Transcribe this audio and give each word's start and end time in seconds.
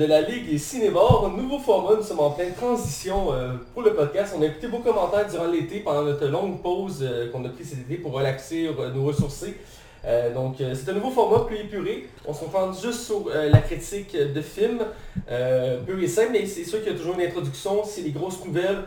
de 0.00 0.06
la 0.06 0.22
Ligue 0.22 0.50
et 0.50 0.56
Cinéma, 0.56 0.98
nouveau 1.36 1.58
format, 1.58 1.94
nous 1.94 2.02
sommes 2.02 2.20
en 2.20 2.30
pleine 2.30 2.54
transition 2.54 3.34
euh, 3.34 3.52
pour 3.74 3.82
le 3.82 3.92
podcast. 3.92 4.34
On 4.34 4.40
a 4.40 4.46
écouté 4.46 4.66
vos 4.66 4.78
commentaires 4.78 5.28
durant 5.28 5.46
l'été, 5.46 5.80
pendant 5.80 6.04
notre 6.04 6.26
longue 6.26 6.62
pause 6.62 7.00
euh, 7.02 7.30
qu'on 7.30 7.44
a 7.44 7.50
pris 7.50 7.66
cet 7.66 7.80
été 7.80 7.96
pour 7.96 8.12
relaxer, 8.12 8.70
nous 8.94 9.04
ressourcer. 9.04 9.56
Euh, 10.06 10.32
donc 10.32 10.54
c'est 10.58 10.90
un 10.90 10.94
nouveau 10.94 11.10
format 11.10 11.40
plus 11.40 11.58
épuré. 11.58 12.08
On 12.26 12.32
se 12.32 12.46
concentre 12.46 12.80
juste 12.80 13.00
sur 13.00 13.28
la 13.28 13.58
critique 13.58 14.16
de 14.16 14.40
films, 14.40 14.86
pur 15.86 15.98
et 16.00 16.08
simple, 16.08 16.30
mais 16.32 16.46
c'est 16.46 16.64
sûr 16.64 16.82
qu'il 16.82 16.92
y 16.92 16.94
a 16.94 16.98
toujours 16.98 17.16
une 17.16 17.26
introduction. 17.26 17.82
C'est 17.84 18.00
les 18.00 18.12
grosses 18.12 18.42
nouvelles, 18.42 18.84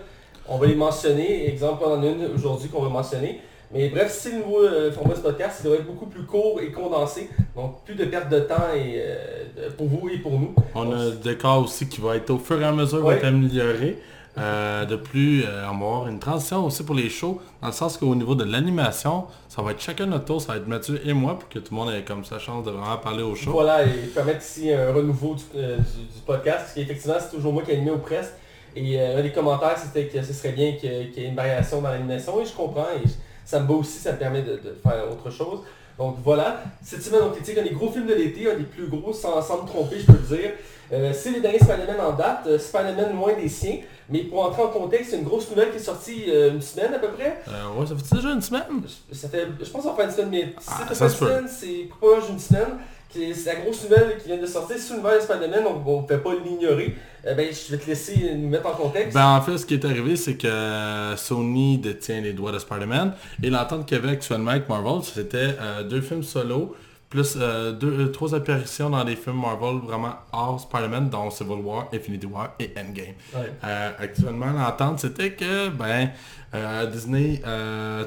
on 0.47 0.57
va 0.57 0.65
les 0.65 0.73
mentionner. 0.73 1.47
Exemple, 1.47 1.83
on 1.85 1.91
en 1.91 2.01
a 2.01 2.07
une 2.07 2.25
aujourd'hui 2.33 2.69
qu'on 2.69 2.81
va 2.81 2.89
mentionner. 2.89 3.39
Mais 3.73 3.89
bref, 3.89 4.15
c'est 4.17 4.31
le 4.31 4.37
nouveau 4.39 4.63
euh, 4.63 4.91
format 4.91 5.13
de 5.13 5.17
ce 5.19 5.23
podcast, 5.23 5.61
il 5.63 5.67
doit 5.67 5.75
être 5.77 5.85
beaucoup 5.87 6.05
plus 6.05 6.23
court 6.23 6.59
et 6.61 6.71
condensé. 6.71 7.29
Donc 7.55 7.83
plus 7.85 7.95
de 7.95 8.05
perte 8.05 8.29
de 8.29 8.39
temps 8.41 8.69
et, 8.75 8.95
euh, 8.97 9.69
pour 9.77 9.87
vous 9.87 10.09
et 10.09 10.17
pour 10.17 10.39
nous. 10.39 10.53
On 10.75 10.91
a 10.91 10.95
un 10.95 11.09
décor 11.11 11.63
aussi 11.63 11.87
qui 11.87 11.99
va 12.01 12.15
être 12.15 12.29
au 12.29 12.37
fur 12.37 12.61
et 12.61 12.65
à 12.65 12.71
mesure 12.71 13.03
va 13.03 13.15
être 13.15 13.25
amélioré. 13.25 13.97
Euh, 14.35 14.85
de 14.85 14.95
plus, 14.95 15.43
euh, 15.43 15.63
on 15.71 15.77
va 15.77 15.85
avoir 15.85 16.07
une 16.07 16.17
transition 16.17 16.65
aussi 16.65 16.83
pour 16.83 16.95
les 16.95 17.07
shows, 17.07 17.39
dans 17.61 17.67
le 17.67 17.73
sens 17.73 17.97
qu'au 17.97 18.15
niveau 18.15 18.33
de 18.33 18.43
l'animation, 18.43 19.25
ça 19.47 19.61
va 19.61 19.71
être 19.71 19.79
chacun 19.81 20.07
notre 20.07 20.25
tour, 20.25 20.41
ça 20.41 20.53
va 20.53 20.57
être 20.57 20.67
Mathieu 20.67 20.99
et 21.05 21.13
moi, 21.13 21.37
pour 21.37 21.47
que 21.49 21.59
tout 21.59 21.71
le 21.71 21.77
monde 21.77 21.91
ait 21.93 22.01
comme 22.03 22.25
sa 22.25 22.39
chance 22.39 22.65
de 22.65 22.71
vraiment 22.71 22.97
parler 22.97 23.21
au 23.21 23.35
show. 23.35 23.51
Voilà, 23.51 23.83
et 23.85 23.89
permettre 24.13 24.41
ici 24.41 24.73
un 24.73 24.91
renouveau 24.91 25.35
du, 25.35 25.43
euh, 25.55 25.77
du- 25.77 25.83
du 26.15 26.19
podcast, 26.25 26.57
parce 26.61 26.73
qu'effectivement, 26.73 27.13
c'est 27.19 27.29
toujours 27.35 27.53
moi 27.53 27.61
qui 27.61 27.71
ai 27.71 27.75
animé 27.75 27.91
au 27.91 27.99
presse. 27.99 28.33
Et 28.75 28.99
un 28.99 29.21
des 29.21 29.31
commentaires, 29.31 29.77
c'était 29.77 30.07
que 30.07 30.19
ce 30.23 30.33
serait 30.33 30.53
bien 30.53 30.71
qu'il 30.77 30.91
y 30.91 30.95
ait- 30.95 31.09
qu'il 31.11 31.21
y 31.21 31.25
ait 31.27 31.29
une 31.29 31.35
variation 31.35 31.79
dans 31.83 31.89
l'animation, 31.89 32.41
et 32.41 32.45
je 32.45 32.53
comprends, 32.53 32.87
et 32.95 33.07
je- 33.07 33.13
ça 33.45 33.59
me 33.59 33.67
va 33.67 33.73
aussi, 33.73 33.99
ça 33.99 34.13
me 34.13 34.17
permet 34.17 34.41
de, 34.41 34.59
faire 34.81 35.11
autre 35.11 35.29
chose. 35.29 35.59
Donc 35.97 36.17
voilà, 36.23 36.63
cette 36.81 37.03
semaine 37.03 37.21
on 37.23 37.31
critique 37.31 37.57
un 37.57 37.63
des 37.63 37.71
gros 37.71 37.91
films 37.91 38.07
de 38.07 38.15
l'été, 38.15 38.51
un 38.51 38.57
des 38.57 38.63
plus 38.63 38.87
gros, 38.87 39.13
sans, 39.13 39.41
sans 39.41 39.61
me 39.61 39.67
tromper, 39.67 39.99
je 39.99 40.05
peux 40.05 40.13
le 40.13 40.37
dire. 40.37 40.51
Euh, 40.93 41.11
c'est 41.13 41.31
les 41.31 41.39
derniers 41.41 41.59
Spider-Man 41.59 41.99
en 41.99 42.11
date, 42.13 42.43
euh, 42.47 42.59
Spider-Man 42.59 43.15
loin 43.15 43.33
des 43.33 43.49
siens. 43.49 43.77
Mais 44.09 44.19
pour 44.19 44.45
entrer 44.45 44.61
en 44.61 44.67
contexte, 44.67 45.11
c'est 45.11 45.17
une 45.17 45.23
grosse 45.23 45.49
nouvelle 45.49 45.71
qui 45.71 45.77
est 45.77 45.79
sortie 45.79 46.25
euh, 46.27 46.51
une 46.51 46.61
semaine 46.61 46.93
à 46.93 46.99
peu 46.99 47.07
près. 47.07 47.41
Euh, 47.47 47.79
ouais, 47.79 47.85
ça 47.87 47.95
fait 47.95 48.15
déjà 48.15 48.31
une 48.33 48.41
semaine? 48.41 48.63
Je- 49.09 49.15
Ça 49.15 49.27
fait, 49.29 49.47
je 49.61 49.69
pense 49.69 49.85
en 49.85 49.95
fin 49.95 50.05
de 50.07 50.11
semaine, 50.11 50.29
mais 50.29 50.53
si 50.59 50.67
Ah, 50.69 50.93
ça 50.93 51.05
une 51.05 51.11
semaine, 51.11 51.47
c'est 51.47 51.87
proche 51.99 52.27
d'une 52.27 52.39
semaine. 52.39 52.77
C'est 53.15 53.45
la 53.45 53.55
grosse 53.61 53.83
nouvelle 53.83 54.17
qui 54.19 54.27
vient 54.27 54.37
de 54.41 54.45
sortir 54.47 54.75
sur 54.79 54.95
l'univers 54.95 55.17
de 55.17 55.21
Spider-Man, 55.21 55.63
donc 55.63 55.83
on 55.85 56.01
ne 56.01 56.07
peut 56.07 56.17
pas 56.17 56.31
l'ignorer. 56.43 56.95
Euh, 57.27 57.35
ben, 57.35 57.47
je 57.53 57.71
vais 57.75 57.77
te 57.81 57.87
laisser 57.87 58.33
nous 58.35 58.49
mettre 58.49 58.65
en 58.65 58.71
contexte. 58.73 59.13
Ben 59.13 59.27
en 59.37 59.41
fait, 59.41 59.55
ce 59.59 59.65
qui 59.67 59.75
est 59.75 59.85
arrivé, 59.85 60.15
c'est 60.15 60.35
que 60.35 60.47
euh, 60.47 61.15
Sony 61.15 61.77
détient 61.77 62.21
les 62.21 62.33
droits 62.33 62.51
de 62.51 62.57
Spider-Man 62.57 63.13
et 63.43 63.49
l'entente 63.51 63.85
qu'il 63.85 63.97
y 63.97 64.01
avait 64.01 64.13
actuellement 64.13 64.49
avec 64.51 64.67
Marvel, 64.67 65.03
c'était 65.03 65.37
euh, 65.61 65.83
deux 65.83 66.01
films 66.01 66.23
solo, 66.23 66.75
plus 67.13 67.37
euh, 67.37 67.71
deux, 67.73 67.91
euh, 67.91 68.07
trois 68.11 68.33
apparitions 68.33 68.89
dans 68.89 69.03
des 69.03 69.15
films 69.15 69.39
Marvel 69.39 69.77
vraiment 69.83 70.15
hors 70.31 70.59
Spider-Man, 70.59 71.11
dont 71.11 71.29
Civil 71.29 71.61
War, 71.63 71.87
Infinity 71.93 72.25
War 72.25 72.55
et 72.59 72.73
Endgame. 72.75 73.13
Ouais. 73.35 73.53
Euh, 73.63 73.91
actuellement, 73.99 74.51
l'entente, 74.51 74.99
c'était 74.99 75.33
que 75.33 75.69
ben 75.69 76.09
euh, 76.55 76.87
Disney 76.87 77.39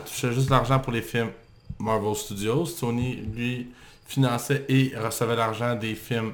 touchait 0.05 0.33
juste 0.33 0.51
l'argent 0.51 0.81
pour 0.81 0.93
les 0.93 1.03
films 1.03 1.31
Marvel 1.79 2.17
Studios. 2.17 2.67
Sony, 2.67 3.23
lui, 3.33 3.69
finançait 4.07 4.65
et 4.69 4.93
recevait 4.97 5.37
l'argent 5.37 5.77
des 5.77 5.95
films 5.95 6.33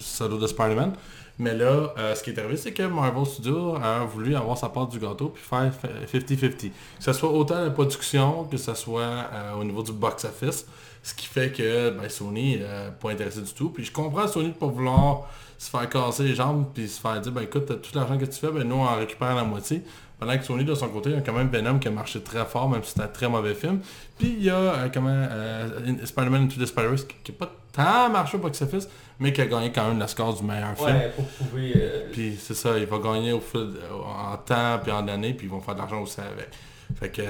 solo 0.00 0.36
de 0.36 0.48
Spider-Man. 0.48 0.94
Mais 1.40 1.54
là, 1.54 1.94
euh, 1.96 2.14
ce 2.14 2.22
qui 2.22 2.30
est 2.30 2.38
arrivé, 2.38 2.58
c'est 2.58 2.74
que 2.74 2.82
Marvel 2.82 3.24
Studios 3.24 3.74
a 3.82 4.04
voulu 4.04 4.36
avoir 4.36 4.58
sa 4.58 4.68
part 4.68 4.86
du 4.86 4.98
gâteau 4.98 5.30
puis 5.30 5.42
faire 5.42 5.72
50-50. 6.12 6.68
Que 6.68 6.70
ce 6.98 7.12
soit 7.14 7.30
autant 7.30 7.64
la 7.64 7.70
production 7.70 8.44
que 8.44 8.58
ce 8.58 8.74
soit 8.74 9.00
euh, 9.00 9.54
au 9.58 9.64
niveau 9.64 9.82
du 9.82 9.92
box-office. 9.92 10.66
Ce 11.02 11.14
qui 11.14 11.26
fait 11.26 11.50
que 11.50 11.90
ben, 11.90 12.08
Sony 12.08 12.58
n'est 12.58 12.66
pas 13.00 13.10
intéressé 13.10 13.40
du 13.40 13.52
tout. 13.52 13.70
Puis 13.70 13.84
je 13.84 13.92
comprends 13.92 14.26
Sony 14.28 14.48
de 14.48 14.54
pas 14.54 14.66
vouloir 14.66 15.28
se 15.58 15.70
faire 15.70 15.88
casser 15.88 16.24
les 16.24 16.34
jambes 16.34 16.66
puis 16.74 16.88
se 16.88 17.00
faire 17.00 17.20
dire 17.20 17.32
ben 17.32 17.42
écoute, 17.42 17.66
t'as 17.66 17.74
tout 17.74 17.90
l'argent 17.94 18.16
que 18.18 18.24
tu 18.24 18.32
fais, 18.38 18.50
ben 18.50 18.64
nous 18.64 18.76
on 18.76 18.84
en 18.84 18.96
récupère 18.96 19.34
la 19.34 19.44
moitié. 19.44 19.82
Pendant 20.18 20.36
que 20.36 20.44
Sony 20.44 20.64
de 20.66 20.74
son 20.74 20.88
côté, 20.88 21.08
il 21.10 21.16
y 21.16 21.18
a 21.18 21.22
quand 21.22 21.32
même 21.32 21.48
Venom 21.48 21.78
qui 21.78 21.88
a 21.88 21.90
marché 21.90 22.20
très 22.20 22.44
fort, 22.44 22.68
même 22.68 22.82
si 22.84 22.92
c'est 22.94 23.00
un 23.02 23.08
très 23.08 23.26
mauvais 23.26 23.54
film. 23.54 23.80
Puis 24.18 24.28
il 24.38 24.44
y 24.44 24.50
a 24.50 24.54
euh, 24.56 24.88
comment 24.92 25.08
euh, 25.08 26.04
Spider-Man 26.04 26.42
Into 26.42 26.60
the 26.62 26.66
Spider-Verse 26.66 27.04
qui 27.24 27.32
n'a 27.32 27.38
pas 27.38 27.50
tant 27.72 28.10
marché 28.10 28.36
au 28.36 28.40
box-office, 28.40 28.86
mais 29.18 29.32
qui 29.32 29.40
a 29.40 29.46
gagné 29.46 29.72
quand 29.72 29.88
même 29.88 29.98
la 29.98 30.08
score 30.08 30.34
du 30.34 30.42
meilleur 30.42 30.76
film. 30.76 30.88
Ouais, 30.90 31.10
pour 31.16 31.24
prouver. 31.26 31.72
euh, 31.76 32.08
Puis 32.12 32.36
c'est 32.38 32.52
ça, 32.52 32.76
il 32.78 32.84
va 32.84 32.98
gagner 32.98 33.32
au 33.32 33.40
fil, 33.40 33.70
en 34.04 34.36
temps 34.36 34.78
puis 34.82 34.92
en 34.92 35.08
années, 35.08 35.32
puis 35.32 35.46
ils 35.46 35.50
vont 35.50 35.60
faire 35.60 35.74
de 35.74 35.80
l'argent 35.80 36.02
aussi 36.02 36.20
avec. 36.20 36.50
Fait 36.98 37.08
que 37.08 37.22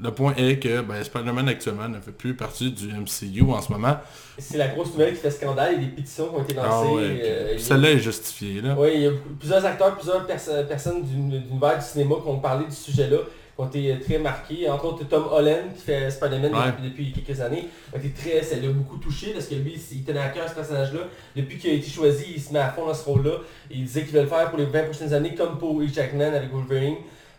le 0.00 0.10
point 0.12 0.34
est 0.36 0.58
que 0.62 0.80
ben, 0.80 1.02
Spider-Man 1.02 1.48
actuellement 1.48 1.88
ne 1.88 2.00
fait 2.00 2.12
plus 2.12 2.34
partie 2.34 2.70
du 2.70 2.86
MCU 2.88 3.42
en 3.50 3.60
ce 3.60 3.72
moment. 3.72 3.96
c'est 4.38 4.56
la 4.58 4.68
grosse 4.68 4.92
nouvelle 4.92 5.14
qui 5.14 5.20
fait 5.20 5.30
scandale. 5.30 5.74
A 5.74 5.78
des 5.78 5.86
pétitions 5.86 6.28
qui 6.28 6.34
ont 6.36 6.42
été 6.42 6.54
lancées. 6.54 6.68
Ah 6.70 6.92
ouais, 6.94 7.02
euh, 7.22 7.58
Celle-là 7.58 7.90
est 7.90 7.98
justifiée. 7.98 8.60
Là. 8.60 8.76
Oui, 8.78 8.90
il 8.94 9.00
y 9.02 9.06
a 9.06 9.10
plusieurs 9.38 9.64
acteurs, 9.64 9.94
plusieurs 9.96 10.24
perso- 10.26 10.52
personnes 10.68 11.02
du- 11.02 11.38
d'univers 11.40 11.78
du 11.78 11.84
cinéma 11.84 12.14
qui 12.22 12.28
ont 12.28 12.38
parlé 12.38 12.66
du 12.66 12.74
sujet-là, 12.74 13.16
qui 13.16 13.60
ont 13.60 13.66
été 13.66 13.90
euh, 13.92 13.96
très 13.98 14.18
marqués. 14.18 14.70
Entre 14.70 14.84
autres, 14.84 15.04
Tom 15.08 15.24
Holland, 15.32 15.74
qui 15.74 15.82
fait 15.82 16.08
Spider-Man 16.12 16.54
Ouais. 16.54 16.60
depuis, 16.84 17.06
depuis 17.10 17.22
quelques 17.24 17.40
années, 17.40 17.66
a 17.92 17.98
été 17.98 18.10
très, 18.10 18.42
ça 18.44 18.54
l'a 18.54 18.68
beaucoup 18.68 18.98
touché 18.98 19.32
parce 19.32 19.46
que 19.46 19.56
lui, 19.56 19.74
il 19.90 20.04
tenait 20.04 20.20
à 20.20 20.28
cœur 20.28 20.48
ce 20.48 20.54
personnage-là. 20.54 21.00
Depuis 21.34 21.58
qu'il 21.58 21.70
a 21.70 21.72
été 21.72 21.88
choisi, 21.90 22.24
il 22.36 22.40
se 22.40 22.52
met 22.52 22.60
à 22.60 22.68
fond 22.70 22.86
dans 22.86 22.94
ce 22.94 23.04
rôle-là. 23.04 23.38
Il 23.68 23.82
disait 23.84 24.04
qu'il 24.04 24.12
veut 24.14 24.22
le 24.22 24.28
faire 24.28 24.48
pour 24.50 24.60
les 24.60 24.66
20 24.66 24.84
prochaines 24.84 25.12
années, 25.12 25.34
comme 25.34 25.58
pour 25.58 25.82
Hugh 25.82 25.92
Jackman 25.92 26.32
avec 26.34 26.52
Wolverine. 26.52 26.94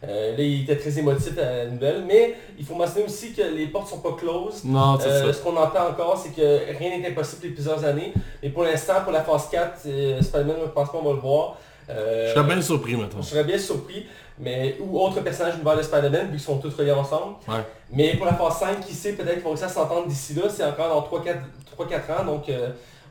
Euh, 0.08 0.32
là, 0.38 0.42
il 0.44 0.62
était 0.64 0.78
très 0.78 0.98
émotif 0.98 1.38
à 1.38 1.42
la 1.42 1.66
nouvelle. 1.66 2.04
Mais 2.08 2.36
il 2.58 2.66
faut 2.66 2.76
mentionner 2.76 3.06
aussi 3.06 3.34
que 3.34 3.42
les 3.42 3.68
portes 3.68 3.90
sont 3.90 4.00
pas 4.00 4.14
closes. 4.18 4.64
Non, 4.64 4.98
c'est 5.00 5.08
Euh, 5.10 5.28
ça. 5.28 5.34
ce 5.34 5.44
qu'on 5.44 5.58
entend 5.58 5.88
encore, 5.90 6.18
c'est 6.18 6.30
que 6.34 6.78
rien 6.78 6.98
n'est 6.98 7.08
impossible 7.10 7.42
depuis 7.42 7.56
plusieurs 7.56 7.84
années. 7.84 8.14
Et 8.42 8.50
pour 8.50 8.64
l'instant, 8.64 9.02
pour 9.04 9.12
la 9.12 9.22
phase 9.24 9.50
4, 9.50 9.80
euh, 9.88 10.22
Spider-Man, 10.22 10.56
je 10.62 10.68
pense 10.70 10.90
pas 10.92 10.98
qu'on 10.98 11.04
va 11.04 11.14
le 11.14 11.20
voir. 11.20 11.58
Euh, 11.90 12.30
Je 12.30 12.34
serais 12.36 12.46
bien 12.48 12.62
surpris 12.62 12.96
maintenant. 12.96 13.22
je 13.22 13.28
serais 13.28 13.44
bien 13.44 13.58
surpris, 13.58 14.06
mais 14.38 14.78
ou 14.80 15.00
autre 15.02 15.22
personnage 15.22 15.56
du 15.58 15.64
de 15.64 15.82
Spider-Man, 15.82 16.26
vu 16.28 16.32
qu'ils 16.34 16.40
sont 16.40 16.60
tous 16.60 16.74
reliés 16.76 16.92
ensemble. 16.92 17.34
Ouais. 17.48 17.56
Mais 17.92 18.16
pour 18.16 18.26
la 18.28 18.34
phase 18.36 18.60
5, 18.60 18.80
qui 18.86 18.94
sait, 18.94 19.14
peut-être 19.14 19.34
qu'ils 19.34 19.44
vont 19.44 19.50
réussir 19.50 19.68
à 19.68 19.72
s'entendre 19.72 20.08
d'ici 20.08 20.34
là, 20.36 20.44
c'est 20.50 20.64
encore 20.64 20.88
dans 20.88 21.02
3-4 21.02 22.22
ans, 22.22 22.26
donc 22.26 22.44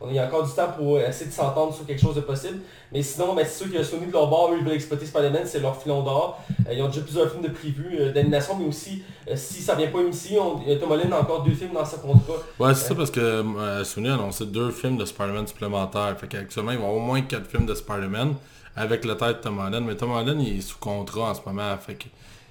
on 0.01 0.13
y 0.13 0.19
a 0.19 0.27
encore 0.27 0.47
du 0.47 0.53
temps 0.53 0.69
pour 0.77 1.01
essayer 1.01 1.27
de 1.27 1.35
s'entendre 1.35 1.75
sur 1.75 1.85
quelque 1.87 2.01
chose 2.01 2.15
de 2.15 2.21
possible. 2.21 2.59
Mais 2.93 3.03
sinon, 3.03 3.35
ben, 3.35 3.45
c'est 3.45 3.65
sûr 3.65 3.73
que 3.73 3.83
Sony 3.83 4.07
de 4.07 4.13
leur 4.13 4.29
bord, 4.29 4.51
eux, 4.53 4.57
ils 4.59 4.65
veulent 4.65 4.75
exploiter 4.75 5.07
Spider-Man, 5.07 5.43
c'est 5.45 5.61
leur 5.61 5.81
filon 5.81 6.03
d'or. 6.03 6.41
Euh, 6.67 6.73
ils 6.73 6.83
ont 6.83 6.89
déjà 6.89 7.01
plusieurs 7.03 7.31
films 7.31 7.43
de 7.43 7.49
prévus 7.49 7.99
euh, 7.99 8.13
d'animation, 8.13 8.57
mais 8.59 8.67
aussi, 8.67 9.03
euh, 9.29 9.35
si 9.37 9.61
ça 9.61 9.75
vient 9.75 9.89
pas 9.89 10.01
ici, 10.03 10.37
on, 10.41 10.61
Tom 10.79 10.91
Holland 10.91 11.13
a 11.13 11.21
encore 11.21 11.43
deux 11.43 11.55
films 11.55 11.75
dans 11.75 11.85
sa 11.85 11.99
contrat. 11.99 12.35
Ouais, 12.59 12.75
c'est 12.75 12.89
ça 12.89 12.95
parce 12.95 13.11
que 13.11 13.45
Sony 13.85 14.09
a 14.09 14.15
annoncé 14.15 14.47
deux 14.47 14.71
films 14.71 14.97
de 14.97 15.05
Spider-Man 15.05 15.47
supplémentaires. 15.47 16.17
Fait 16.19 16.29
qu'actuellement, 16.29 16.73
ils 16.73 16.79
vont 16.79 16.97
au 16.97 17.01
moins 17.01 17.21
quatre 17.23 17.47
films 17.47 17.67
de 17.67 17.75
Spider-Man 17.75 18.35
avec 18.77 19.05
le 19.05 19.17
tête 19.17 19.39
de 19.39 19.43
Tom 19.43 19.59
Holland. 19.59 19.85
Mais 19.85 19.97
Tom 19.97 20.13
Holland, 20.13 20.41
il 20.41 20.59
est 20.59 20.61
sous 20.61 20.79
contrat 20.79 21.31
en 21.31 21.35
ce 21.35 21.41
moment. 21.45 21.77
Fait 21.79 21.95
que... 21.95 22.05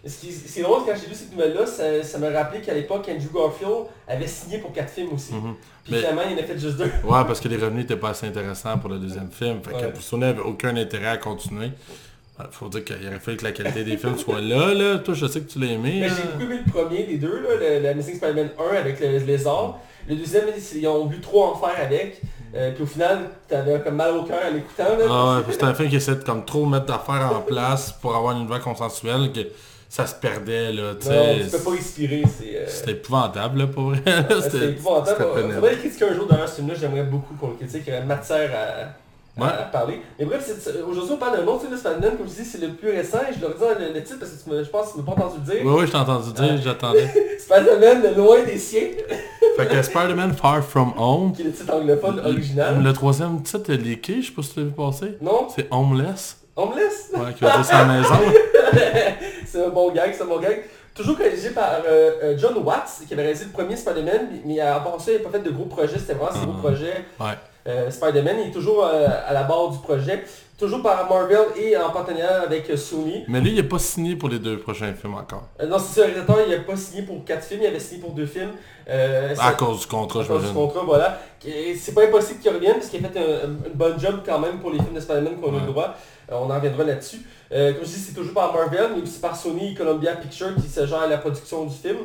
Ce 0.06 0.22
qui 0.22 0.32
c'est 0.32 0.62
drôle, 0.62 0.84
quand 0.86 0.94
j'ai 0.96 1.08
lu 1.08 1.16
cette 1.16 1.32
nouvelle-là, 1.32 1.66
ça, 1.66 2.04
ça 2.04 2.18
me 2.20 2.32
rappelait 2.32 2.62
qu'à 2.62 2.74
l'époque, 2.74 3.10
Andrew 3.10 3.34
Garfield 3.34 3.88
avait 4.08 4.28
signé 4.28 4.60
pour 4.60 4.72
quatre 4.72 4.92
films 4.92 5.14
aussi. 5.14 5.34
Mhm. 5.34 5.56
Puis 5.84 5.94
Mais- 5.94 6.00
finalement, 6.00 6.22
il 6.30 6.38
en 6.38 6.40
a 6.40 6.44
fait 6.44 6.58
juste 6.58 6.78
deux. 6.78 6.86
Ouais, 7.04 7.24
parce 7.26 7.40
que 7.40 7.48
les 7.48 7.58
revenus 7.58 7.82
n'étaient 7.84 7.98
pas 7.98 8.10
assez 8.10 8.28
intéressants 8.28 8.78
pour 8.78 8.90
le 8.90 9.00
deuxième 9.00 9.32
film. 9.32 9.60
Fait 9.64 9.74
Ouais. 9.74 9.92
que 9.92 10.16
n'avait 10.16 10.42
aucun 10.42 10.76
intérêt 10.78 11.08
à 11.08 11.18
continuer. 11.18 11.72
Faut 12.52 12.70
dire 12.70 12.86
qu'il 12.86 12.96
aurait 13.08 13.20
fallu 13.20 13.38
que 13.38 13.44
la 13.46 13.52
qualité 13.52 13.84
des 13.84 13.98
films 13.98 14.18
soit 14.18 14.42
là, 14.42 14.72
là. 14.74 15.00
Toi, 15.00 15.16
je 15.16 15.26
sais 15.26 15.42
que 15.42 15.52
tu 15.52 15.60
l'as 15.60 15.72
aimé. 15.72 15.98
Mais 16.02 16.08
hein. 16.08 16.14
j'ai 16.16 16.24
beaucoup 16.24 16.44
aimé 16.44 16.62
le 16.66 16.72
premier 16.72 17.04
des 17.04 17.18
deux, 17.18 17.42
là, 17.42 17.80
le, 17.80 17.90
Amazing 17.90 18.16
Spider-Man 18.18 18.50
1 18.74 18.76
avec 18.76 19.00
le 19.00 19.18
lézard. 19.18 19.80
Le 20.08 20.16
deuxième, 20.16 20.46
ils 20.76 20.88
ont 20.88 21.06
voulu 21.06 21.20
trop 21.20 21.46
en 21.46 21.56
faire 21.56 21.84
avec. 21.84 22.22
Euh, 22.56 22.72
puis 22.72 22.84
au 22.84 22.86
final, 22.86 23.32
t'avais 23.48 23.82
comme 23.82 23.96
mal 23.96 24.16
au 24.16 24.24
cœur 24.24 24.40
en 24.50 24.54
l'écoutant. 24.54 24.84
là. 24.84 25.06
Ah 25.10 25.38
ouais, 25.38 25.44
puis 25.44 25.56
c'est 25.60 25.64
un 25.66 25.74
film 25.74 25.90
qui 25.90 25.96
essaie 25.98 26.16
de 26.16 26.24
comme 26.24 26.46
trop 26.46 26.66
mettre 26.66 26.86
d'affaires 26.86 27.32
en 27.36 27.42
place 27.48 27.92
pour 27.92 28.16
avoir 28.16 28.34
une 28.34 28.44
univers 28.44 28.62
consensuel 28.62 29.32
que 29.34 29.42
ça 29.90 30.06
se 30.06 30.16
perdait 30.16 30.72
là, 30.74 30.94
tu 31.00 31.08
non, 31.08 31.14
sais. 31.38 31.44
tu 31.46 31.50
peux 31.52 31.64
pas 31.64 31.72
respirer, 31.72 32.24
c'est... 32.38 32.58
euh, 32.58 32.66
C'était 32.68 32.92
épouvantable 32.92 33.60
là 33.60 33.68
pour 33.68 33.84
vrai. 33.92 34.02
C'était 34.42 34.70
épouvantable. 34.72 35.26
pénible. 35.36 35.54
faudrait 35.56 35.72
le 35.72 35.78
critiquer 35.78 36.06
un 36.10 36.14
jour 36.14 36.26
d'ailleurs 36.28 36.50
ce 36.50 36.56
film-là, 36.56 36.74
j'aimerais 36.80 37.04
beaucoup 37.04 37.34
qu'on 37.36 37.48
le 37.50 37.54
critique, 37.56 37.84
il 37.88 37.94
y 37.94 37.96
aurait 37.96 38.06
matière 38.06 38.50
à, 38.54 38.84
à- 38.84 38.88
Ouais. 39.40 39.46
à 39.50 39.66
parler. 39.66 40.02
Mais 40.18 40.26
bref, 40.26 40.50
aujourd'hui 40.90 41.12
on 41.14 41.18
parle 41.18 41.38
d'un 41.38 41.46
autre 41.46 41.60
film 41.60 41.72
de 41.72 41.78
Spider-Man, 41.78 42.18
comme 42.18 42.28
je 42.28 42.42
dis, 42.42 42.44
c'est 42.50 42.60
le 42.60 42.70
plus 42.70 42.90
récent, 42.90 43.20
et 43.30 43.36
je 43.36 43.40
leur 43.40 43.52
dis 43.54 43.84
le, 43.86 43.94
le 43.94 44.04
titre 44.04 44.18
parce 44.20 44.32
que 44.32 44.44
tu 44.44 44.50
me- 44.50 44.64
je 44.64 44.70
pense 44.72 44.88
que 44.88 44.92
tu 44.94 44.98
m'as 44.98 45.04
pas 45.06 45.12
entendu 45.12 45.36
le 45.46 45.54
dire. 45.54 45.62
Oui, 45.64 45.74
oui, 45.82 45.86
je 45.86 45.92
t'ai 45.92 45.98
entendu 45.98 46.34
dire, 46.34 46.54
Ah. 46.54 46.58
j'attendais. 46.64 47.08
Spider-Man 47.40 48.02
de 48.02 48.16
loin 48.20 48.44
des 48.44 48.58
siens, 48.58 48.88
Fait 49.56 49.68
que 49.68 49.80
Spider-Man 49.84 50.34
Far 50.34 50.64
From 50.64 50.92
Home, 50.98 51.34
qui 51.34 51.44
est 51.44 51.46
le 51.46 51.52
titre 51.52 51.72
anglophone 51.72 52.20
original. 52.20 52.82
le 52.82 52.94
troisième 52.94 53.44
titre 53.44 53.70
est 53.72 53.78
leaké, 53.78 54.24
je 54.24 54.28
sais 54.30 54.34
pas 54.34 54.42
si 54.42 54.54
tu 54.56 54.60
l'as 54.60 54.66
vu 54.66 54.72
passer. 54.72 55.18
Non 55.22 55.48
C'est 55.56 55.68
Homeless. 55.70 56.38
Homeless? 56.58 57.12
Ouais, 57.14 57.34
qui 57.34 57.44
veut 57.44 57.52
dire 57.52 57.66
sa 57.66 57.86
maison. 57.86 58.16
C'est 59.46 59.64
un 59.66 59.70
bon 59.70 59.92
gag, 59.92 60.14
c'est 60.14 60.24
un 60.24 60.26
bon 60.26 60.40
gag. 60.40 60.64
Toujours 60.94 61.16
réalisé 61.18 61.52
par 61.52 61.70
euh, 61.88 62.12
euh, 62.24 62.38
John 62.38 62.58
Watts, 62.58 63.02
qui 63.08 63.14
avait 63.14 63.22
réalisé 63.24 63.46
le 63.46 63.52
premier 63.52 63.76
Spider-Man, 63.78 64.30
mais 64.46 64.60
à 64.60 64.80
part 64.80 65.00
ça, 65.00 65.12
il 65.12 65.18
n'a 65.20 65.24
pas 65.24 65.38
fait 65.38 65.44
de 65.44 65.52
gros 65.52 65.66
projets, 65.66 65.98
c'était 66.00 66.14
vraiment 66.14 66.32
ses 66.34 66.46
gros 66.46 66.54
projets. 66.58 67.06
Ouais. 67.20 67.28
euh, 67.68 67.90
Spider-Man. 67.92 68.38
Il 68.44 68.48
est 68.50 68.52
toujours 68.52 68.84
euh, 68.84 69.08
à 69.28 69.32
la 69.34 69.44
barre 69.44 69.70
du 69.70 69.78
projet, 69.78 70.24
toujours 70.58 70.82
par 70.82 71.08
Marvel 71.08 71.38
et 71.56 71.78
en 71.78 71.92
partenariat 71.92 72.42
avec 72.42 72.66
Sony. 72.78 73.24
Mais 73.28 73.40
lui, 73.42 73.52
il 73.52 73.56
n'est 73.58 73.64
pas 73.64 73.78
signé 73.80 74.16
pour 74.16 74.28
les 74.30 74.40
deux 74.40 74.58
prochains 74.58 74.92
films 74.94 75.14
encore. 75.14 75.44
Non, 75.66 75.78
c'est 75.78 76.02
ça, 76.02 76.08
il 76.08 76.16
n'a 76.18 76.24
pas 76.24 76.76
signé 76.76 77.04
pour 77.04 77.24
quatre 77.24 77.44
films, 77.46 77.62
il 77.64 77.68
avait 77.68 77.80
signé 77.80 78.02
pour 78.02 78.12
deux 78.12 78.26
films. 78.26 78.52
À 78.88 79.52
cause 79.54 79.82
du 79.82 79.88
contrat, 79.88 80.22
à 80.22 80.26
cause 80.26 80.46
du 80.48 80.54
contrat, 80.54 80.82
voilà. 80.84 81.20
C'est 81.80 81.94
pas 81.94 82.04
impossible 82.06 82.40
qu'il 82.40 82.52
revienne 82.52 82.74
parce 82.76 82.88
qu'il 82.90 83.06
a 83.06 83.10
fait 83.10 83.20
un, 83.20 83.48
un 83.50 83.56
bon 83.76 83.98
job 84.00 84.22
quand 84.26 84.40
même 84.40 84.58
pour 84.60 84.72
les 84.72 84.80
films 84.80 84.96
de 84.96 85.00
Spider-Man 85.00 85.36
qu'on 85.40 85.56
a 85.56 85.60
le 85.62 85.68
droit. 85.68 85.96
Euh, 86.32 86.36
on 86.36 86.50
en 86.50 86.56
reviendra 86.56 86.84
là-dessus. 86.84 87.22
Euh, 87.52 87.74
comme 87.74 87.84
je 87.84 87.90
dis, 87.90 88.00
c'est 88.00 88.14
toujours 88.14 88.34
par 88.34 88.54
Marvel, 88.54 88.92
mais 88.96 89.02
aussi 89.02 89.20
par 89.20 89.36
Sony 89.36 89.74
Columbia 89.74 90.16
Pictures 90.16 90.56
qui 90.56 90.68
se 90.68 90.86
gère 90.86 91.08
la 91.08 91.18
production 91.18 91.66
du 91.66 91.76
film. 91.76 91.98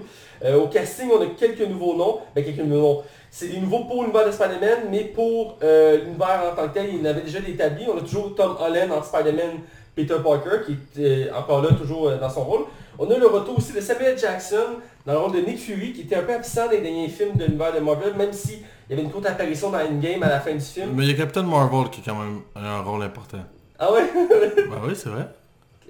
Euh, 0.44 0.56
au 0.56 0.68
casting, 0.68 1.08
on 1.12 1.20
a 1.22 1.26
quelques 1.26 1.66
nouveaux 1.68 1.96
noms. 1.96 2.18
Ben, 2.34 2.44
quelques 2.44 2.58
nouveaux 2.58 2.80
noms. 2.80 3.02
C'est 3.30 3.48
des 3.48 3.58
nouveaux 3.58 3.84
pour 3.84 4.02
l'univers 4.02 4.26
de 4.26 4.30
Spider-Man, 4.30 4.88
mais 4.90 5.04
pour 5.04 5.56
l'univers 5.62 6.52
en 6.52 6.54
tant 6.54 6.68
que 6.68 6.74
tel, 6.74 6.90
il 6.92 6.98
y 6.98 7.00
en 7.00 7.06
avait 7.06 7.22
déjà 7.22 7.38
établi. 7.38 7.86
On 7.92 7.96
a 7.96 8.00
toujours 8.02 8.34
Tom 8.34 8.56
Holland 8.60 8.92
en 8.92 9.02
Spider-Man 9.02 9.60
Peter 9.96 10.16
Parker, 10.22 10.66
qui 10.66 11.04
est 11.04 11.30
encore 11.30 11.62
là, 11.62 11.70
toujours 11.72 12.10
dans 12.12 12.28
son 12.28 12.44
rôle. 12.44 12.64
On 12.98 13.10
a 13.10 13.16
le 13.16 13.26
retour 13.26 13.56
aussi 13.56 13.72
de 13.72 13.80
Samuel 13.80 14.18
Jackson 14.18 14.76
dans 15.06 15.14
le 15.14 15.18
rôle 15.18 15.32
de 15.32 15.40
Nick 15.40 15.58
Fury, 15.58 15.94
qui 15.94 16.02
était 16.02 16.16
un 16.16 16.22
peu 16.22 16.34
absent 16.34 16.68
des 16.68 16.82
derniers 16.82 17.08
films 17.08 17.36
de 17.36 17.46
l'univers 17.46 17.74
de 17.74 17.80
Marvel, 17.80 18.14
même 18.14 18.32
si 18.34 18.62
il 18.88 18.90
y 18.90 18.92
avait 18.92 19.02
une 19.02 19.10
courte 19.10 19.26
apparition 19.26 19.70
dans 19.70 19.78
Endgame 19.78 20.22
à 20.22 20.28
la 20.28 20.40
fin 20.40 20.52
du 20.52 20.60
film. 20.60 20.90
Mais 20.94 21.04
il 21.04 21.10
y 21.10 21.14
a 21.14 21.16
Captain 21.16 21.42
Marvel 21.42 21.88
qui 21.90 22.00
a 22.00 22.12
quand 22.12 22.18
même 22.18 22.40
un 22.54 22.82
rôle 22.82 23.02
important. 23.02 23.38
Ah 23.84 23.92
ouais? 23.92 24.02
Bah 24.70 24.76
oui, 24.86 24.92
c'est 24.94 25.08
vrai. 25.08 25.26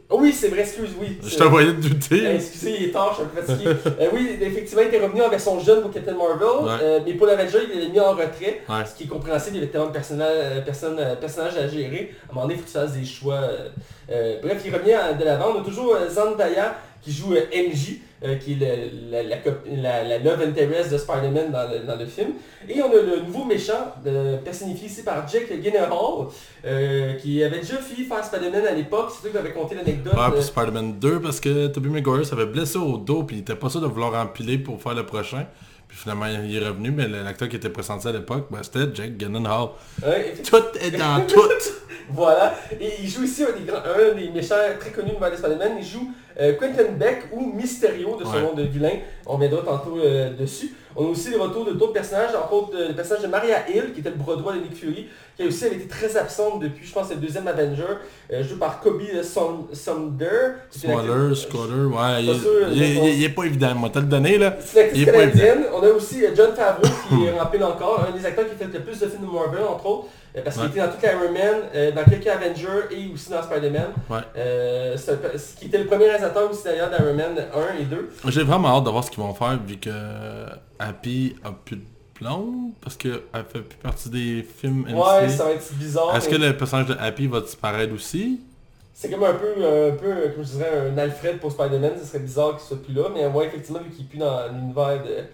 Oh 0.09 0.19
Oui, 0.21 0.33
c'est 0.33 0.49
vrai, 0.49 0.61
excuse, 0.61 0.91
oui. 1.01 1.19
Je 1.23 1.29
c'est 1.29 1.37
te 1.37 1.43
vrai. 1.43 1.51
voyais 1.51 1.73
te 1.73 1.87
Euh, 1.87 1.89
douter. 1.91 2.35
excusez, 2.35 2.77
il 2.81 2.85
est 2.89 2.91
tard, 2.91 3.11
je 3.11 3.15
suis 3.17 3.23
un 3.25 3.27
peu 3.29 3.43
fatigué. 3.43 3.71
Euh, 4.01 4.09
oui, 4.15 4.39
effectivement, 4.41 4.83
il 4.83 4.89
était 4.89 5.01
revenu 5.01 5.23
en 5.23 5.29
version 5.29 5.59
jeune 5.61 5.81
pour 5.83 5.91
Captain 5.91 6.15
Marvel, 6.15 6.65
Ouais. 6.67 6.71
euh, 6.83 7.01
mais 7.05 7.13
pour 7.15 7.27
l'Avenger, 7.27 7.59
il 7.71 7.79
l'avait 7.79 7.91
mis 7.93 8.01
en 8.01 8.13
retrait, 8.13 8.63
Ouais. 8.69 8.85
ce 8.87 8.95
qui 8.95 9.05
est 9.05 9.07
compréhensible, 9.07 9.57
il 9.57 9.61
y 9.61 9.63
avait 9.63 9.73
tellement 9.73 9.87
de 9.89 9.93
personnage- 9.93 10.29
euh, 10.35 11.15
personnages 11.17 11.57
à 11.57 11.67
gérer. 11.69 12.15
À 12.29 12.33
un 12.33 12.35
moment 12.35 12.47
donné, 12.47 12.55
il 12.55 12.59
faut 12.61 12.65
que 12.67 12.73
tu 12.73 12.79
fasses 12.79 12.93
des 12.93 13.05
choix. 13.05 13.41
bref, 14.43 14.63
il 14.67 14.75
revient 14.75 14.99
de 15.19 15.25
l'avant. 15.25 15.55
On 15.57 15.61
a 15.61 15.65
toujours 15.65 15.97
Zendaya 16.11 16.75
qui 17.03 17.13
joue 17.13 17.35
euh, 17.35 17.41
MJ, 17.53 17.99
euh, 18.25 18.37
qui 18.37 18.53
est 18.53 18.57
le- 18.57 19.11
la, 19.11 19.23
la, 19.25 19.37
la- 19.77 20.05
la 20.05 20.19
love 20.19 20.41
interest 20.43 20.93
de 20.93 20.99
Spider-Man 20.99 21.51
dans 21.51 21.69
le, 21.71 21.81
dans 21.81 21.97
le 21.97 22.07
film. 22.07 22.29
Et 22.69 22.81
on 22.81 22.91
a 22.91 22.95
le 23.03 23.21
nouveau 23.27 23.45
méchant, 23.45 23.93
euh, 24.07 24.37
personnifié 24.39 24.87
ici 24.87 25.03
par 25.03 25.27
Jake 25.29 25.49
Gyllenhaal, 25.61 26.29
euh, 26.65 27.15
qui 27.15 27.43
avait 27.43 27.59
déjà 27.59 27.79
fini 27.79 28.07
faire 28.07 28.25
Spider-Man 28.25 28.65
à 28.67 28.73
l'époque. 28.73 29.11
C'est 29.11 29.27
lui 29.27 29.33
qui 29.33 29.39
avait 29.39 29.51
conté 29.53 29.75
l'anecdote. 29.75 30.15
Euh, 30.17 30.31
puis 30.31 30.43
Spider-Man 30.43 30.99
2 31.01 31.21
parce 31.21 31.41
que 31.41 31.67
Tobey 31.67 31.89
Maguire 31.89 32.25
s'avait 32.25 32.47
blessé 32.47 32.79
au 32.79 32.97
dos 32.99 33.25
puis 33.25 33.37
il 33.37 33.41
était 33.41 33.57
pas 33.57 33.69
sûr 33.69 33.81
de 33.81 33.87
vouloir 33.87 34.15
empiler 34.15 34.59
pour 34.59 34.81
faire 34.81 34.95
le 34.95 35.05
prochain. 35.05 35.47
Puis 35.89 35.99
finalement 35.99 36.25
il 36.27 36.57
est 36.57 36.67
revenu, 36.67 36.91
mais 36.91 37.07
l'acteur 37.09 37.49
qui 37.49 37.57
était 37.57 37.69
pressenti 37.69 38.07
à 38.09 38.13
l'époque, 38.13 38.47
ben, 38.51 38.61
c'était 38.63 38.95
Jake 38.95 39.19
Gyllenhaal. 39.19 39.69
ouais, 40.07 40.35
Tout 40.49 40.63
est 40.81 40.93
dans 40.93 41.21
tout. 41.29 41.41
Voilà. 42.11 42.55
Et 42.81 42.91
il 43.03 43.09
joue 43.09 43.25
ici 43.25 43.45
un 43.45 43.59
des, 43.59 43.65
grands, 43.65 43.79
un 43.79 44.15
des 44.15 44.29
méchants 44.31 44.55
très 44.79 44.91
connus 44.91 45.11
de 45.13 45.37
Spider-Man. 45.37 45.73
Il 45.79 45.85
joue 45.87 46.11
euh, 46.41 46.55
Quentin 46.55 46.93
Beck 46.99 47.25
ou 47.33 47.53
Mysterio 47.53 48.17
de 48.17 48.25
son 48.25 48.33
Ouais. 48.35 48.43
nom 48.43 48.55
de 48.55 48.63
vilain. 48.63 48.91
On 49.27 49.39
viendra 49.39 49.63
tantôt 49.63 49.99
euh, 49.99 50.31
dessus. 50.39 50.73
On 50.95 51.07
a 51.07 51.09
aussi 51.09 51.31
le 51.31 51.41
retour 51.41 51.65
de 51.65 51.73
d'autres 51.73 51.93
personnages, 51.95 52.35
entre 52.35 52.53
autres 52.53 52.77
euh, 52.77 52.89
le 52.89 52.95
personnage 52.95 53.23
de 53.23 53.29
Maria 53.29 53.69
Hill, 53.69 53.93
qui 53.95 54.01
était 54.01 54.11
le 54.11 54.17
bras 54.17 54.37
droit 54.37 54.53
de 54.53 54.59
Nick 54.59 54.77
Fury, 54.77 55.07
qui 55.37 55.43
a 55.43 55.47
aussi 55.47 55.65
avait 55.65 55.77
été 55.77 55.87
très 55.89 56.15
absente 56.17 56.61
depuis, 56.61 56.87
je 56.87 56.93
pense, 56.93 57.09
le 57.11 57.17
deuxième 57.17 57.49
Avenger, 57.49 57.83
joué 58.31 58.59
par 58.59 58.79
Kobe 58.81 59.01
Son- 59.23 59.69
Sonder. 59.73 60.27
Actrice- 60.71 61.35
Squatter, 61.35 61.73
ouais, 61.87 62.25
il, 62.25 62.41
sûr, 62.41 62.51
il- 62.73 63.25
est 63.25 63.29
pas 63.31 63.45
évident, 63.45 63.75
moi, 63.75 63.91
t'as 63.93 64.01
le 64.01 64.07
donné 64.07 64.37
là. 64.37 64.57
C'est 64.61 64.91
une 64.91 64.97
Il 64.97 65.03
est 65.09 65.13
pas 65.13 65.19
canadienne. 65.21 65.65
On 65.75 65.83
a 65.83 65.89
aussi 65.91 66.23
John 66.37 66.55
Favreau 66.55 66.83
qui 67.09 67.31
remplit 67.39 67.63
encore, 67.63 68.07
un 68.09 68.17
des 68.17 68.25
acteurs 68.27 68.45
qui 68.51 68.57
fait 68.57 68.71
le 68.73 68.81
plus 68.81 68.99
de 69.01 69.07
films 69.07 69.23
de 69.27 69.33
Marvel, 69.33 69.63
entre 69.65 69.87
autres, 69.87 70.09
parce 70.41 70.57
qu'il 70.57 70.67
était 70.67 70.81
dans 70.81 70.89
tout 70.89 71.05
Iron 71.05 71.33
Man, 71.33 71.63
euh, 71.75 71.93
dans 71.93 72.05
quelques 72.05 72.27
Avengers 72.27 72.87
et 72.91 73.13
aussi 73.13 73.31
dans 73.31 73.43
Spider-Man. 73.43 73.89
Ouais. 74.09 74.19
Euh, 74.37 74.97
ce 74.97 75.57
qui 75.57 75.67
était 75.67 75.79
le 75.79 75.87
premier 75.87 76.07
réalisateur 76.07 76.51
aussi 76.51 76.65
d'ailleurs 76.65 76.91
d'Iron 76.91 77.15
Man 77.15 77.37
1 77.79 77.81
et 77.81 77.85
2. 77.85 78.11
J'ai 78.29 78.43
vraiment 78.43 78.77
hâte 78.77 78.85
de 78.85 78.91
voir 78.91 79.05
ce 79.05 79.11
qu'ils 79.11 79.23
vont 79.23 79.35
faire 79.35 79.59
vu 79.67 79.77
que 79.77 79.91
Happy 80.79 81.37
a 81.45 81.53
plus 81.53 81.77
de 81.77 81.83
blonde 82.19 82.73
parce 82.81 82.97
qu'elle 82.97 83.21
fait 83.53 83.61
plus 83.61 83.79
partie 83.79 84.09
des 84.09 84.43
films. 84.43 84.85
Ouais, 84.85 85.29
ça 85.29 85.45
va 85.45 85.51
être 85.53 85.73
bizarre. 85.75 86.17
Est-ce 86.17 86.29
que 86.29 86.37
le 86.37 86.57
personnage 86.57 86.87
de 86.87 86.97
Happy 86.99 87.27
va 87.27 87.41
disparaître 87.41 87.95
aussi? 87.95 88.41
C'est 88.95 89.11
comme 89.11 89.25
un 89.25 89.35
peu, 89.35 89.49
un 89.57 89.97
peu, 89.97 90.07
euh, 90.07 90.29
comme 90.35 90.45
je 90.45 90.51
dirais, 90.51 90.91
un 90.93 90.99
Alfred 90.99 91.41
pour 91.41 91.51
Spider-Man. 91.51 91.93
Ce 91.99 92.07
serait 92.07 92.21
bizarre 92.21 92.57
qu'il 92.57 92.67
soit 92.67 92.83
plus 92.83 92.95
là. 92.95 93.05
Mais 93.13 93.27
ouais, 93.27 93.47
effectivement, 93.47 93.81
vu 93.81 93.91
qu'il 93.91 94.05
est 94.05 94.09
plus 94.09 94.19
dans 94.19 94.49
l'univers 94.53 95.03
de... 95.03 95.25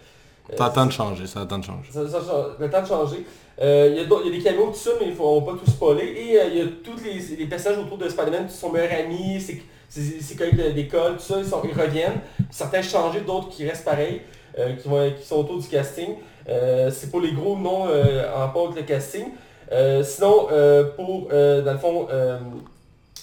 euh, 0.52 0.56
Ça 0.56 0.64
a 0.66 0.68
le 0.68 0.74
temps 0.74 0.86
de 0.86 0.92
changer, 0.92 1.26
ça 1.26 1.40
a 1.40 1.42
le 1.42 1.48
temps 1.48 1.58
de 1.58 1.64
changer. 1.64 1.90
Ça, 1.92 2.08
ça 2.08 2.18
change- 2.20 2.46
le 2.58 2.70
temps 2.70 2.82
de 2.82 2.86
changer. 2.86 3.26
Euh, 3.60 3.88
Il 3.90 3.96
y, 3.96 4.00
a 4.00 4.04
d'autres- 4.04 4.22
il 4.26 4.30
y 4.32 4.34
a 4.34 4.38
des 4.38 4.44
caméos, 4.44 4.66
tout 4.68 4.74
ça, 4.78 4.90
mais 5.00 5.12
on 5.18 5.40
va 5.40 5.52
pas 5.52 5.58
tout 5.58 5.70
spoiler. 5.70 6.04
Et 6.06 6.38
euh, 6.40 6.44
il 6.50 6.56
y 6.58 6.60
a 6.60 6.64
tous 6.84 7.02
les, 7.04 7.36
les 7.36 7.46
personnages 7.46 7.78
autour 7.80 7.98
de 7.98 8.08
Spider-Man 8.08 8.46
qui 8.46 8.54
sont 8.56 8.70
meilleurs 8.70 9.00
amis, 9.00 9.40
ses, 9.40 9.62
ses, 9.88 10.20
ses 10.20 10.36
collègues 10.36 10.56
de- 10.66 10.70
d'école, 10.72 11.14
tout 11.16 11.22
ça, 11.22 11.34
ils, 11.38 11.44
sont, 11.44 11.60
ils 11.64 11.78
reviennent. 11.78 12.20
Certains 12.50 12.82
changés, 12.82 13.20
d'autres 13.22 13.48
qui 13.48 13.68
restent 13.68 13.84
pareils, 13.84 14.20
euh, 14.58 14.74
qui, 14.76 14.88
vont, 14.88 15.10
qui 15.18 15.26
sont 15.26 15.36
autour 15.36 15.58
du 15.58 15.66
casting. 15.68 16.14
Euh, 16.48 16.90
C'est 16.90 17.10
pour 17.10 17.20
les 17.20 17.32
gros 17.32 17.56
noms 17.56 17.86
euh, 17.88 18.32
en 18.34 18.38
rapport 18.38 18.66
avec 18.68 18.76
le 18.78 18.82
casting. 18.84 19.26
Euh, 19.72 20.02
sinon, 20.04 20.46
euh, 20.52 20.84
pour, 20.96 21.28
euh, 21.32 21.60
dans 21.62 21.72
le 21.72 21.78
fond, 21.78 22.06
euh, 22.10 22.38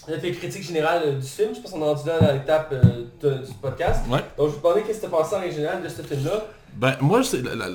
la 0.07 0.17
critique 0.17 0.61
générale 0.63 1.01
euh, 1.05 1.11
du 1.13 1.25
film, 1.25 1.55
je 1.55 1.61
pense 1.61 1.71
qu'on 1.71 1.81
est 1.81 1.85
rendu 1.85 2.07
là 2.07 2.19
dans 2.19 2.33
l'étape 2.33 2.71
euh, 2.73 3.37
du 3.39 3.53
podcast. 3.61 4.01
Ouais. 4.07 4.19
Donc 4.37 4.49
je 4.49 4.55
vous 4.55 4.57
demandais 4.61 4.83
qu'est-ce 4.83 4.99
que 4.99 5.05
tu 5.05 5.11
pensais 5.11 5.35
en 5.35 5.39
règle 5.39 5.55
générale 5.55 5.81
de 5.81 5.89
ce 5.89 6.01
film-là. 6.03 6.45
Ben 6.77 6.95
moi 6.99 7.21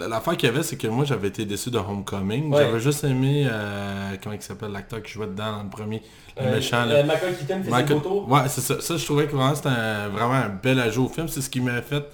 l'affaire 0.09 0.37
qu'il 0.37 0.49
y 0.49 0.53
avait 0.53 0.63
c'est 0.63 0.77
que 0.77 0.87
moi 0.87 1.05
j'avais 1.07 1.29
été 1.29 1.45
déçu 1.47 1.71
de 1.71 1.79
Homecoming. 1.79 2.53
Ouais. 2.53 2.63
J'avais 2.65 2.81
juste 2.81 3.03
aimé 3.05 3.47
euh, 3.51 4.15
comment 4.23 4.35
il 4.35 4.43
s'appelle 4.43 4.73
l'acteur 4.73 5.03
qui 5.03 5.13
jouait 5.13 5.27
dedans 5.27 5.53
dans 5.57 5.63
le 5.63 5.71
premier, 5.71 6.03
le 6.39 6.43
Euh, 6.47 6.55
méchant 6.57 6.85
là. 6.85 6.97
euh, 6.97 7.05
Michael 7.05 7.37
Keaton 7.39 7.59
faisait 7.61 7.71
Michael- 7.71 8.03
tour. 8.03 8.29
Ouais, 8.31 8.41
c'est 8.49 8.61
ça. 8.61 8.81
Ça, 8.81 8.97
je 8.99 9.05
trouvais 9.05 9.27
que 9.27 9.33
vraiment 9.35 9.55
c'était 9.55 9.69
un- 9.71 10.09
vraiment 10.09 10.35
un 10.35 10.49
bel 10.51 10.79
ajout 10.81 11.07
au 11.07 11.09
film. 11.09 11.29
C'est 11.29 11.41
ce 11.41 11.49
qui 11.49 11.61
m'a 11.63 11.81
fait... 11.81 12.05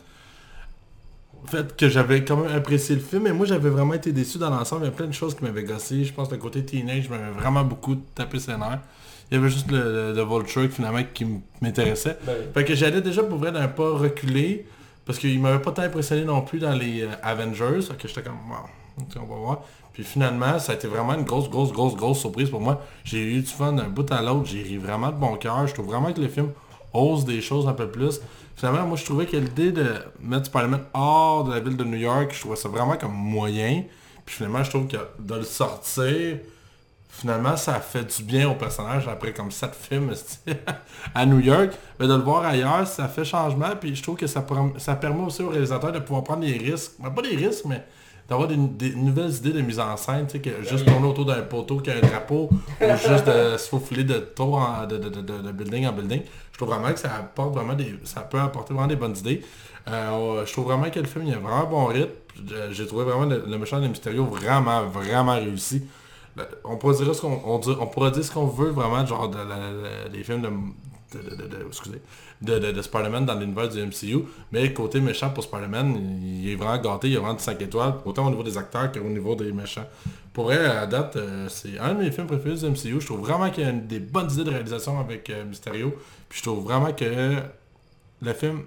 fait 1.46 1.76
que 1.76 1.88
j'avais 1.88 2.24
quand 2.24 2.36
même 2.36 2.54
apprécié 2.54 2.94
le 2.94 3.00
film. 3.00 3.22
Mais 3.24 3.32
moi, 3.32 3.46
j'avais 3.46 3.70
vraiment 3.70 3.94
été 3.94 4.12
déçu 4.12 4.38
dans 4.38 4.50
l'ensemble. 4.50 4.82
Il 4.82 4.86
y 4.86 4.88
a 4.88 4.92
plein 4.92 5.06
de 5.06 5.12
choses 5.12 5.34
qui 5.34 5.44
m'avaient 5.44 5.64
gossé. 5.64 6.04
Je 6.04 6.12
pense 6.12 6.28
que 6.28 6.34
le 6.34 6.40
côté 6.40 6.64
teenage 6.64 7.08
m'avait 7.08 7.30
vraiment 7.36 7.64
beaucoup 7.64 7.96
tapé 8.14 8.38
ses 8.38 8.52
nerfs. 8.56 8.80
Il 9.30 9.36
y 9.36 9.40
avait 9.40 9.48
juste 9.50 9.70
le, 9.72 9.78
le- 9.78 10.12
le 10.12 10.22
Vulture 10.24 10.68
finalement 10.70 11.02
qui 11.12 11.26
m'intéressait. 11.60 12.16
Ben, 12.24 12.34
Fait 12.54 12.64
que 12.64 12.74
j'allais 12.76 13.00
déjà 13.00 13.24
pour 13.24 13.38
vrai 13.38 13.50
d'un 13.50 13.66
pas 13.68 13.90
reculé. 13.90 14.66
Parce 15.06 15.18
qu'il 15.18 15.40
m'avait 15.40 15.62
pas 15.62 15.70
tant 15.70 15.82
impressionné 15.82 16.24
non 16.24 16.42
plus 16.42 16.58
dans 16.58 16.72
les 16.72 17.02
euh, 17.02 17.10
Avengers. 17.22 17.88
Que 17.98 18.08
j'étais 18.08 18.22
comme, 18.22 18.38
wow, 18.50 19.06
on 19.16 19.20
va 19.20 19.36
voir. 19.36 19.62
Puis 19.92 20.02
finalement, 20.02 20.58
ça 20.58 20.72
a 20.72 20.74
été 20.74 20.88
vraiment 20.88 21.14
une 21.14 21.22
grosse, 21.22 21.48
grosse, 21.48 21.72
grosse, 21.72 21.94
grosse 21.94 22.18
surprise 22.18 22.50
pour 22.50 22.60
moi. 22.60 22.82
J'ai 23.04 23.22
eu 23.22 23.40
du 23.40 23.46
fun 23.46 23.72
d'un 23.72 23.88
bout 23.88 24.10
à 24.12 24.20
l'autre. 24.20 24.46
J'ai 24.46 24.62
ri 24.62 24.76
vraiment 24.76 25.10
de 25.10 25.16
bon 25.16 25.36
cœur. 25.36 25.66
Je 25.66 25.74
trouve 25.74 25.86
vraiment 25.86 26.12
que 26.12 26.20
le 26.20 26.28
film 26.28 26.50
ose 26.92 27.24
des 27.24 27.40
choses 27.40 27.68
un 27.68 27.72
peu 27.72 27.88
plus. 27.88 28.20
Finalement, 28.56 28.86
moi, 28.86 28.96
je 28.96 29.04
trouvais 29.04 29.26
que 29.26 29.36
l'idée 29.36 29.70
de 29.70 29.86
mettre 30.20 30.46
Spider-Man 30.46 30.82
hors 30.92 31.44
de 31.44 31.52
la 31.52 31.60
ville 31.60 31.76
de 31.76 31.84
New 31.84 31.98
York, 31.98 32.32
je 32.34 32.40
trouvais 32.40 32.56
ça 32.56 32.68
vraiment 32.68 32.96
comme 32.96 33.12
moyen. 33.12 33.84
Puis 34.24 34.36
finalement, 34.36 34.64
je 34.64 34.70
trouve 34.70 34.88
que 34.88 34.96
de 35.18 35.34
le 35.34 35.44
sortir, 35.44 36.38
finalement, 37.18 37.56
ça 37.56 37.74
fait 37.80 38.04
du 38.16 38.22
bien 38.22 38.48
au 38.48 38.54
personnage 38.54 39.08
après 39.08 39.32
comme 39.32 39.50
sept 39.50 39.74
films 39.74 40.12
à 41.14 41.26
New 41.26 41.40
York. 41.40 41.70
Mais 41.98 42.06
de 42.06 42.14
le 42.14 42.20
voir 42.22 42.44
ailleurs, 42.44 42.86
ça 42.86 43.08
fait 43.08 43.24
changement. 43.24 43.70
Puis 43.80 43.94
je 43.96 44.02
trouve 44.02 44.16
que 44.16 44.26
ça, 44.26 44.44
ça 44.78 44.94
permet 44.96 45.24
aussi 45.24 45.42
aux 45.42 45.48
réalisateurs 45.50 45.92
de 45.92 45.98
pouvoir 46.00 46.24
prendre 46.24 46.40
des 46.44 46.56
risques. 46.58 46.92
Ben, 46.98 47.10
pas 47.10 47.22
des 47.22 47.36
risques, 47.36 47.64
mais 47.66 47.82
d'avoir 48.28 48.48
des, 48.48 48.56
des 48.56 48.94
nouvelles 48.94 49.32
idées 49.34 49.52
de 49.52 49.60
mise 49.60 49.78
en 49.80 49.96
scène. 49.96 50.26
Tu 50.26 50.32
sais, 50.32 50.40
que 50.40 50.62
juste 50.62 50.84
tourner 50.86 51.06
autour 51.06 51.24
d'un 51.26 51.42
poteau 51.42 51.78
qui 51.78 51.90
a 51.90 51.94
un 51.94 52.00
drapeau 52.00 52.50
ou 52.80 53.08
juste 53.08 53.26
de 53.26 53.56
se 53.56 53.68
faufiler 53.68 54.04
de 54.04 54.18
tour 54.18 54.56
en- 54.58 54.86
de, 54.86 54.96
de- 54.98 55.08
de- 55.08 55.20
de- 55.42 55.52
building 55.52 55.86
en 55.86 55.92
building. 55.92 56.22
Je 56.52 56.58
trouve 56.58 56.70
vraiment 56.74 56.92
que 56.92 56.98
ça 56.98 57.14
apporte 57.14 57.54
vraiment 57.54 57.74
des. 57.74 57.94
ça 58.04 58.22
peut 58.22 58.40
apporter 58.40 58.74
vraiment 58.74 58.88
des 58.88 58.96
bonnes 58.96 59.16
idées. 59.16 59.42
Euh, 59.88 60.44
je 60.44 60.52
trouve 60.52 60.64
vraiment 60.64 60.90
que 60.90 60.98
le 60.98 61.06
film 61.06 61.24
il 61.26 61.34
a 61.34 61.38
vraiment 61.38 61.60
un 61.62 61.70
bon 61.70 61.84
rythme. 61.86 62.10
Euh, 62.52 62.68
J'ai 62.72 62.86
trouvé 62.86 63.04
vraiment 63.04 63.24
le, 63.26 63.44
le 63.48 63.58
méchant 63.58 63.80
de 63.80 63.86
Mysterio 63.86 64.24
vraiment, 64.24 64.84
vraiment 64.86 65.36
réussi. 65.36 65.84
Le- 66.36 66.46
On 66.64 66.76
pourrait 66.76 66.96
dire 66.96 67.14
ce 67.14 67.20
qu'on 67.20 67.40
on 67.44 67.58
dire 67.58 68.24
ce 68.24 68.30
qu'on 68.30 68.46
veut 68.46 68.70
vraiment 68.70 69.04
genre 69.06 69.30
des 70.12 70.22
films 70.24 70.42
de, 70.42 70.48
de, 71.18 71.66
excusez, 71.68 72.02
de, 72.42 72.58
de- 72.58 72.72
de 72.72 72.82
Spider-Man 72.82 73.24
dans 73.24 73.34
l'univers 73.38 73.68
du 73.68 73.78
MCU, 73.80 74.24
mais 74.52 74.72
côté 74.72 75.00
méchant 75.00 75.30
pour 75.30 75.44
Spider-Man, 75.44 76.20
il 76.22 76.50
est 76.50 76.56
vraiment 76.56 76.78
gâté, 76.82 77.08
il 77.08 77.14
est 77.14 77.18
vraiment 77.18 77.34
de 77.34 77.40
5 77.40 77.60
étoiles, 77.62 77.94
autant 78.04 78.26
au 78.26 78.30
niveau 78.30 78.42
des 78.42 78.58
acteurs 78.58 78.90
qu'au 78.92 79.00
niveau 79.00 79.34
des 79.34 79.52
méchants. 79.52 79.86
Pour 80.34 80.44
vrai, 80.44 80.66
à 80.66 80.86
date, 80.86 81.16
euh, 81.16 81.48
c'est 81.48 81.78
un 81.78 81.94
de 81.94 82.00
mes 82.00 82.10
films 82.10 82.26
préférés 82.26 82.56
du 82.56 82.66
MCU. 82.66 83.00
Je 83.00 83.06
trouve 83.06 83.20
vraiment 83.20 83.48
qu'il 83.50 83.64
y 83.64 83.66
a 83.66 83.72
des 83.72 84.00
bonnes 84.00 84.30
idées 84.30 84.44
de 84.44 84.50
réalisation 84.50 85.00
avec 85.00 85.30
euh, 85.30 85.44
Mysterio. 85.46 85.94
Puis 86.28 86.40
je 86.40 86.42
trouve 86.44 86.62
vraiment 86.64 86.92
que 86.92 87.36
le 88.20 88.32
film, 88.34 88.62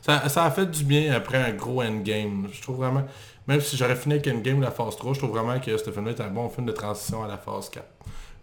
ça, 0.00 0.28
ça 0.28 0.44
a 0.44 0.50
fait 0.50 0.66
du 0.70 0.84
bien 0.84 1.12
après 1.14 1.38
un 1.38 1.52
gros 1.52 1.82
endgame. 1.82 2.48
Je 2.52 2.62
trouve 2.62 2.76
vraiment, 2.76 3.04
même 3.46 3.60
si 3.60 3.76
j'aurais 3.76 3.96
fini 3.96 4.14
avec 4.14 4.26
Endgame 4.28 4.60
la 4.60 4.70
phase 4.70 4.96
3, 4.96 5.14
je 5.14 5.18
trouve 5.18 5.30
vraiment 5.30 5.58
que 5.58 5.76
ce 5.76 5.90
film-là 5.90 6.12
est 6.12 6.20
un 6.20 6.28
bon 6.28 6.48
film 6.48 6.66
de 6.66 6.72
transition 6.72 7.24
à 7.24 7.28
la 7.28 7.38
phase 7.38 7.68
4. 7.70 7.84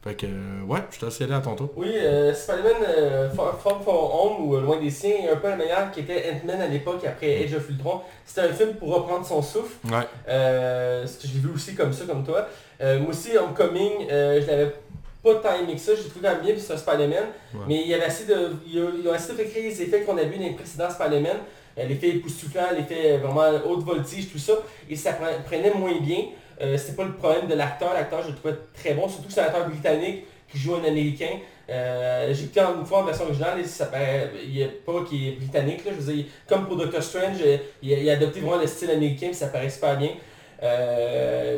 Fait 0.02 0.16
que, 0.16 0.26
euh, 0.28 0.64
ouais, 0.66 0.80
je 0.92 1.00
te 1.00 1.06
laisse 1.06 1.22
à 1.22 1.42
ton 1.42 1.56
tour. 1.56 1.72
Oui, 1.76 1.92
euh, 1.94 2.34
Spider-Man 2.34 2.76
euh, 2.88 3.30
Far 3.32 3.60
From 3.60 3.82
Home 3.86 4.48
ou 4.48 4.56
euh, 4.56 4.62
Loin 4.62 4.80
des 4.80 4.90
siens, 4.90 5.12
un 5.34 5.36
peu 5.36 5.50
la 5.50 5.58
meilleure 5.58 5.92
qui 5.92 6.00
était 6.00 6.32
Ant-Man 6.32 6.62
à 6.62 6.68
l'époque 6.68 7.04
après 7.06 7.44
Age 7.44 7.54
of 7.54 7.70
Ultron. 7.70 8.02
C'était 8.26 8.48
un 8.48 8.54
film 8.54 8.76
pour 8.76 8.96
reprendre 8.96 9.26
son 9.26 9.42
souffle. 9.42 9.76
Ouais. 9.86 10.08
Euh, 10.30 11.06
ce 11.06 11.18
que 11.18 11.28
j'ai 11.28 11.40
vu 11.40 11.50
aussi 11.54 11.76
comme 11.76 11.92
ça, 11.92 12.06
comme 12.06 12.24
toi. 12.24 12.48
Moi 12.82 13.10
aussi, 13.10 13.38
Homecoming, 13.38 14.08
je 14.10 14.48
l'avais 14.48 14.74
pas 15.22 15.36
tant 15.36 15.56
aimé 15.56 15.74
que 15.74 15.82
ça, 15.82 15.92
j'ai 15.96 16.08
trouvé 16.08 16.22
quand 16.22 16.34
même 16.36 16.44
bien, 16.44 16.54
puis 16.54 16.62
c'est 16.62 16.74
un 16.74 16.78
Spider-Man. 16.78 17.26
Ouais. 17.54 17.60
Mais 17.68 17.82
il 17.82 17.88
y 17.90 17.94
avait 17.94 18.06
assez 18.06 18.24
de. 18.24 18.52
Ils 18.66 18.82
ont, 18.82 19.14
essayé 19.14 19.38
de 19.38 19.44
recréer 19.44 19.64
les 19.64 19.82
effets 19.82 20.04
qu'on 20.04 20.18
a 20.18 20.24
vus 20.24 20.38
dans 20.38 20.46
les 20.46 20.54
précédents 20.54 20.90
Spider-Man. 20.90 21.38
Euh, 21.78 21.86
l'effet 21.86 22.10
époustouflant, 22.10 22.72
l'effet 22.76 23.18
vraiment 23.18 23.48
haute 23.66 23.84
voltige, 23.84 24.32
tout 24.32 24.38
ça. 24.40 24.54
Et 24.90 24.96
ça 24.96 25.12
pre- 25.12 25.44
prenait 25.46 25.74
moins 25.74 26.00
bien. 26.00 26.26
Euh, 26.62 26.78
c'était 26.78 26.94
pas 26.94 27.06
le 27.06 27.14
problème 27.14 27.48
de 27.48 27.54
l'acteur. 27.56 27.94
L'acteur, 27.94 28.22
je 28.24 28.30
le 28.30 28.36
trouvais 28.36 28.56
très 28.74 28.94
bon, 28.94 29.08
surtout 29.08 29.28
que 29.28 29.34
c'est 29.34 29.42
un 29.42 29.46
acteur 29.46 29.68
britannique 29.68 30.24
qui 30.52 30.58
joue 30.58 30.76
un 30.76 30.84
américain. 30.84 31.38
Euh, 31.70 32.34
j'ai 32.34 32.46
écouté 32.46 32.60
une 32.62 32.86
fois 32.86 33.00
en 33.00 33.04
version 33.04 33.26
originale, 33.26 33.60
et 33.60 33.64
ça 33.64 33.86
paraît- 33.86 34.32
il 34.44 34.56
n'y 34.56 34.64
a 34.64 34.68
pas 34.86 35.04
qu'il 35.08 35.28
est 35.28 35.32
britannique, 35.34 35.86
là, 35.86 35.92
je 35.96 36.02
veux 36.04 36.14
dire, 36.14 36.26
comme 36.48 36.66
pour 36.66 36.76
Doctor 36.76 37.04
Strange, 37.04 37.38
euh, 37.46 37.58
il, 37.84 37.94
a, 37.94 37.98
il 38.00 38.10
adopté 38.10 38.40
vraiment 38.40 38.60
le 38.60 38.66
style 38.68 38.90
américain, 38.90 39.28
puis 39.28 39.36
ça 39.36 39.48
paraît 39.48 39.70
super 39.70 39.96
bien. 39.98 40.10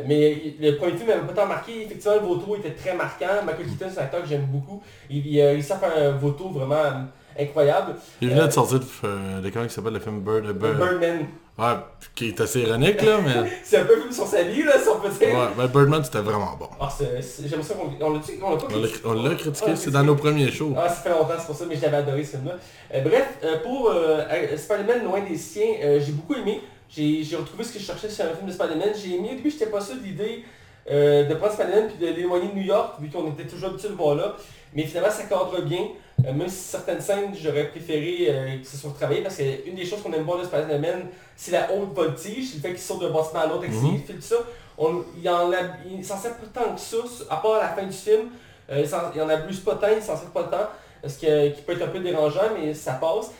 Mais 0.06 0.54
le 0.60 0.76
premier 0.76 0.96
film 0.96 1.08
m'avait 1.08 1.26
pas 1.26 1.32
tant 1.32 1.46
marqué, 1.46 1.82
effectivement 1.82 2.14
le 2.16 2.20
vautour 2.26 2.56
était 2.58 2.70
très 2.70 2.94
marquant, 2.94 3.42
Michael 3.44 3.66
Keaton 3.66 3.86
c'est 3.92 3.98
un 4.00 4.04
acteur 4.04 4.22
que 4.22 4.28
j'aime 4.28 4.46
beaucoup, 4.46 4.80
il, 5.10 5.26
il 5.26 5.62
faire 5.62 5.78
un 5.96 6.10
vautour 6.12 6.52
vraiment 6.52 7.06
incroyable. 7.38 7.94
Il 8.20 8.28
venait 8.30 8.40
Euh, 8.42 8.46
de 8.46 8.52
sortir 8.52 8.78
de, 8.80 8.84
euh, 9.04 9.50
comment 9.52 9.64
il 9.64 9.70
s'appelle 9.70 9.92
le 9.94 10.00
film 10.00 10.20
Bird, 10.20 10.46
euh, 10.46 10.52
Bird- 10.52 10.78
Birdman, 10.78 11.26
Ouais, 11.58 11.66
qui 12.14 12.28
est 12.28 12.40
assez 12.40 12.60
ironique 12.60 13.02
là, 13.02 13.18
mais... 13.22 13.50
c'est 13.64 13.76
un 13.76 13.84
peu 13.84 14.00
film 14.00 14.10
sur 14.10 14.26
sa 14.26 14.42
vie 14.42 14.62
là, 14.62 14.72
si 14.82 14.88
on 14.88 14.98
peut 14.98 15.10
dire. 15.10 15.28
Ouais, 15.36 15.48
mais 15.58 15.68
Birdman 15.68 16.02
c'était 16.02 16.20
vraiment 16.20 16.56
bon. 16.58 16.68
Ah, 16.80 16.88
j'aime 16.98 17.62
ça 17.62 17.74
qu'on 17.74 17.90
on 18.00 18.12
l'a 18.14 18.18
pas 18.20 18.26
On 18.42 18.50
l'a- 18.54 18.58
critiqué? 18.58 19.00
On 19.04 19.12
l'a 19.22 19.34
critiqué, 19.34 19.66
Ah, 19.72 19.76
c'est 19.76 19.90
dans 19.90 20.02
nos 20.02 20.14
premiers 20.16 20.50
shows. 20.50 20.74
Ah, 20.78 20.88
ça 20.88 20.94
fait 21.02 21.10
longtemps, 21.10 21.34
c'est 21.38 21.46
pour 21.46 21.54
ça, 21.54 21.66
mais 21.68 21.76
je 21.76 21.82
l'avais 21.82 21.98
adoré 21.98 22.24
ce 22.24 22.30
film-là. 22.36 22.56
Euh, 22.94 23.00
bref, 23.02 23.28
euh, 23.44 23.58
pour 23.62 23.90
euh, 23.90 24.22
euh, 24.30 24.56
Spider-Man 24.56 25.04
Loin 25.04 25.20
des 25.20 25.36
siens, 25.36 25.74
euh, 25.84 26.00
j'ai 26.00 26.12
beaucoup 26.12 26.34
aimé. 26.34 26.62
J'ai 26.88 27.22
j'ai 27.22 27.36
retrouvé 27.36 27.64
ce 27.64 27.72
que 27.74 27.78
je 27.78 27.84
cherchais 27.84 28.08
sur 28.08 28.24
un 28.24 28.34
film 28.34 28.46
de 28.46 28.52
Spider-Man. 28.52 28.88
J'ai 29.02 29.16
aimé, 29.16 29.30
au 29.32 29.36
début, 29.36 29.50
j'étais 29.50 29.66
pas 29.66 29.80
sûr 29.80 29.96
de 29.96 30.02
l'idée 30.04 30.44
euh, 30.90 31.24
de 31.28 31.34
prendre 31.34 31.52
Spider-Man 31.52 31.88
puis 31.88 31.98
de 32.06 32.12
l'éloigner 32.12 32.48
de 32.48 32.54
New 32.54 32.62
York, 32.64 32.94
vu 33.00 33.08
qu'on 33.08 33.30
était 33.30 33.44
toujours 33.46 33.70
habitué 33.70 33.88
de 33.88 33.92
le 33.92 33.98
voir 33.98 34.14
là. 34.16 34.36
Mais 34.74 34.84
finalement, 34.84 35.10
ça 35.10 35.24
cadre 35.24 35.60
bien. 35.62 35.86
Euh, 36.26 36.32
même 36.32 36.48
si 36.48 36.56
certaines 36.56 37.00
scènes, 37.00 37.32
j'aurais 37.34 37.68
préféré 37.68 38.26
euh, 38.28 38.58
que 38.58 38.66
ce 38.66 38.76
soit 38.76 38.90
retravaillé, 38.90 39.22
parce 39.22 39.36
qu'une 39.36 39.74
des 39.74 39.84
choses 39.84 40.02
qu'on 40.02 40.12
aime 40.12 40.22
voir 40.22 40.38
de 40.38 40.44
Spider-Man, 40.44 41.06
c'est 41.36 41.50
la 41.52 41.70
haute 41.72 41.92
voltige, 41.94 42.54
le 42.54 42.60
fait 42.60 42.68
qu'il 42.70 42.78
saute 42.78 43.00
d'un 43.00 43.10
bâtiment 43.10 43.40
à 43.40 43.46
l'autre 43.46 43.64
avec 43.64 43.72
ses 43.72 43.80
fils, 43.80 44.06
tout 44.06 44.20
ça. 44.20 44.36
On, 44.78 45.02
il 45.20 45.28
en 45.28 45.52
a- 45.52 45.56
il 45.90 46.04
s'en 46.04 46.16
sert 46.16 46.36
pas 46.36 46.60
tant 46.60 46.74
que 46.74 46.80
ça, 46.80 46.96
à 47.28 47.36
part 47.36 47.54
à 47.56 47.60
la 47.62 47.68
fin 47.68 47.82
du 47.84 47.92
film. 47.96 48.28
Euh, 48.70 48.84
il 48.84 48.90
il 49.16 49.22
en 49.22 49.28
abuse 49.28 49.60
pas 49.60 49.74
tant, 49.74 49.88
il 49.94 50.02
s'en 50.02 50.16
sert 50.16 50.30
pas 50.30 50.44
tant, 50.44 51.08
ce 51.08 51.18
qui, 51.18 51.26
qui 51.54 51.62
peut 51.62 51.72
être 51.72 51.82
un 51.82 51.88
peu 51.88 51.98
dérangeant, 52.00 52.50
mais 52.58 52.72
ça 52.72 52.92
passe. 52.94 53.30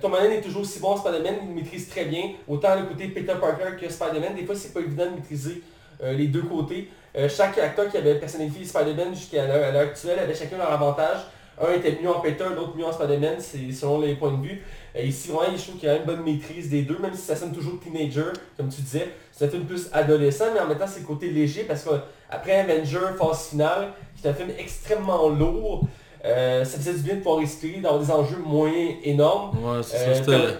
Tom 0.00 0.14
Holland 0.14 0.32
est 0.32 0.40
toujours 0.40 0.62
aussi 0.62 0.78
bon 0.78 0.90
en 0.92 0.96
Spider-Man, 0.96 1.34
il 1.42 1.48
le 1.48 1.54
maîtrise 1.54 1.88
très 1.88 2.04
bien, 2.04 2.30
autant 2.48 2.74
le 2.74 2.86
côté 2.86 3.08
Peter 3.08 3.34
Parker 3.40 3.76
que 3.80 3.90
Spider-Man. 3.90 4.34
Des 4.36 4.44
fois, 4.46 4.54
c'est 4.54 4.72
pas 4.72 4.80
évident 4.80 5.06
de 5.06 5.16
maîtriser 5.16 5.62
euh, 6.02 6.12
les 6.14 6.26
deux 6.28 6.42
côtés. 6.42 6.88
Euh, 7.16 7.28
chaque 7.28 7.58
acteur 7.58 7.88
qui 7.90 7.96
avait 7.98 8.14
personnifié 8.14 8.64
Spider-Man 8.64 9.14
jusqu'à 9.14 9.46
l'heure 9.46 9.76
actuelle 9.76 10.18
avait 10.18 10.34
chacun 10.34 10.56
leur 10.58 10.72
avantage. 10.72 11.18
Un 11.60 11.72
était 11.74 11.98
mieux 12.02 12.08
en 12.08 12.20
Peter, 12.20 12.44
l'autre 12.56 12.74
mieux 12.76 12.86
en 12.86 12.92
Spider-Man, 12.92 13.34
c'est 13.38 13.70
selon 13.72 14.00
les 14.00 14.14
points 14.14 14.32
de 14.32 14.42
vue. 14.42 14.62
Euh, 14.96 15.02
ici, 15.02 15.28
vraiment, 15.28 15.54
je 15.56 15.62
trouve 15.62 15.76
qu'il 15.76 15.88
y 15.88 15.92
a 15.92 15.96
une 15.96 16.04
bonne 16.04 16.22
maîtrise 16.24 16.70
des 16.70 16.82
deux, 16.82 16.98
même 16.98 17.12
si 17.14 17.20
ça 17.22 17.36
sonne 17.36 17.52
toujours 17.52 17.78
teenager, 17.78 18.32
comme 18.56 18.68
tu 18.68 18.80
disais. 18.80 19.10
C'est 19.30 19.44
un 19.44 19.48
film 19.48 19.64
plus 19.64 19.88
adolescent, 19.92 20.46
mais 20.54 20.60
en 20.60 20.66
même 20.66 20.78
temps, 20.78 20.86
c'est 20.88 21.00
le 21.00 21.06
côté 21.06 21.28
léger, 21.30 21.64
parce 21.64 21.84
qu'après 21.84 22.60
Avenger, 22.60 22.98
phase 23.18 23.48
finale, 23.48 23.88
qui 24.20 24.26
est 24.26 24.30
un 24.30 24.34
film 24.34 24.48
extrêmement 24.58 25.28
lourd, 25.28 25.86
euh, 26.24 26.64
ça 26.64 26.78
faisait 26.78 26.94
du 26.94 27.00
bien 27.00 27.14
de 27.16 27.18
pouvoir 27.20 27.38
respirer, 27.40 27.80
d'avoir 27.80 28.00
des 28.00 28.10
enjeux 28.10 28.38
moins 28.44 28.70
énormes. 29.04 29.50
Ouais, 29.62 29.82
c'est 29.82 29.96
Euh, 30.30 30.52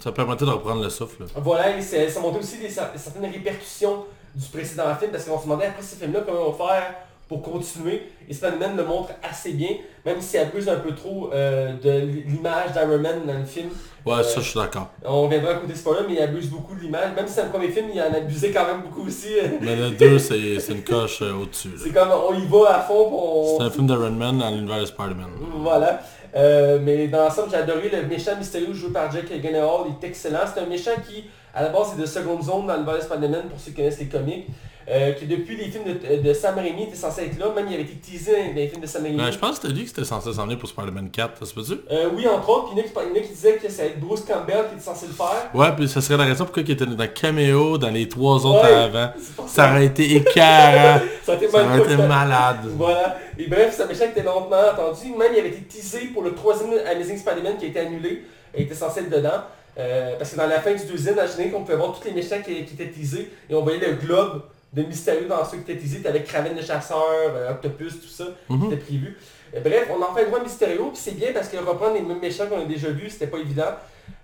ça, 0.00 0.12
permettait 0.12 0.44
de 0.44 0.50
reprendre 0.50 0.82
le 0.82 0.90
souffle. 0.90 1.22
là. 1.22 1.28
Voilà, 1.36 1.76
et 1.76 1.80
ça 1.82 2.20
montrait 2.20 2.40
aussi 2.40 2.58
des, 2.58 2.68
cer- 2.68 2.90
certaines 2.96 3.30
répercussions 3.30 4.04
du 4.36 4.46
précédent 4.48 4.94
film, 4.98 5.10
parce 5.10 5.24
qu'on 5.24 5.38
se 5.38 5.44
demandait 5.44 5.66
après 5.66 5.82
ce 5.82 5.96
film-là 5.96 6.20
comment 6.26 6.48
on 6.48 6.52
va 6.52 6.66
faire 6.66 6.94
pour 7.28 7.42
continuer. 7.42 8.02
Et 8.28 8.34
Spider-Man 8.34 8.76
le 8.76 8.84
montre 8.84 9.10
assez 9.28 9.52
bien, 9.52 9.70
même 10.04 10.20
s'il 10.20 10.40
abuse 10.40 10.68
un 10.68 10.76
peu 10.76 10.94
trop 10.94 11.30
euh, 11.32 11.72
de 11.82 11.90
l'image 12.28 12.72
d'Iron 12.72 12.98
Man 12.98 13.22
dans 13.26 13.38
le 13.38 13.44
film. 13.44 13.70
Ouais, 14.04 14.14
Euh, 14.18 14.22
ça 14.22 14.40
je 14.40 14.50
suis 14.50 14.58
d'accord. 14.60 14.90
On 15.04 15.26
viendra 15.26 15.52
à 15.52 15.54
côté 15.56 15.74
spoiler, 15.74 16.02
mais 16.06 16.14
il 16.14 16.20
abuse 16.20 16.48
beaucoup 16.48 16.76
de 16.76 16.80
l'image. 16.80 17.14
Même 17.16 17.26
si 17.26 17.34
c'est 17.34 17.42
le 17.44 17.48
premier 17.48 17.68
film, 17.68 17.88
il 17.92 18.00
en 18.00 18.12
abusait 18.14 18.52
quand 18.52 18.64
même 18.66 18.82
beaucoup 18.82 19.06
aussi. 19.06 19.30
Mais 19.60 19.74
le 19.74 19.90
2, 19.90 20.18
c'est 20.18 20.72
une 20.72 20.84
coche 20.84 21.22
euh, 21.22 21.32
au-dessus. 21.34 21.70
c'est 21.76 21.90
comme 21.92 22.10
on 22.10 22.34
y 22.34 22.46
va 22.46 22.76
à 22.76 22.80
fond, 22.82 23.10
on... 23.12 23.58
C'est 23.58 23.64
un 23.64 23.70
film 23.70 23.88
d'Iron 23.88 24.10
Man 24.10 24.38
dans 24.38 24.50
l'univers 24.50 24.80
de 24.80 24.86
Spider-Man. 24.86 25.30
Voilà. 25.56 26.00
Euh, 26.36 26.78
mais 26.82 27.08
dans 27.08 27.24
l'ensemble, 27.24 27.48
j'ai 27.50 27.56
adoré 27.56 27.88
le 27.88 28.06
méchant 28.06 28.36
mystérieux 28.36 28.72
joué 28.74 28.92
par 28.92 29.10
Jack 29.10 29.26
Gyllenhaal. 29.28 29.86
Il 29.86 30.04
est 30.04 30.08
excellent. 30.08 30.40
C'est 30.52 30.60
un 30.60 30.66
méchant 30.66 30.92
qui, 31.08 31.24
à 31.54 31.62
la 31.62 31.70
base, 31.70 31.94
est 31.96 32.00
de 32.00 32.06
seconde 32.06 32.42
zone 32.42 32.66
dans 32.66 32.74
l'univers 32.74 32.96
de 32.96 33.00
Spider-Man, 33.00 33.48
pour 33.48 33.58
ceux 33.58 33.70
qui 33.70 33.76
connaissent 33.78 34.00
les 34.00 34.08
comics. 34.08 34.46
Euh, 34.88 35.12
qui 35.14 35.26
depuis 35.26 35.56
les 35.56 35.64
films 35.64 35.82
de, 35.84 36.22
de 36.22 36.32
Sam 36.32 36.54
Raimi 36.54 36.84
était 36.84 36.94
censé 36.94 37.22
être 37.24 37.38
là. 37.40 37.46
Même 37.56 37.66
il 37.68 37.74
avait 37.74 37.82
été 37.82 37.94
teasé 37.94 38.32
dans 38.36 38.54
les 38.54 38.68
films 38.68 38.82
de 38.82 38.86
Sam 38.86 39.02
Raimi. 39.02 39.20
Ouais, 39.20 39.32
je 39.32 39.38
pense 39.38 39.58
que 39.58 39.62
c'était 39.66 39.74
lui 39.74 39.84
qui 39.84 39.90
était 39.90 40.04
censé 40.04 40.32
s'en 40.32 40.44
venir 40.44 40.58
pour 40.60 40.68
Spider-Man 40.68 41.10
4, 41.10 41.38
ça 41.40 41.44
se 41.44 41.52
peut-tu? 41.54 41.72
Euh, 41.90 42.08
oui, 42.14 42.26
entre 42.28 42.48
autres. 42.48 42.66
Puis 42.72 42.76
il 42.76 42.78
y 42.78 43.10
en 43.10 43.16
a 43.16 43.20
qui- 43.20 43.28
disaient 43.30 43.54
que 43.56 43.68
ça 43.68 43.82
allait 43.82 43.90
être 43.92 44.00
Bruce 44.00 44.20
Campbell 44.20 44.66
qui 44.68 44.74
était 44.76 44.84
censé 44.84 45.06
le 45.08 45.12
faire. 45.12 45.50
Ouais, 45.54 45.72
puis 45.76 45.88
ça 45.88 46.00
serait 46.00 46.16
la 46.16 46.24
raison 46.24 46.44
pourquoi 46.44 46.62
il 46.62 46.70
était 46.70 46.86
dans 46.86 47.08
Cameo 47.12 47.78
dans 47.78 47.90
les 47.90 48.08
trois 48.08 48.46
autres 48.46 48.62
Ouais. 48.64 48.74
avant. 48.74 49.10
Ça 49.48 49.70
aurait 49.72 49.86
été 49.86 50.16
écœurant. 50.16 51.00
Ça 51.24 51.32
a 51.32 51.34
été 51.34 51.48
ça 51.48 51.64
aurait 51.64 51.78
été 51.82 51.96
malade. 51.96 52.58
Voilà. 52.76 53.16
Et 53.38 53.46
bref, 53.48 53.80
méchant 53.88 54.04
qui 54.04 54.10
était 54.10 54.22
longtemps 54.22 54.52
attendu. 54.52 55.08
Même 55.18 55.32
il 55.32 55.38
avait 55.40 55.48
été 55.48 55.62
teasé 55.62 56.06
pour 56.14 56.22
le 56.22 56.34
troisième 56.34 56.70
Amazing 56.86 57.18
Spider-Man 57.18 57.56
qui 57.58 57.64
a 57.64 57.68
été 57.68 57.80
annulé. 57.80 58.22
Il 58.56 58.62
était 58.62 58.74
censé 58.74 59.00
être 59.00 59.10
dedans. 59.10 59.42
Euh, 59.78 60.14
parce 60.18 60.30
que 60.30 60.36
dans 60.36 60.46
la 60.46 60.60
fin 60.60 60.72
du 60.74 60.84
deuxième, 60.86 61.16
le 61.16 61.26
générique, 61.26 61.54
on 61.54 61.62
pouvait 61.62 61.76
voir 61.76 61.92
tous 61.92 62.06
les 62.08 62.14
méchants 62.14 62.40
qui, 62.44 62.64
qui 62.64 62.74
étaient 62.74 62.90
teasés. 62.90 63.30
Et 63.50 63.54
on 63.54 63.62
voyait 63.62 63.78
le 63.78 63.94
globe 63.96 64.42
de 64.72 64.82
mystérieux 64.82 65.26
dans 65.26 65.44
ceux 65.44 65.58
qui 65.58 65.70
étaient 65.72 65.80
teasés. 65.80 66.00
T'avais 66.02 66.22
Kraven 66.22 66.54
le 66.54 66.62
chasseur, 66.62 67.04
euh, 67.34 67.50
Octopus, 67.52 68.00
tout 68.00 68.08
ça, 68.08 68.24
Mhm. 68.48 68.60
qui 68.60 68.66
était 68.74 68.82
prévu. 68.84 69.16
Euh, 69.54 69.60
bref, 69.60 69.88
on 69.96 70.02
en 70.02 70.14
fait 70.14 70.26
droit 70.26 70.40
Mysterio. 70.42 70.88
Puis 70.90 71.00
c'est 71.02 71.16
bien 71.16 71.32
parce 71.32 71.48
que 71.48 71.56
reprendre 71.56 71.94
les 71.94 72.02
mêmes 72.02 72.20
méchants 72.20 72.46
qu'on 72.46 72.60
a 72.62 72.64
déjà 72.64 72.88
vus, 72.88 73.10
c'était 73.10 73.28
pas 73.28 73.38
évident. 73.38 73.72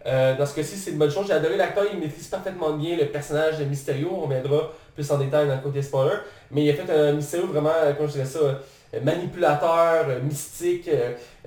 Euh, 0.06 0.36
dans 0.36 0.44
ce 0.46 0.54
cas-ci, 0.54 0.76
c'est 0.76 0.90
une 0.90 0.98
bonne 0.98 1.10
chose. 1.10 1.26
J'ai 1.26 1.32
adoré 1.32 1.56
l'acteur, 1.56 1.84
il 1.92 1.98
maîtrise 1.98 2.26
parfaitement 2.26 2.72
bien 2.72 2.96
le 2.96 3.06
personnage 3.06 3.58
de 3.58 3.64
Mysterio. 3.64 4.08
On 4.12 4.20
reviendra 4.26 4.72
plus 4.94 5.10
en 5.10 5.18
détail 5.18 5.46
dans 5.48 5.54
le 5.56 5.60
côté 5.62 5.80
spoiler. 5.80 6.16
Mais 6.50 6.64
il 6.64 6.70
a 6.70 6.74
fait 6.74 6.92
un 6.92 7.12
Mysterio 7.12 7.46
vraiment, 7.46 7.70
comment 7.96 8.08
je 8.08 8.14
dirais 8.14 8.24
ça, 8.26 8.60
manipulateur, 9.02 10.06
mystique, 10.22 10.88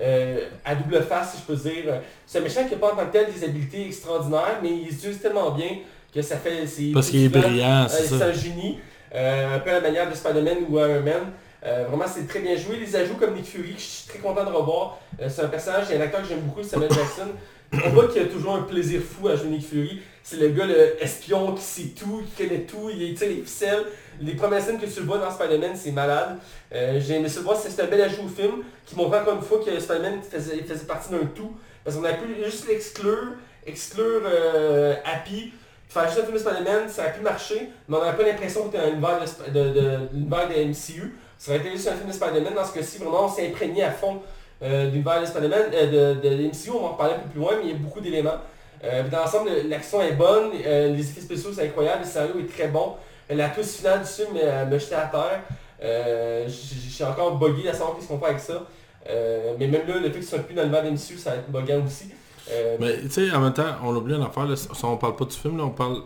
euh, 0.00 0.38
à 0.64 0.74
double 0.74 1.02
face, 1.02 1.32
si 1.32 1.38
je 1.38 1.42
peux 1.44 1.56
dire. 1.70 2.00
C'est 2.26 2.38
un 2.38 2.42
méchant 2.42 2.64
qui 2.64 2.72
n'a 2.72 2.78
pas 2.80 2.92
en 2.92 2.96
tant 2.96 3.06
que 3.06 3.12
tel 3.12 3.32
des 3.32 3.44
habiletés 3.44 3.86
extraordinaires, 3.86 4.58
mais 4.62 4.70
il 4.70 4.92
se 4.92 5.08
use 5.08 5.20
tellement 5.20 5.50
bien 5.52 5.68
que 6.14 6.22
ça 6.22 6.36
fait... 6.36 6.66
c'est 6.66 6.92
Parce 6.92 7.10
qu'il 7.10 7.24
est 7.24 7.28
brillant, 7.28 7.84
Euh, 7.84 7.88
c'est 7.88 8.04
c'est 8.06 8.18
ça. 8.18 8.26
un 8.26 8.32
génie, 8.32 8.78
euh, 9.14 9.56
un 9.56 9.58
peu 9.60 9.70
à 9.70 9.74
la 9.74 9.80
manière 9.80 10.08
de 10.10 10.14
Spider-Man 10.14 10.58
ou 10.68 10.78
Iron 10.78 11.00
Man. 11.02 11.32
Euh, 11.64 11.84
vraiment, 11.88 12.04
c'est 12.06 12.26
très 12.28 12.40
bien 12.40 12.56
joué. 12.56 12.76
Les 12.78 12.94
ajouts 12.96 13.16
comme 13.16 13.34
Nick 13.34 13.46
Fury, 13.46 13.74
je 13.76 13.82
suis 13.82 14.08
très 14.08 14.18
content 14.18 14.44
de 14.44 14.50
revoir. 14.50 14.98
Euh, 15.20 15.28
c'est 15.28 15.42
un 15.42 15.48
personnage, 15.48 15.90
a 15.90 15.94
un 15.96 16.00
acteur 16.00 16.22
que 16.22 16.28
j'aime 16.28 16.40
beaucoup, 16.40 16.62
Samuel 16.62 16.90
Jackson. 16.90 17.28
On 17.72 17.90
voit 17.90 18.06
qu'il 18.08 18.22
a 18.22 18.26
toujours 18.26 18.54
un 18.54 18.62
plaisir 18.62 19.00
fou 19.02 19.26
à 19.28 19.34
jouer 19.36 19.48
Nick 19.48 19.66
Fury. 19.66 20.00
C'est 20.22 20.36
le 20.36 20.48
gars, 20.50 20.66
le 20.66 21.02
espion 21.02 21.52
qui 21.54 21.62
sait 21.62 21.88
tout, 21.98 22.22
qui 22.36 22.44
connaît 22.44 22.60
tout, 22.60 22.88
il 22.90 23.14
tire 23.14 23.28
les 23.28 23.42
ficelles. 23.42 23.84
Les 24.20 24.34
premières 24.34 24.62
scènes 24.62 24.78
que 24.78 24.86
tu 24.86 25.00
le 25.00 25.06
vois 25.06 25.18
dans 25.18 25.30
Spider-Man, 25.30 25.72
c'est 25.74 25.90
malade. 25.90 26.38
Euh, 26.72 27.00
J'ai 27.00 27.14
aimé 27.14 27.28
ça 27.28 27.40
voir, 27.40 27.56
c'est 27.56 27.80
un 27.82 27.86
bel 27.86 28.00
ajout 28.00 28.22
au 28.24 28.28
film 28.28 28.62
qui 28.86 28.94
montre 28.96 29.16
encore 29.18 29.34
une 29.34 29.42
fois 29.42 29.58
que 29.64 29.78
Spider-Man 29.78 30.20
faisait, 30.22 30.58
faisait 30.62 30.86
partie 30.86 31.10
d'un 31.10 31.26
tout. 31.34 31.52
Parce 31.84 31.96
qu'on 31.96 32.04
a 32.04 32.12
pu 32.12 32.26
juste 32.44 32.68
l'exclure, 32.68 33.32
exclure 33.66 34.22
euh, 34.24 34.94
Happy, 35.04 35.52
faire 35.88 36.06
juste 36.06 36.18
un 36.20 36.22
film 36.22 36.34
de 36.34 36.38
Spider-Man, 36.38 36.88
ça 36.88 37.04
a 37.04 37.08
pu 37.10 37.20
marcher, 37.20 37.70
mais 37.88 37.96
on 37.96 38.00
n'avait 38.04 38.16
pas 38.16 38.22
l'impression 38.24 38.68
que 38.68 38.76
c'était 38.76 38.84
un 38.86 38.90
univers 38.92 39.20
de, 39.20 39.50
de, 39.50 39.68
de, 39.68 39.80
de 40.12 40.54
de 40.64 40.64
MCU. 40.70 41.16
Ça 41.38 41.50
aurait 41.52 41.60
été 41.60 41.70
juste 41.72 41.88
un 41.88 41.92
film 41.96 42.08
de 42.08 42.12
Spider-Man. 42.14 42.54
Dans 42.54 42.64
ce 42.64 42.72
cas-ci, 42.74 42.98
vraiment, 42.98 43.24
on 43.26 43.28
s'est 43.28 43.46
imprégné 43.48 43.82
à 43.84 43.90
fond 43.90 44.20
euh, 44.62 44.86
de 44.86 44.90
l'univers 44.90 45.20
de 45.20 45.26
Spider-Man, 45.26 45.62
euh, 45.72 46.14
de, 46.14 46.28
de, 46.28 46.44
MCU. 46.48 46.70
On 46.70 46.80
va 46.80 46.86
en 46.86 46.92
reparler 46.92 47.14
un 47.14 47.18
peu 47.18 47.28
plus 47.30 47.40
loin, 47.40 47.52
mais 47.58 47.64
il 47.64 47.70
y 47.70 47.74
a 47.74 47.76
beaucoup 47.78 48.00
d'éléments. 48.00 48.38
Euh, 48.84 49.02
dans 49.08 49.18
l'ensemble, 49.18 49.50
l'action 49.68 50.02
est 50.02 50.12
bonne, 50.12 50.50
euh, 50.66 50.88
les 50.94 51.00
effets 51.00 51.20
spéciaux 51.22 51.50
c'est 51.54 51.64
incroyable, 51.66 52.02
le 52.02 52.08
scénario 52.08 52.34
est 52.40 52.52
très 52.52 52.68
bon. 52.68 52.94
Euh, 53.30 53.34
La 53.34 53.48
twist 53.48 53.78
finale 53.78 54.00
du 54.00 54.06
film 54.06 54.28
euh, 54.36 54.66
me 54.66 54.78
jetait 54.78 54.94
à 54.96 55.06
terre. 55.06 55.40
Euh, 55.82 56.44
Je 56.46 56.90
suis 56.90 57.04
encore 57.04 57.36
buggé 57.36 57.68
à 57.68 57.72
savoir 57.72 57.96
qu'est-ce 57.96 58.08
qu'on 58.08 58.18
avec 58.28 58.40
ça. 58.40 58.62
Euh, 59.08 59.54
mais 59.58 59.66
même 59.66 59.86
là, 59.86 59.94
le 59.96 60.10
fait 60.10 60.18
qu'ils 60.18 60.24
soient 60.24 60.38
plus 60.40 60.54
dans 60.54 60.62
le 60.62 60.68
l'univers 60.68 60.84
MCU, 60.84 61.16
ça 61.18 61.30
va 61.30 61.36
être 61.36 61.50
buggant 61.50 61.84
aussi. 61.84 62.10
Euh, 62.50 62.76
Mais 62.80 63.00
tu 63.02 63.10
sais, 63.10 63.32
en 63.32 63.40
même 63.40 63.52
temps, 63.52 63.76
on 63.82 63.94
oublie 63.94 64.14
une 64.14 64.22
affaire, 64.22 64.46
là, 64.46 64.56
si 64.56 64.68
on 64.84 64.96
parle 64.96 65.16
pas 65.16 65.24
du 65.24 65.36
film, 65.36 65.56
là, 65.58 65.64
on 65.64 65.70
parle, 65.70 66.02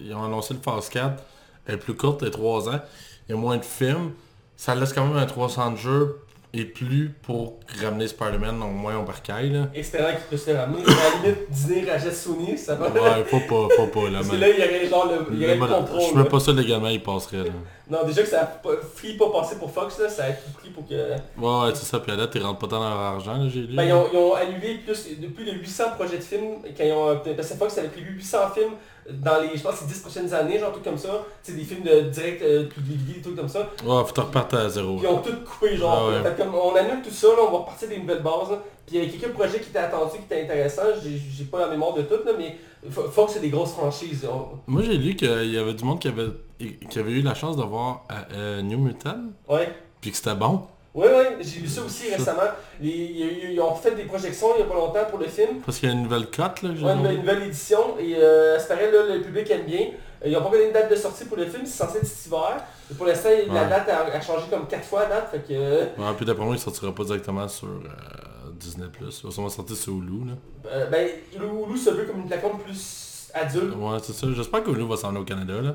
ils 0.00 0.14
ont 0.14 0.24
annoncé 0.24 0.54
le 0.54 0.60
Phase 0.60 0.88
4, 0.88 1.22
elle 1.66 1.74
est 1.74 1.78
plus 1.78 1.94
courte, 1.94 2.22
elle 2.22 2.28
est 2.28 2.32
3 2.32 2.68
ans, 2.68 2.80
il 3.28 3.34
y 3.34 3.38
a 3.38 3.40
moins 3.40 3.56
de 3.56 3.64
films, 3.64 4.12
ça 4.56 4.74
laisse 4.74 4.92
quand 4.92 5.06
même 5.06 5.16
un 5.16 5.26
300 5.26 5.72
de 5.72 5.76
jeu 5.76 6.20
et 6.58 6.64
plus 6.64 7.10
pour 7.22 7.60
ramener 7.82 8.08
Spider-Man 8.08 8.62
au 8.62 8.68
moins 8.68 8.98
au 8.98 9.02
barcail. 9.02 9.50
Là. 9.50 9.68
Espérant 9.74 10.10
qu'il 10.10 10.20
puisse 10.28 10.44
se 10.44 10.50
ramener. 10.50 10.82
À 10.82 10.86
la 10.88 11.22
limite, 11.22 11.50
dîner 11.50 11.90
rachète 11.90 12.14
Sony, 12.14 12.58
ça 12.58 12.74
va. 12.74 12.88
Ouais, 12.90 13.24
faut 13.24 13.40
pas, 13.40 13.74
faut 13.74 13.86
pas. 13.86 14.08
Là, 14.08 14.18
Parce 14.18 14.28
que 14.28 14.32
man. 14.32 14.40
là, 14.40 14.48
il 14.48 14.58
y 14.58 14.62
aurait 14.62 14.88
genre 14.88 15.06
le, 15.06 15.34
il 15.34 15.40
y 15.40 15.44
aurait 15.44 15.54
le 15.54 15.66
contrôle. 15.66 16.00
Je 16.10 16.16
même 16.16 16.28
pas 16.28 16.40
sûr 16.40 16.52
légalement 16.52 16.88
il 16.88 17.02
passerait 17.02 17.38
là. 17.38 17.50
Non, 17.90 18.04
déjà 18.06 18.22
que 18.22 18.28
ça 18.28 18.42
a 18.42 18.60
free 18.94 19.16
pas 19.16 19.30
passé 19.30 19.56
pour 19.56 19.70
Fox, 19.70 19.98
là, 19.98 20.10
ça 20.10 20.24
a 20.24 20.32
tout 20.32 20.50
pris 20.58 20.68
pour 20.68 20.86
que... 20.86 20.94
Ouais, 20.94 21.16
ouais, 21.38 21.74
c'est 21.74 21.86
ça, 21.86 21.98
puis 22.00 22.12
à 22.12 22.16
date, 22.16 22.32
ils 22.34 22.42
rentrent 22.42 22.58
pas 22.58 22.66
dans 22.66 22.80
leur 22.80 22.98
argent, 22.98 23.48
j'ai 23.48 23.60
lu. 23.60 23.74
Ben, 23.74 23.84
ils, 23.84 23.92
ont, 23.94 24.06
ils 24.12 24.18
ont 24.18 24.34
annulé 24.34 24.74
plus 24.84 25.16
de, 25.18 25.26
plus 25.28 25.46
de 25.46 25.52
800 25.52 25.84
projets 25.98 26.18
de 26.18 26.22
films 26.22 26.56
quand 26.76 26.84
ils 26.84 26.92
ont... 26.92 27.18
Parce 27.34 27.48
que 27.48 27.54
Fox 27.54 27.78
avait 27.78 27.88
prévu 27.88 28.12
800 28.16 28.38
films 28.54 28.72
dans 29.10 29.40
les, 29.40 29.56
je 29.56 29.62
pense, 29.62 29.80
les 29.80 29.86
10 29.86 30.00
prochaines 30.00 30.34
années, 30.34 30.58
genre 30.58 30.72
tout 30.72 30.80
comme 30.84 30.98
ça. 30.98 31.24
Sais, 31.42 31.52
des 31.52 31.62
films 31.64 31.82
de 31.82 32.00
direct, 32.10 32.42
euh, 32.42 32.68
des 32.78 33.20
trucs 33.22 33.36
comme 33.36 33.48
ça. 33.48 33.60
Ouais, 33.84 34.04
faut 34.04 34.12
te 34.12 34.20
repartir 34.20 34.58
à 34.60 34.68
zéro. 34.68 34.96
Puis 34.96 35.06
ils 35.06 35.10
ont 35.12 35.18
tout 35.18 35.32
coupé, 35.44 35.76
genre. 35.76 36.10
Ah 36.12 36.22
ouais. 36.22 36.30
Que 36.36 36.42
comme 36.42 36.54
on 36.54 36.74
annule 36.74 37.02
tout 37.02 37.10
ça, 37.10 37.28
là, 37.28 37.34
on 37.48 37.50
va 37.52 37.58
repartir 37.58 37.88
des 37.88 37.98
nouvelles 37.98 38.22
bases. 38.22 38.50
là. 38.50 38.58
Puis 38.86 38.96
il 38.96 39.02
y 39.02 39.06
avait 39.06 39.16
quelques 39.16 39.32
projets 39.34 39.60
qui 39.60 39.68
étaient 39.70 39.78
attendus, 39.78 40.12
qui 40.18 40.24
étaient 40.24 40.42
intéressants. 40.42 40.82
J'ai 41.02 41.44
pas 41.44 41.60
la 41.60 41.68
mémoire 41.68 41.94
de 41.94 42.02
tout, 42.02 42.22
là, 42.24 42.32
mais 42.38 42.56
Fo- 42.90 43.10
Fox, 43.10 43.32
c'est 43.34 43.40
des 43.40 43.50
grosses 43.50 43.72
franchises. 43.72 44.26
On- 44.30 44.58
Moi, 44.70 44.82
j'ai 44.82 44.96
lu 44.96 45.14
qu'il 45.16 45.52
y 45.52 45.58
avait 45.58 45.74
du 45.74 45.84
monde 45.84 45.98
qui 46.00 46.08
avait, 46.08 46.28
qui 46.58 46.98
avait 46.98 47.10
eu 47.12 47.22
la 47.22 47.34
chance 47.34 47.56
de 47.56 47.62
voir 47.62 48.04
euh, 48.10 48.14
euh, 48.34 48.62
New 48.62 48.78
Mutant, 48.78 49.16
Ouais. 49.48 49.68
puis 50.00 50.10
que 50.10 50.16
c'était 50.16 50.34
bon. 50.34 50.62
Ouais, 50.94 51.06
ouais, 51.08 51.36
j'ai 51.40 51.60
lu 51.60 51.68
ça 51.68 51.82
aussi 51.82 52.10
récemment. 52.12 52.40
Les- 52.80 53.50
ils 53.52 53.60
ont 53.60 53.74
fait 53.74 53.92
des 53.94 54.04
projections 54.04 54.48
il 54.56 54.60
y 54.60 54.62
a 54.62 54.66
pas 54.66 54.74
longtemps 54.74 55.04
pour 55.10 55.18
le 55.18 55.26
film. 55.26 55.60
Parce 55.64 55.78
qu'il 55.78 55.88
y 55.88 55.92
a 55.92 55.94
une 55.94 56.02
nouvelle 56.02 56.26
cote, 56.26 56.62
là, 56.62 56.70
j'ai 56.74 56.84
Ouais, 56.84 56.92
une, 56.92 57.06
une 57.06 57.18
nouvelle 57.20 57.42
édition 57.44 57.98
et 58.00 58.14
euh, 58.16 58.56
à 58.56 58.58
ce 58.58 58.66
paraît, 58.68 58.90
là, 58.90 59.14
le 59.14 59.20
public 59.22 59.50
aime 59.50 59.64
bien. 59.66 59.88
Ils 60.24 60.32
n'ont 60.32 60.42
pas 60.42 60.50
donné 60.50 60.66
une 60.66 60.72
date 60.72 60.90
de 60.90 60.96
sortie 60.96 61.26
pour 61.26 61.36
le 61.36 61.46
film, 61.46 61.64
c'est 61.64 61.84
censé 61.84 61.98
être 61.98 62.06
cet 62.06 62.26
hiver. 62.26 62.56
Et 62.90 62.94
pour 62.94 63.06
l'instant, 63.06 63.28
la 63.52 63.66
date 63.66 63.88
a, 63.88 64.00
a 64.16 64.20
changé 64.20 64.46
comme 64.50 64.66
4 64.66 64.84
fois 64.84 65.02
à 65.02 65.06
date, 65.06 65.30
fait 65.30 65.38
que... 65.46 65.52
euh, 65.52 65.84
Ouais, 65.96 66.12
puis 66.16 66.26
d'après 66.26 66.44
moi, 66.44 66.56
il 66.56 66.60
sortira 66.60 66.92
pas 66.92 67.04
directement 67.04 67.46
sur 67.46 67.68
euh, 67.68 68.50
Disney+. 68.58 68.86
Il 69.00 69.06
va 69.06 69.30
sûrement 69.30 69.48
sortir 69.48 69.76
sur 69.76 69.92
Hulu, 69.92 70.26
là. 70.26 70.32
euh, 70.72 70.86
ben, 70.86 71.08
Hulu 71.36 71.78
se 71.78 71.90
veut 71.90 72.04
comme 72.06 72.20
une 72.22 72.26
plateforme 72.26 72.58
plus 72.58 73.28
adulte. 73.34 73.76
Ouais, 73.76 73.98
c'est 74.02 74.12
ça. 74.14 74.26
J'espère 74.34 74.64
que 74.64 74.70
Hulu 74.70 74.88
va 74.88 74.96
s'en 74.96 75.10
aller 75.10 75.20
au 75.20 75.24
Canada, 75.24 75.60
là. 75.62 75.74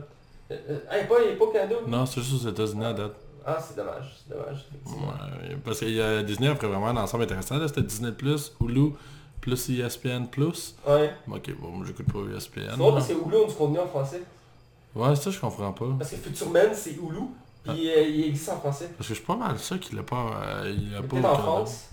Euh, 0.51 0.55
il 0.91 0.97
n'est 0.97 1.07
pas, 1.07 1.15
il 1.25 1.31
est 1.31 1.35
pas 1.35 1.45
au 1.45 1.49
Canada 1.51 1.75
Non, 1.87 2.05
c'est 2.05 2.19
juste 2.21 2.45
aux 2.45 2.49
États-Unis 2.49 2.83
à 2.85 2.93
date. 2.93 3.13
Ah, 3.45 3.57
c'est 3.59 3.75
dommage, 3.75 4.15
c'est 4.25 4.33
dommage. 4.35 4.65
effectivement. 4.69 5.07
Ouais, 5.07 5.57
parce 5.63 5.79
que 5.81 5.85
euh, 5.85 6.23
Disney 6.23 6.49
offrait 6.49 6.67
vraiment 6.67 6.87
un 6.87 6.97
ensemble 6.97 7.23
intéressant, 7.23 7.57
là. 7.57 7.67
C'était 7.67 7.81
Disney+, 7.81 8.11
Hulu, 8.61 8.91
plus 9.41 9.69
ESPN+. 9.69 10.27
Ouais. 10.87 11.11
Ok, 11.29 11.51
bon, 11.59 11.67
moi 11.69 11.85
j'écoute 11.85 12.05
pas 12.11 12.19
ESPN. 12.37 12.61
C'est 12.71 12.77
drôle 12.77 12.93
parce 12.93 13.07
que 13.07 13.13
Hulu 13.13 13.43
a 13.43 13.47
du 13.47 13.53
contenu 13.53 13.79
en 13.79 13.87
français. 13.87 14.21
Ouais, 14.95 15.15
ça 15.15 15.31
je 15.31 15.39
comprends 15.39 15.71
pas. 15.73 15.85
Parce 15.97 16.11
que 16.11 16.17
Futurman, 16.17 16.69
c'est 16.73 16.91
Hulu, 16.91 17.27
puis 17.63 17.89
euh, 17.89 18.01
il 18.07 18.25
existe 18.27 18.49
en 18.49 18.59
français. 18.59 18.89
Parce 18.97 19.07
que 19.09 19.13
je 19.13 19.19
suis 19.19 19.25
pas 19.27 19.35
mal 19.35 19.57
sûr 19.59 19.79
qu'il 19.79 19.97
a 19.99 20.03
pas... 20.03 20.31
euh, 20.45 20.73
il 20.77 20.95
a 20.95 21.01
pas 21.01 21.07
Peut-être 21.07 21.25
en. 21.29 21.35
France. 21.37 21.85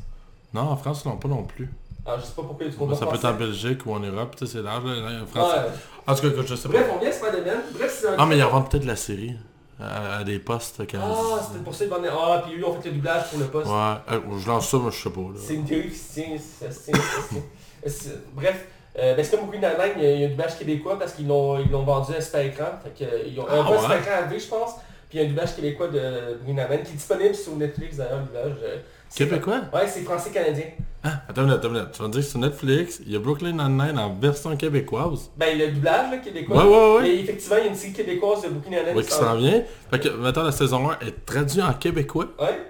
Non, 0.53 0.63
en 0.63 0.77
France, 0.77 1.03
ils 1.05 1.09
l'ont 1.09 1.17
pas 1.17 1.29
non 1.29 1.43
plus. 1.45 1.69
Alors, 2.07 2.19
je 2.21 2.25
sais 2.27 2.33
pas 2.35 2.43
pourquoi 2.43 2.59
il 2.61 2.67
y 2.67 2.69
a 2.69 2.73
du 2.73 2.77
contenu 2.79 2.97
ça 2.97 3.07
peut 3.07 3.15
être 3.17 3.25
en. 3.25 3.35
Belgique 3.35 3.87
ou 3.87 3.93
en 3.93 4.01
Europe, 4.01 4.35
tu 4.37 4.47
sais, 4.47 4.53
c'est 4.53 4.63
large, 4.63 4.85
là, 4.85 5.23
en 5.23 5.27
France. 5.27 5.53
Ouais. 5.53 5.71
En 6.07 6.15
tout 6.15 6.23
cas, 6.31 6.43
je 6.47 6.55
sais 6.55 6.69
Bref, 6.69 6.89
pas. 6.89 6.95
on 6.95 6.99
vient 6.99 7.13
Spider-Man. 7.13 7.59
Bref, 7.75 7.99
c'est 8.01 8.09
un... 8.09 8.15
Ah, 8.19 8.27
mais 8.27 8.37
ils 8.39 8.43
revendent 8.43 8.71
peut-être 8.71 8.85
la 8.87 8.97
série 8.97 9.35
à, 9.83 10.19
à 10.19 10.25
des 10.25 10.39
postes 10.39 10.83
quand 10.91 10.99
Ah, 11.03 11.41
c'était 11.47 11.65
pour 11.65 11.75
ça 11.75 11.85
qu'ils 11.85 11.93
vendaient... 11.95 12.09
Ah, 12.13 12.43
puis 12.47 12.61
eux, 12.61 12.67
ont 12.67 12.81
fait 12.81 12.89
le 12.89 12.95
doublage 12.97 13.31
pour 13.31 13.39
le 13.39 13.47
poste. 13.47 13.67
Ouais, 13.69 14.15
euh, 14.17 14.21
je 14.39 14.49
lance 14.49 14.69
ça, 14.69 14.79
mais 14.85 14.91
je 14.91 15.03
sais 15.03 15.11
pas. 15.11 15.21
C'est 15.37 15.55
une 15.55 15.65
théorie 15.65 15.89
qui 15.89 15.95
se 15.97 16.13
tient, 16.15 16.37
ça 16.39 16.71
se 16.71 16.91
tient, 16.91 16.95
ça 17.83 17.91
se 17.91 18.03
tient. 18.05 18.13
Bref, 18.35 18.67
euh, 18.99 19.15
ben, 19.15 19.25
c'est 19.25 19.37
comme 19.39 19.49
Green 19.49 19.61
Nine-Nine, 19.61 19.93
il 19.97 20.03
y 20.03 20.07
a- 20.07 20.11
il 20.15 20.21
y 20.21 20.25
a 20.25 20.27
un 20.27 20.31
doublage 20.31 20.59
québécois 20.59 20.99
parce 20.99 21.13
qu'ils 21.13 21.27
l'ont 21.29 21.59
ils 21.59 21.71
l'ont 21.71 21.85
vendu 21.85 22.13
à 22.15 22.21
super 22.21 22.41
écran. 22.41 22.67
Fait 22.83 23.05
que, 23.05 23.11
euh, 23.11 23.23
ils 23.27 23.39
ont 23.41 23.47
Ah, 23.49 23.61
un 23.61 23.65
peu 23.65 23.71
ouais? 23.73 23.79
super 23.81 23.99
écran 24.01 24.13
AV, 24.25 24.39
je 24.39 24.49
pense. 24.49 24.71
Puis 25.09 25.19
il 25.19 25.23
y 25.23 25.25
a 25.25 25.27
un 25.27 25.29
doublage 25.29 25.57
québécois 25.57 25.89
de 25.89 26.39
Green 26.45 26.57
Nine-Nine 26.57 26.83
qui 26.85 26.93
est 26.93 26.97
disponible 26.97 27.35
sur 27.35 27.57
Netflix 27.57 27.97
d'ailleurs, 27.97 28.19
le 28.21 28.25
doublage. 28.27 28.57
Québécois? 29.15 29.63
Ouais, 29.73 29.87
c'est 29.89 30.03
français-canadien. 30.03 30.65
Ah, 31.03 31.23
attends 31.29 31.43
une 31.43 31.49
minute, 31.49 31.59
attends 31.61 31.69
une 31.69 31.75
minute. 31.75 31.93
Tu 31.93 32.03
vas 32.03 32.09
me 32.09 32.13
dire 32.13 32.21
que 32.23 32.27
sur 32.29 32.39
Netflix, 32.39 33.01
il 33.07 33.13
y 33.13 33.17
a 33.17 33.19
Brooklyn 33.19 33.53
Nine-Nine 33.53 33.99
en 33.99 34.15
version 34.15 34.55
québécoise. 34.57 35.31
Ben, 35.37 35.59
le 35.59 35.69
doublage 35.73 36.11
là, 36.11 36.19
québécois. 36.19 36.57
Ouais, 36.65 36.71
ouais, 36.71 36.95
ouais. 36.97 37.03
Mais 37.03 37.17
effectivement, 37.21 37.57
il 37.59 37.65
y 37.65 37.67
a 37.69 37.71
une 37.71 37.75
série 37.77 37.93
québécoise 37.93 38.43
de 38.43 38.49
Brooklyn 38.49 38.83
Nine-Nine 38.85 39.03
qui 39.03 39.11
s'en 39.11 39.37
vient. 39.37 39.63
Fait 39.91 39.99
que, 39.99 40.09
maintenant, 40.11 40.43
la 40.45 40.53
saison 40.53 40.91
1 40.91 40.99
est 41.07 41.25
traduite 41.27 41.63
en 41.65 41.73
québécois. 41.73 42.27
Ouais. 42.39 42.61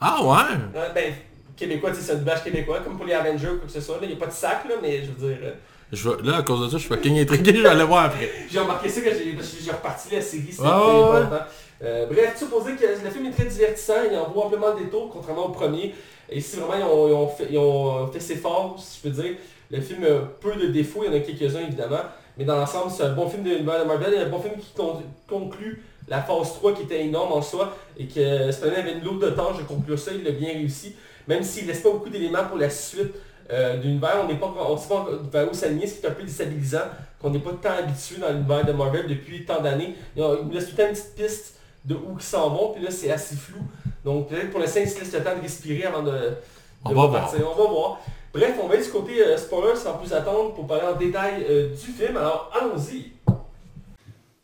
Ah 0.00 0.18
ouais? 0.22 0.78
Ouais, 0.78 0.86
ben, 0.94 1.14
québécois, 1.56 1.90
tu 1.90 1.96
sais, 1.96 2.02
c'est 2.02 2.12
un 2.12 2.16
doublage 2.16 2.44
québécois, 2.44 2.80
comme 2.80 2.96
pour 2.96 3.06
les 3.06 3.14
Avengers 3.14 3.48
ou 3.48 3.56
quoi 3.58 3.66
que 3.66 3.72
ce 3.72 3.80
soit. 3.80 3.96
là. 3.96 4.02
Il 4.04 4.08
n'y 4.10 4.14
a 4.14 4.18
pas 4.18 4.26
de 4.26 4.32
sac, 4.32 4.64
là, 4.68 4.76
mais 4.80 5.02
je 5.04 5.10
veux 5.10 5.28
dire... 5.28 5.38
euh, 5.42 5.52
Je 5.92 6.08
vais- 6.08 6.22
là, 6.22 6.36
à 6.38 6.42
cause 6.42 6.60
de 6.64 6.66
ça, 6.70 6.76
je 6.76 6.82
suis 6.82 6.88
fucking 6.94 7.18
intrigué, 7.18 7.52
je 7.56 7.62
vais 7.62 7.68
aller 7.68 7.82
voir 7.84 8.04
après. 8.04 8.30
J'ai 8.50 8.60
remarqué 8.60 8.88
ça 8.88 9.00
que 9.00 9.08
j'ai 9.10 9.70
reparti 9.72 10.14
la 10.14 10.20
série, 10.22 10.48
c'est 10.52 10.62
Ouais, 10.62 10.68
pas 10.68 11.12
ouais, 11.12 11.20
longtemps. 11.22 11.44
Euh, 11.82 12.06
bref, 12.06 12.42
pour 12.50 12.62
dire 12.64 12.76
que 12.76 13.04
le 13.04 13.10
film 13.10 13.26
est 13.26 13.30
très 13.30 13.44
divertissant, 13.44 13.94
il 14.10 14.16
en 14.18 14.30
vaut 14.30 14.42
amplement 14.42 14.74
le 14.74 14.84
détour, 14.84 15.10
contrairement 15.12 15.46
au 15.46 15.50
premier. 15.50 15.94
Et 16.30 16.40
si 16.40 16.56
vraiment 16.56 17.06
ils 17.06 17.12
ont, 17.12 17.28
fait, 17.28 17.46
ils 17.50 17.58
ont 17.58 18.06
fait 18.08 18.20
ses 18.20 18.36
forts, 18.36 18.76
si 18.78 18.98
je 19.02 19.08
peux 19.08 19.22
dire, 19.22 19.34
le 19.70 19.80
film 19.80 20.04
a 20.04 20.20
peu 20.40 20.54
de 20.56 20.66
défauts, 20.66 21.04
il 21.04 21.12
y 21.12 21.14
en 21.14 21.16
a 21.16 21.20
quelques-uns 21.20 21.60
évidemment, 21.60 22.00
mais 22.36 22.44
dans 22.44 22.56
l'ensemble 22.56 22.90
c'est 22.90 23.04
un 23.04 23.12
bon 23.12 23.28
film 23.28 23.44
de 23.44 23.50
l'univers 23.50 23.80
de 23.80 23.84
Marvel, 23.88 24.14
et 24.14 24.18
un 24.18 24.28
bon 24.28 24.40
film 24.40 24.54
qui 24.58 24.72
con- 24.76 25.02
conclut 25.28 25.82
la 26.08 26.20
phase 26.22 26.54
3 26.54 26.72
qui 26.72 26.82
était 26.82 27.04
énorme 27.04 27.32
en 27.32 27.42
soi, 27.42 27.76
et 27.98 28.06
que 28.06 28.50
Spider-Man 28.50 28.80
avait 28.80 28.92
une 28.94 29.04
lourde 29.04 29.22
de 29.24 29.30
tâche 29.30 29.58
de 29.58 29.62
conclure 29.62 29.98
ça, 29.98 30.10
il 30.14 30.24
l'a 30.24 30.32
bien 30.32 30.52
réussi, 30.54 30.96
même 31.28 31.42
s'il 31.42 31.66
laisse 31.66 31.80
pas 31.80 31.90
beaucoup 31.90 32.08
d'éléments 32.10 32.44
pour 32.48 32.58
la 32.58 32.70
suite 32.70 33.14
euh, 33.50 33.76
de 33.76 33.82
l'univers, 33.82 34.16
on 34.24 34.28
n'est 34.28 34.38
pas 34.38 34.52
on 34.68 34.76
sait 34.76 34.88
pas 34.88 35.06
vers 35.32 35.50
où 35.50 35.54
s'aligner, 35.54 35.86
ce 35.86 36.00
qui 36.00 36.06
est 36.06 36.08
un 36.08 36.12
peu 36.12 36.22
déstabilisant, 36.24 36.80
qu'on 37.20 37.30
n'est 37.30 37.38
pas 37.38 37.52
tant 37.62 37.70
habitué 37.78 38.16
dans 38.20 38.30
l'univers 38.30 38.64
de 38.64 38.72
Marvel 38.72 39.06
depuis 39.06 39.44
tant 39.44 39.60
d'années. 39.62 39.94
Il 40.16 40.22
nous 40.22 40.50
laisse 40.52 40.66
tout 40.66 40.72
le 40.76 40.82
temps 40.82 40.88
une 40.88 40.94
petite 40.94 41.14
piste 41.14 41.54
de 41.84 41.94
où 41.94 42.16
ils 42.18 42.22
s'en 42.22 42.50
vont, 42.50 42.72
puis 42.72 42.82
là 42.82 42.90
c'est 42.90 43.10
assez 43.10 43.36
flou. 43.36 43.60
Donc 44.04 44.28
peut-être 44.28 44.50
pour 44.50 44.60
l'instant, 44.60 44.80
ils 44.82 44.88
se 44.88 44.98
laissent 45.00 45.12
le 45.12 45.22
temps 45.24 45.36
de 45.36 45.42
respirer 45.42 45.84
avant 45.84 46.02
de, 46.02 46.10
de 46.10 46.36
On 46.84 46.88
va 46.90 46.94
voir. 46.94 47.06
repartir. 47.08 47.40
On 47.50 47.62
va 47.62 47.70
voir. 47.70 48.00
Bref, 48.32 48.54
on 48.62 48.68
va 48.68 48.74
être 48.76 48.84
du 48.84 48.90
côté 48.90 49.20
euh, 49.22 49.36
spoiler 49.36 49.74
sans 49.76 49.94
plus 49.94 50.12
attendre 50.12 50.54
pour 50.54 50.66
parler 50.66 50.84
en 50.86 50.96
détail 50.96 51.44
euh, 51.48 51.70
du 51.70 51.76
film. 51.92 52.16
Alors 52.16 52.50
allons-y. 52.54 53.12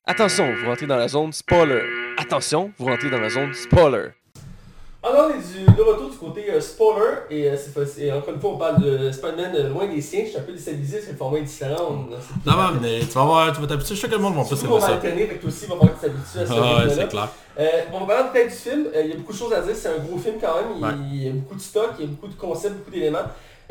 Attention, 0.06 0.52
vous 0.54 0.66
rentrez 0.66 0.86
dans 0.86 0.96
la 0.96 1.08
zone 1.08 1.32
spoiler. 1.32 1.82
Attention, 2.18 2.72
vous 2.78 2.86
rentrez 2.86 3.10
dans 3.10 3.20
la 3.20 3.30
zone 3.30 3.54
spoiler. 3.54 4.08
Alors 5.06 5.26
on 5.26 5.34
est 5.38 5.42
du- 5.68 5.76
de 5.76 5.82
retour 5.82 6.08
du 6.08 6.16
côté 6.16 6.50
euh, 6.50 6.60
spoiler 6.62 7.16
et, 7.28 7.50
euh, 7.50 7.56
c'est 7.58 7.72
fa- 7.74 8.00
et 8.00 8.10
encore 8.10 8.32
une 8.34 8.40
fois 8.40 8.50
on 8.54 8.56
parle 8.56 8.82
de 8.82 9.12
Spider-Man 9.12 9.52
euh, 9.54 9.68
loin 9.68 9.86
des 9.86 10.00
siens. 10.00 10.22
Je 10.24 10.30
suis 10.30 10.38
un 10.38 10.42
peu 10.42 10.52
déstabilisé 10.52 10.94
parce 10.96 11.06
que 11.08 11.12
le 11.12 11.16
format 11.18 11.38
est 11.38 11.42
différent. 11.42 11.76
On- 11.90 12.08
c'est- 12.10 12.50
va 12.56 12.70
venir, 12.70 13.00
tu 13.06 13.12
vas 13.14 13.24
voir, 13.24 13.52
tu 13.52 13.60
vas 13.60 13.66
t'habituer, 13.66 13.94
je 13.96 14.00
sais 14.00 14.06
que 14.08 14.12
le 14.14 14.18
monde 14.18 14.34
va 14.34 14.40
pas 14.40 14.46
Surtout 14.48 14.66
qu'on 14.66 14.80
s'aimer 14.80 14.80
va 14.80 14.86
ça. 14.86 14.94
alterner, 14.94 15.26
fait 15.26 15.34
que 15.34 15.40
toi 15.42 15.48
aussi 15.50 15.64
il 15.64 15.68
va 15.68 15.74
falloir 15.76 15.94
que 15.94 16.06
tu 16.06 16.10
t'habitues 16.10 16.38
à 16.38 16.46
ce 16.46 16.52
Ah 16.52 16.54
ouais, 16.56 16.68
rythme-là. 16.84 16.94
c'est 16.94 17.08
clair. 17.08 17.28
Euh, 17.56 17.68
bon, 17.92 17.98
on 18.00 18.06
va 18.06 18.14
parler 18.14 18.30
peut-être 18.32 18.50
du 18.50 18.56
film. 18.56 18.86
Euh, 18.94 19.02
il 19.04 19.10
y 19.10 19.12
a 19.12 19.16
beaucoup 19.16 19.32
de 19.32 19.38
choses 19.38 19.52
à 19.52 19.60
dire. 19.60 19.76
C'est 19.76 19.88
un 19.88 19.98
gros 19.98 20.16
film 20.18 20.36
quand 20.40 20.54
même. 20.56 20.96
Il 21.12 21.22
y 21.24 21.28
a 21.28 21.32
beaucoup 21.32 21.54
de 21.54 21.60
stock, 21.60 21.90
il 21.98 22.04
y 22.04 22.08
a 22.08 22.10
beaucoup 22.10 22.28
de 22.28 22.34
concepts, 22.40 22.74
beaucoup 22.78 22.90
d'éléments. 22.90 23.18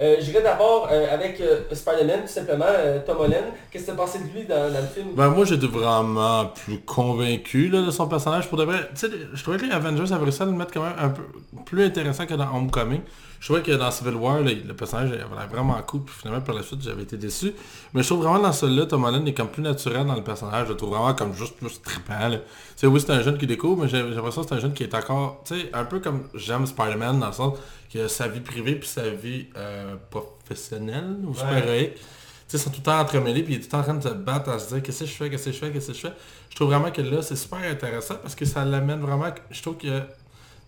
Euh, 0.01 0.15
J'irai 0.19 0.41
d'abord 0.41 0.89
euh, 0.91 1.05
avec 1.13 1.39
euh, 1.39 1.61
Spider-Man, 1.71 2.21
tout 2.21 2.27
simplement, 2.27 2.65
euh, 2.67 2.99
Tom 3.05 3.17
Holland. 3.19 3.45
Qu'est-ce 3.69 3.85
que 3.85 3.91
tu 3.91 3.97
pensé 3.97 4.19
de 4.19 4.23
lui 4.25 4.45
dans, 4.45 4.67
le 4.67 4.87
film? 4.93 5.09
Ben 5.15 5.29
moi 5.29 5.45
j'étais 5.45 5.67
vraiment 5.67 6.45
plus 6.45 6.79
convaincu 6.79 7.67
là, 7.69 7.81
de 7.81 7.91
son 7.91 8.07
personnage 8.07 8.45
je 8.45 9.41
trouvais 9.43 9.57
que 9.57 9.65
les 9.65 9.71
Avengers 9.71 10.11
avaient 10.11 10.23
réussi 10.23 10.41
à 10.41 10.45
le 10.45 10.51
mettre 10.51 10.73
quand 10.73 10.83
même 10.83 10.95
un 10.97 11.09
peu 11.09 11.21
plus 11.65 11.85
intéressant 11.85 12.25
que 12.25 12.33
dans 12.33 12.55
Homecoming. 12.55 13.01
Je 13.43 13.49
trouvais 13.49 13.61
que 13.61 13.73
dans 13.73 13.91
Civil 13.91 14.15
War, 14.15 14.39
le 14.39 14.73
personnage 14.73 15.11
avait 15.11 15.17
l'air 15.17 15.49
vraiment 15.51 15.73
cool, 15.81 16.03
puis 16.05 16.15
finalement 16.17 16.39
par 16.39 16.55
la 16.55 16.63
suite 16.63 16.81
j'avais 16.81 17.03
été 17.03 17.17
déçu. 17.17 17.53
Mais 17.93 18.01
je 18.01 18.07
trouve 18.07 18.23
vraiment 18.23 18.39
dans 18.39 18.53
celui-là, 18.53 18.85
Tom 18.85 19.03
Holland 19.03 19.27
est 19.27 19.33
comme 19.33 19.49
plus 19.49 19.61
naturel 19.61 20.05
dans 20.05 20.15
le 20.15 20.23
personnage. 20.23 20.67
Je 20.67 20.71
le 20.71 20.77
trouve 20.77 20.91
vraiment 20.91 21.13
comme 21.13 21.33
juste 21.33 21.57
plus 21.57 21.81
trippant. 21.81 22.37
sais, 22.77 22.87
oui 22.87 23.01
c'est 23.01 23.11
un 23.11 23.21
jeune 23.21 23.37
qui 23.37 23.45
découvre, 23.45 23.83
mais 23.83 23.89
j'ai 23.89 24.01
l'impression 24.01 24.43
que 24.43 24.47
c'est 24.47 24.55
un 24.55 24.59
jeune 24.59 24.73
qui 24.73 24.83
est 24.83 24.95
encore, 24.95 25.43
tu 25.45 25.59
sais, 25.59 25.69
un 25.73 25.83
peu 25.83 25.99
comme 25.99 26.29
j'aime 26.33 26.65
Spider-Man 26.65 27.19
dans 27.19 27.27
le 27.27 27.33
sens 27.33 27.59
a 27.95 28.07
sa 28.07 28.29
vie 28.29 28.39
privée 28.39 28.75
puis 28.75 28.87
sa 28.87 29.09
vie 29.09 29.47
euh, 29.57 29.97
professionnelle 30.09 31.17
ou 31.27 31.35
super-héroïque. 31.35 31.95
Tu 31.95 32.01
sais, 32.47 32.57
ils 32.57 32.59
sont 32.61 32.69
tout 32.69 32.77
le 32.77 32.83
temps 32.83 32.97
entremêlés, 32.97 33.43
puis 33.43 33.55
il 33.55 33.57
est 33.57 33.59
tout 33.59 33.65
le 33.65 33.71
temps 33.71 33.79
en 33.79 33.83
train 33.83 33.93
de 33.95 34.03
se 34.03 34.13
battre 34.13 34.51
à 34.51 34.59
se 34.59 34.73
dire 34.73 34.81
qu'est-ce 34.81 35.01
que 35.01 35.05
je 35.05 35.15
fais, 35.15 35.29
qu'est-ce 35.29 35.45
que 35.47 35.51
je 35.51 35.57
fais, 35.57 35.69
qu'est-ce 35.69 35.87
que 35.87 35.93
je 35.93 35.99
fais? 35.99 36.13
Je 36.49 36.55
trouve 36.55 36.69
vraiment 36.69 36.91
que 36.91 37.01
là, 37.01 37.21
c'est 37.21 37.35
super 37.35 37.59
intéressant 37.59 38.15
parce 38.21 38.35
que 38.35 38.45
ça 38.45 38.63
l'amène 38.63 39.01
vraiment, 39.01 39.33
je 39.51 39.61
trouve 39.61 39.75
que, 39.75 39.99
tu 39.99 40.05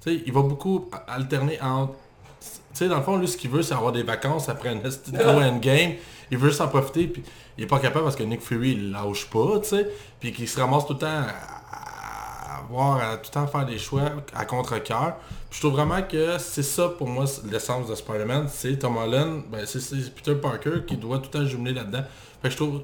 sais, 0.02 0.24
il 0.26 0.34
va 0.34 0.42
beaucoup 0.42 0.90
alterner 1.08 1.58
entre, 1.62 1.96
sais, 2.74 2.88
dans 2.88 2.98
le 2.98 3.04
fond, 3.04 3.18
lui, 3.18 3.28
ce 3.28 3.38
qu'il 3.38 3.50
veut, 3.50 3.62
c'est 3.62 3.74
avoir 3.74 3.92
des 3.92 4.04
vacances 4.04 4.50
après 4.50 4.70
un 4.70 4.76
de 4.76 5.18
gros 5.18 5.42
endgame. 5.42 5.94
Il 6.32 6.38
veut 6.38 6.50
juste 6.50 6.62
en 6.62 6.68
profiter, 6.68 7.08
puis 7.08 7.24
il 7.58 7.64
est 7.64 7.68
pas 7.68 7.80
capable 7.80 8.06
parce 8.06 8.16
que 8.16 8.24
Nick 8.24 8.42
Fury, 8.42 8.72
il 8.72 8.92
lâche 8.92 9.30
pas, 9.30 9.60
tu 9.62 9.70
sais, 9.70 9.90
puis 10.20 10.34
qu'il 10.34 10.48
se 10.48 10.60
ramasse 10.60 10.86
tout 10.88 10.94
le 10.94 11.00
temps 11.00 11.08
à, 11.08 12.60
avoir, 12.60 12.98
à 12.98 13.18
tout 13.18 13.30
le 13.30 13.34
temps 13.34 13.48
faire 13.48 13.66
des 13.66 13.78
choix 13.78 14.12
à 14.34 14.46
contre-cœur. 14.46 15.18
Je 15.52 15.60
trouve 15.60 15.74
vraiment 15.74 16.02
que 16.02 16.38
c'est 16.40 16.64
ça 16.64 16.90
pour 16.90 17.08
moi 17.08 17.26
l'essence 17.50 17.88
de 17.88 17.96
Spider-Man, 17.96 18.48
c'est 18.50 18.78
Tom 18.80 18.98
Holland, 18.98 19.44
ben 19.50 19.66
c'est 19.66 19.80
Peter 20.14 20.36
Parker 20.36 20.84
qui 20.86 20.98
doit 20.98 21.20
tout 21.20 21.30
le 21.34 21.40
temps 21.40 21.46
jumeler 21.46 21.74
là-dedans. 21.74 22.04
Fait 22.42 22.50
que 22.50 22.52
je 22.52 22.58
trouve, 22.58 22.82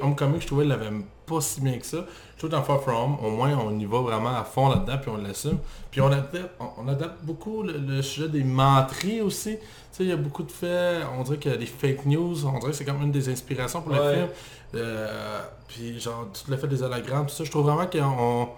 Homecoming, 0.00 0.40
je 0.40 0.46
trouvais 0.46 0.62
qu'il 0.62 0.70
l'avait 0.70 0.90
pas 1.26 1.40
si 1.40 1.60
bien 1.60 1.78
que 1.78 1.86
ça. 1.86 2.06
Je 2.38 2.46
trouve 2.46 2.50
que 2.50 2.54
dans 2.56 2.62
Far 2.62 2.80
From 2.80 2.94
Home, 2.94 3.16
au 3.24 3.30
moins 3.30 3.50
on 3.58 3.76
y 3.76 3.84
va 3.84 3.98
vraiment 3.98 4.28
à 4.36 4.44
fond 4.44 4.68
là-dedans, 4.68 4.98
puis 5.02 5.10
on 5.10 5.16
l'assume. 5.16 5.58
Puis 5.90 6.00
on 6.00 6.06
adapte, 6.06 6.36
on, 6.60 6.84
on 6.84 6.88
adapte 6.88 7.24
beaucoup 7.24 7.64
le, 7.64 7.72
le 7.78 8.00
sujet 8.00 8.28
des 8.28 8.44
menteries 8.44 9.20
aussi. 9.22 9.56
Tu 9.56 9.64
sais, 9.90 10.04
il 10.04 10.08
y 10.10 10.12
a 10.12 10.16
beaucoup 10.16 10.44
de 10.44 10.52
faits, 10.52 11.02
on 11.18 11.24
dirait 11.24 11.38
qu'il 11.38 11.50
y 11.50 11.54
a 11.54 11.56
des 11.56 11.66
fake 11.66 12.06
news, 12.06 12.46
on 12.46 12.58
dirait 12.60 12.70
que 12.70 12.76
c'est 12.76 12.84
comme 12.84 13.02
une 13.02 13.10
des 13.10 13.28
inspirations 13.28 13.82
pour 13.82 13.92
le 13.92 14.12
film. 14.14 14.28
Euh, 14.76 15.40
puis 15.66 15.98
genre, 15.98 16.26
tout 16.32 16.48
le 16.48 16.56
fait 16.56 16.68
des 16.68 16.80
hologrammes, 16.80 17.26
tout 17.26 17.34
ça, 17.34 17.42
je 17.42 17.50
trouve 17.50 17.66
vraiment 17.66 17.86
qu'on 17.86 18.48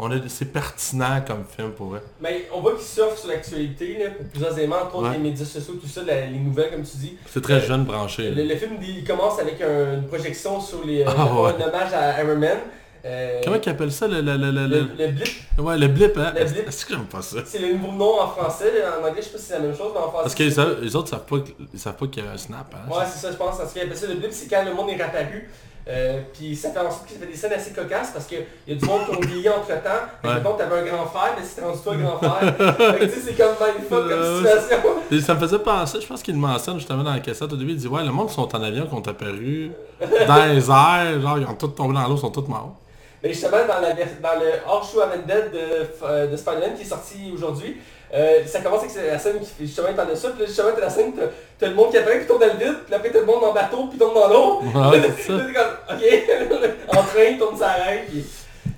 On 0.00 0.10
est, 0.12 0.28
c'est 0.28 0.52
pertinent 0.52 1.20
comme 1.26 1.44
film 1.44 1.70
pour 1.72 1.88
vrai. 1.90 2.02
Mais 2.20 2.48
on 2.54 2.60
voit 2.60 2.72
qu'il 2.74 2.82
surfe 2.84 3.18
sur 3.18 3.28
l'actualité 3.28 3.98
plusieurs 4.32 4.56
éléments, 4.58 4.76
entre 4.84 4.96
autres 4.96 5.08
Ouais. 5.10 5.16
les 5.16 5.22
médias 5.30 5.44
sociaux, 5.44 5.74
tout 5.74 5.88
ça, 5.88 6.02
la- 6.04 6.26
les 6.26 6.38
nouvelles 6.38 6.70
comme 6.70 6.82
tu 6.84 6.96
dis. 6.98 7.16
C'est 7.26 7.40
très 7.42 7.54
Euh, 7.54 7.60
jeune 7.66 7.84
branché. 7.84 8.30
Le, 8.30 8.44
le 8.44 8.56
film 8.56 8.72
il 8.82 9.04
commence 9.04 9.38
avec 9.40 9.60
un- 9.60 9.94
une 9.94 10.06
projection 10.06 10.60
sur 10.60 10.84
les... 10.84 11.02
euh, 11.02 11.06
Ah, 11.08 11.22
un 11.22 11.68
hommage 11.68 11.92
à 11.94 12.22
Iron 12.22 12.36
Man. 12.36 12.58
Euh, 13.04 13.40
Comment 13.44 13.58
qu'ils 13.58 13.72
appellent 13.72 13.92
ça 13.92 14.06
le, 14.08 14.20
le, 14.20 14.36
le, 14.36 14.50
le, 14.50 15.06
blip, 15.12 15.28
Ouais, 15.58 15.78
le 15.78 15.88
blip, 15.88 16.16
hein? 16.18 16.32
Est-ce 16.36 16.84
que 16.84 16.94
j'aime 16.94 17.04
pas 17.06 17.22
ça? 17.22 17.38
c'est 17.44 17.58
le 17.60 17.74
nouveau 17.74 17.92
nom 17.92 18.20
en 18.20 18.28
français. 18.28 18.72
En 19.00 19.06
anglais, 19.06 19.20
je 19.22 19.26
sais 19.26 19.30
pas 19.32 19.38
si 19.38 19.44
c'est 19.46 19.54
la 19.54 19.60
même 19.60 19.76
chose, 19.76 19.90
mais 19.94 20.00
en 20.00 20.08
français... 20.10 20.22
Parce 20.24 20.34
que 20.34 20.42
les, 20.42 20.58
autres- 20.58 20.78
les 20.82 20.96
autres 20.96 21.08
savent 21.08 21.24
pas, 21.24 21.38
que- 21.38 21.50
ils 21.72 21.78
savent 21.78 21.96
pas 21.96 22.06
qu'il 22.08 22.24
y 22.24 22.26
a 22.26 22.30
un 22.32 22.36
snap, 22.36 22.74
hein? 22.74 22.90
Ouais, 22.92 23.04
c'est 23.10 23.18
ça, 23.20 23.30
je 23.32 23.36
pense. 23.36 23.56
Parce 23.58 23.72
qu'il 23.72 23.82
appelle 23.82 23.96
ça 23.96 24.06
le 24.06 24.14
blip, 24.14 24.32
c'est 24.32 24.48
quand 24.48 24.64
le 24.64 24.74
monde 24.74 24.90
est 24.90 25.02
rapparu. 25.02 25.48
Euh, 25.90 26.20
puis 26.34 26.54
ça 26.54 26.70
fait 26.70 26.80
en 26.80 26.90
sorte 26.90 27.06
que 27.06 27.12
ça 27.14 27.18
fait 27.18 27.26
des 27.26 27.34
scènes 27.34 27.52
assez 27.54 27.70
cocasses 27.72 28.10
parce 28.12 28.26
qu'il 28.26 28.44
y 28.66 28.72
a 28.72 28.74
du 28.74 28.84
monde 28.84 29.06
qui 29.08 29.16
ont 29.16 29.20
vieilli 29.26 29.48
entre 29.48 29.68
temps. 29.68 29.72
Fait 30.20 30.28
que 30.28 30.28
Ouais. 30.28 30.34
mettons, 30.34 30.52
t'avais 30.54 30.80
un 30.80 30.84
grand 30.84 31.06
frère, 31.06 31.34
mais 31.38 31.42
c'est 31.42 31.62
rendu 31.64 31.78
toi 31.82 31.94
un 31.94 31.96
grand 31.96 32.18
frère. 32.18 32.56
fait 32.76 32.98
que 32.98 33.04
tu 33.06 33.10
sais, 33.12 33.20
c'est 33.28 33.34
comme 33.34 33.54
mindfuck 33.58 33.88
comme 33.88 34.10
Euh, 34.12 34.36
situation. 34.44 34.76
Et 35.10 35.20
ça 35.22 35.34
me 35.34 35.40
faisait 35.40 35.58
penser, 35.60 35.98
je 36.02 36.06
pense 36.06 36.22
qu'il 36.22 36.36
mentionne 36.36 36.76
justement 36.76 37.02
dans 37.02 37.14
la 37.14 37.20
cassette 37.20 37.50
au 37.50 37.56
début, 37.56 37.70
il 37.70 37.78
dit 37.78 37.88
ouais 37.88 38.04
le 38.04 38.10
monde 38.12 38.28
sont 38.28 38.54
en 38.54 38.62
avion 38.62 38.86
qui 38.86 38.92
ont 38.92 39.00
apparu 39.08 39.70
dans 40.26 40.44
les 40.52 40.68
airs, 40.70 41.20
genre 41.22 41.38
ils 41.38 41.46
ont 41.46 41.54
tous 41.54 41.68
tombé 41.68 41.94
dans 41.94 42.06
l'eau, 42.06 42.16
ils 42.16 42.20
sont 42.20 42.30
tous 42.32 42.46
morts. 42.46 42.76
Mais 43.22 43.30
justement, 43.30 43.66
dans, 43.66 43.80
la, 43.80 43.94
dans 43.94 44.40
le 44.40 44.50
Hors 44.66 44.88
Show 44.88 45.00
Amended 45.00 45.50
de, 45.52 46.04
euh, 46.04 46.26
de 46.28 46.36
Spider-Man 46.36 46.74
qui 46.76 46.82
est 46.82 46.84
sorti 46.84 47.32
aujourd'hui, 47.34 47.76
euh, 48.14 48.46
ça 48.46 48.60
commence 48.60 48.84
avec 48.84 48.94
la 48.94 49.18
scène 49.18 49.38
qui 49.40 49.46
fait 49.46 49.66
justement 49.66 49.88
t'en 49.94 50.08
as 50.08 50.16
ça, 50.16 50.30
puis 50.30 50.40
là, 50.40 50.46
justement 50.46 50.68
t'as 50.74 50.80
la 50.80 50.90
scène, 50.90 51.12
t'as, 51.58 51.68
le 51.68 51.74
monde 51.74 51.90
qui 51.90 51.98
apparaît, 51.98 52.18
puis 52.18 52.26
tombe 52.26 52.40
dans 52.40 52.46
le 52.46 52.52
vide, 52.52 52.78
puis 52.86 52.94
après 52.94 53.10
t'as 53.10 53.20
le 53.20 53.26
monde 53.26 53.44
en 53.44 53.52
bateau, 53.52 53.86
puis 53.88 53.98
tombe 53.98 54.14
dans 54.14 54.28
l'eau. 54.28 54.60
Ouais, 54.62 55.00
t'es 55.02 55.26
comme, 55.26 55.74
ok, 55.90 56.70
en 56.96 57.02
train, 57.02 57.24
il 57.30 57.38
tourne 57.38 57.58
sa 57.58 57.72
reine, 57.72 58.04
puis 58.08 58.24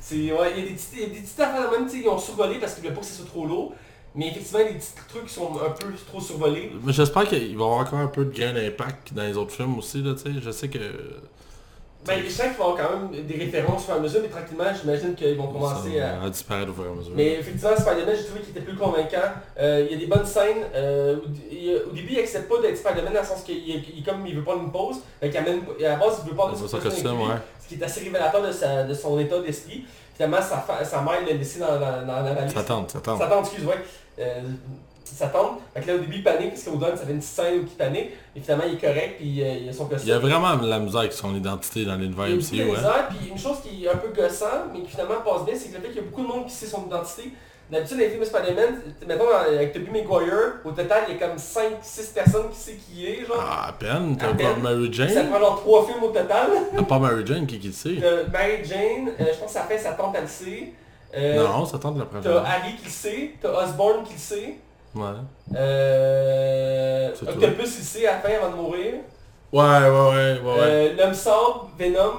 c'est, 0.00 0.32
ouais, 0.32 0.52
il 0.56 0.64
y 0.64 0.66
a 0.66 1.06
des 1.06 1.14
petites, 1.20 1.40
affaires 1.40 1.70
même, 1.70 1.84
tu 1.84 1.98
sais, 1.98 2.02
ils 2.02 2.08
ont 2.08 2.18
survolé 2.18 2.58
parce 2.58 2.74
qu'ils 2.74 2.82
voulaient 2.82 2.94
pas 2.94 3.00
que 3.02 3.06
ce 3.06 3.14
soit 3.14 3.26
trop 3.26 3.46
lourd, 3.46 3.72
mais 4.16 4.28
effectivement, 4.28 4.64
des 4.64 4.74
petits 4.74 4.94
trucs 5.08 5.26
qui 5.26 5.34
sont 5.34 5.52
un 5.64 5.70
peu 5.70 5.92
trop 6.08 6.20
survolés. 6.20 6.72
Mais 6.82 6.92
j'espère 6.92 7.28
qu'il 7.28 7.38
va 7.38 7.46
y 7.46 7.52
avoir 7.52 7.78
encore 7.78 8.00
un 8.00 8.08
peu 8.08 8.24
de 8.24 8.36
gain 8.36 8.52
d'impact 8.52 9.14
dans 9.14 9.22
les 9.22 9.36
autres 9.36 9.52
films 9.52 9.78
aussi, 9.78 10.02
là, 10.02 10.14
tu 10.14 10.22
sais, 10.22 10.40
je 10.42 10.50
sais 10.50 10.68
que... 10.68 10.78
Ben, 12.06 12.18
je 12.24 12.30
sens 12.30 12.46
qu'il 12.46 12.56
va 12.56 12.64
y 12.64 12.68
avoir 12.70 12.76
quand 12.76 12.96
même 12.98 13.26
des 13.26 13.34
références 13.36 13.82
au 13.82 13.84
fur 13.84 13.94
et 13.94 13.98
à 13.98 14.00
mesure, 14.00 14.20
mais 14.22 14.28
tranquillement, 14.28 14.64
j'imagine 14.80 15.14
qu'ils 15.14 15.36
vont 15.36 15.48
commencer 15.48 15.98
ça 15.98 16.24
à... 16.24 16.30
disparaître 16.30 16.70
au 16.70 16.74
fur 16.74 16.84
et 16.84 16.88
à 16.88 16.94
mesure. 16.94 17.12
Mais 17.14 17.32
effectivement, 17.34 17.76
Spider-Man, 17.76 18.14
j'ai 18.16 18.24
trouvé 18.24 18.40
qu'il 18.40 18.50
était 18.56 18.60
plus 18.64 18.76
convaincant. 18.76 19.28
Euh, 19.58 19.86
il 19.86 19.92
y 19.92 19.96
a 19.96 19.98
des 19.98 20.06
bonnes 20.06 20.24
scènes. 20.24 20.64
euh, 20.74 21.16
au, 21.16 21.20
il- 21.52 21.82
au 21.90 21.92
début, 21.92 22.12
il 22.14 22.18
accepte 22.20 22.48
pas 22.48 22.58
d'être 22.62 22.78
Spider-Man 22.78 23.12
dans 23.12 23.20
le 23.20 23.26
sens 23.26 23.42
qu'il 23.42 23.58
il, 23.58 23.84
il- 23.98 24.02
comme 24.02 24.26
il 24.26 24.34
veut 24.34 24.42
pas 24.44 24.54
une 24.54 24.72
pause. 24.72 24.96
Amène, 25.22 25.60
à 25.78 25.82
la 25.82 25.96
base, 25.96 26.22
il 26.24 26.30
veut 26.30 26.36
pas 26.36 26.46
de 26.46 26.56
son 26.56 26.76
costume, 26.88 27.06
ouais. 27.28 27.34
Ce 27.62 27.68
qui 27.68 27.74
est 27.74 27.84
assez 27.84 28.00
révélateur 28.00 28.42
de, 28.46 28.52
sa- 28.52 28.84
de 28.84 28.94
son 28.94 29.18
état 29.18 29.38
d'esprit. 29.40 29.84
Finalement, 30.14 30.38
sa, 30.42 30.56
fa- 30.58 30.84
sa 30.84 31.02
mère 31.02 31.20
l'a 31.26 31.32
laissé 31.34 31.60
dans, 31.60 31.78
dans, 31.78 32.06
dans 32.06 32.22
la 32.22 32.32
valise. 32.32 32.54
Ça 32.54 32.62
tente, 32.62 32.90
ça 32.90 33.00
tente. 33.00 33.18
Ça 33.20 33.26
tente, 33.26 33.44
excuse, 33.46 33.66
ouais. 33.66 33.74
Euh, 34.18 34.40
ça 35.04 35.26
tente. 35.28 35.60
Fait 35.74 35.80
que 35.80 35.86
là, 35.88 35.94
au 35.96 35.98
début, 35.98 36.16
il 36.16 36.22
panique, 36.22 36.50
parce 36.50 36.62
qu'au 36.64 36.76
donne, 36.76 36.96
ça 36.96 37.04
fait 37.04 37.12
une 37.12 37.18
petite 37.18 37.30
scène 37.32 37.58
où 37.58 37.62
il 37.62 37.66
panique. 37.68 38.10
Et 38.36 38.40
finalement, 38.40 38.64
il 38.68 38.74
est 38.74 38.80
correct, 38.80 39.16
puis 39.18 39.42
euh, 39.42 39.54
il 39.62 39.68
a 39.68 39.72
son 39.72 39.86
costume. 39.86 40.08
Il 40.08 40.10
y 40.10 40.14
a 40.14 40.18
vraiment 40.20 40.54
la 40.54 40.78
misère 40.78 41.00
avec 41.00 41.12
son 41.12 41.34
identité 41.34 41.84
dans 41.84 41.96
l'univers 41.96 42.28
Il 42.28 42.34
y 42.34 42.34
a 42.34 42.36
MCU, 42.36 42.56
de 42.58 42.70
ouais. 42.70 42.76
misère, 42.76 43.08
puis 43.08 43.28
une 43.30 43.38
chose 43.38 43.56
qui 43.62 43.84
est 43.84 43.88
un 43.90 43.96
peu 43.96 44.08
gossant, 44.08 44.46
mais 44.72 44.82
qui 44.82 44.90
finalement 44.90 45.20
passe 45.24 45.44
bien, 45.44 45.54
c'est 45.56 45.68
que 45.70 45.76
le 45.76 45.80
fait 45.82 45.88
qu'il 45.88 45.96
y 45.96 46.00
a 46.00 46.02
beaucoup 46.08 46.22
de 46.22 46.28
monde 46.28 46.46
qui 46.46 46.52
sait 46.52 46.66
son 46.66 46.86
identité. 46.86 47.32
D'habitude, 47.70 47.98
dans 47.98 48.02
les 48.02 48.08
films 48.08 48.20
de 48.20 48.24
Spider-Man, 48.26 48.74
mettons 49.06 49.28
avec 49.32 49.72
Tobey 49.72 49.90
Maguire, 49.92 50.54
au 50.64 50.70
total, 50.72 51.04
il 51.08 51.14
y 51.14 51.22
a 51.22 51.26
comme 51.28 51.36
5-6 51.36 52.12
personnes 52.14 52.50
qui 52.50 52.56
savent 52.58 52.74
qui 52.74 52.92
il 53.00 53.04
est, 53.06 53.24
genre. 53.24 53.36
Ah, 53.40 53.68
à 53.68 53.72
peine, 53.72 54.16
t'as 54.16 54.34
pas. 54.34 54.56
Mary 54.60 54.86
Ça 54.92 55.06
Jane? 55.06 55.28
prend 55.30 55.38
genre 55.38 55.60
3 55.60 55.86
films 55.86 56.02
au 56.02 56.08
total. 56.08 56.50
À 56.78 56.82
part 56.82 56.98
Mary 57.00 57.22
Jane, 57.24 57.46
qui 57.46 57.58
qui 57.60 57.68
le 57.68 57.72
sait? 57.72 57.94
T'as 58.00 58.28
Mary 58.30 58.64
Jane, 58.64 59.10
euh, 59.20 59.24
je 59.32 59.38
pense 59.38 59.46
que 59.46 59.50
ça 59.52 59.62
fait 59.62 59.78
sa 59.78 59.92
tante, 59.92 60.14
elle 60.16 60.22
le 60.22 60.28
sait. 60.28 60.72
Euh, 61.16 61.46
Non, 61.46 61.64
ça 61.64 61.78
tente 61.78 61.96
la 61.98 62.04
T'as 62.06 62.20
première. 62.20 62.44
Harry 62.44 62.74
qui 62.76 62.84
le 62.86 62.90
sait, 62.90 63.30
t'as 63.40 63.64
Osborn 63.64 64.02
qui 64.04 64.14
le 64.14 64.18
sait. 64.18 64.54
Ouais. 64.94 65.04
Euh... 65.56 67.10
Octopus 67.22 67.66
sait 67.68 68.06
à 68.06 68.14
la 68.14 68.18
fin 68.20 68.28
avant 68.42 68.50
de 68.50 68.56
mourir. 68.56 68.94
Ouais, 69.52 69.62
ouais, 69.62 69.88
ouais, 69.88 70.40
ouais. 70.44 70.60
Euh, 70.60 70.92
L'homme 70.96 71.14
sable, 71.14 71.36
Venom. 71.78 72.12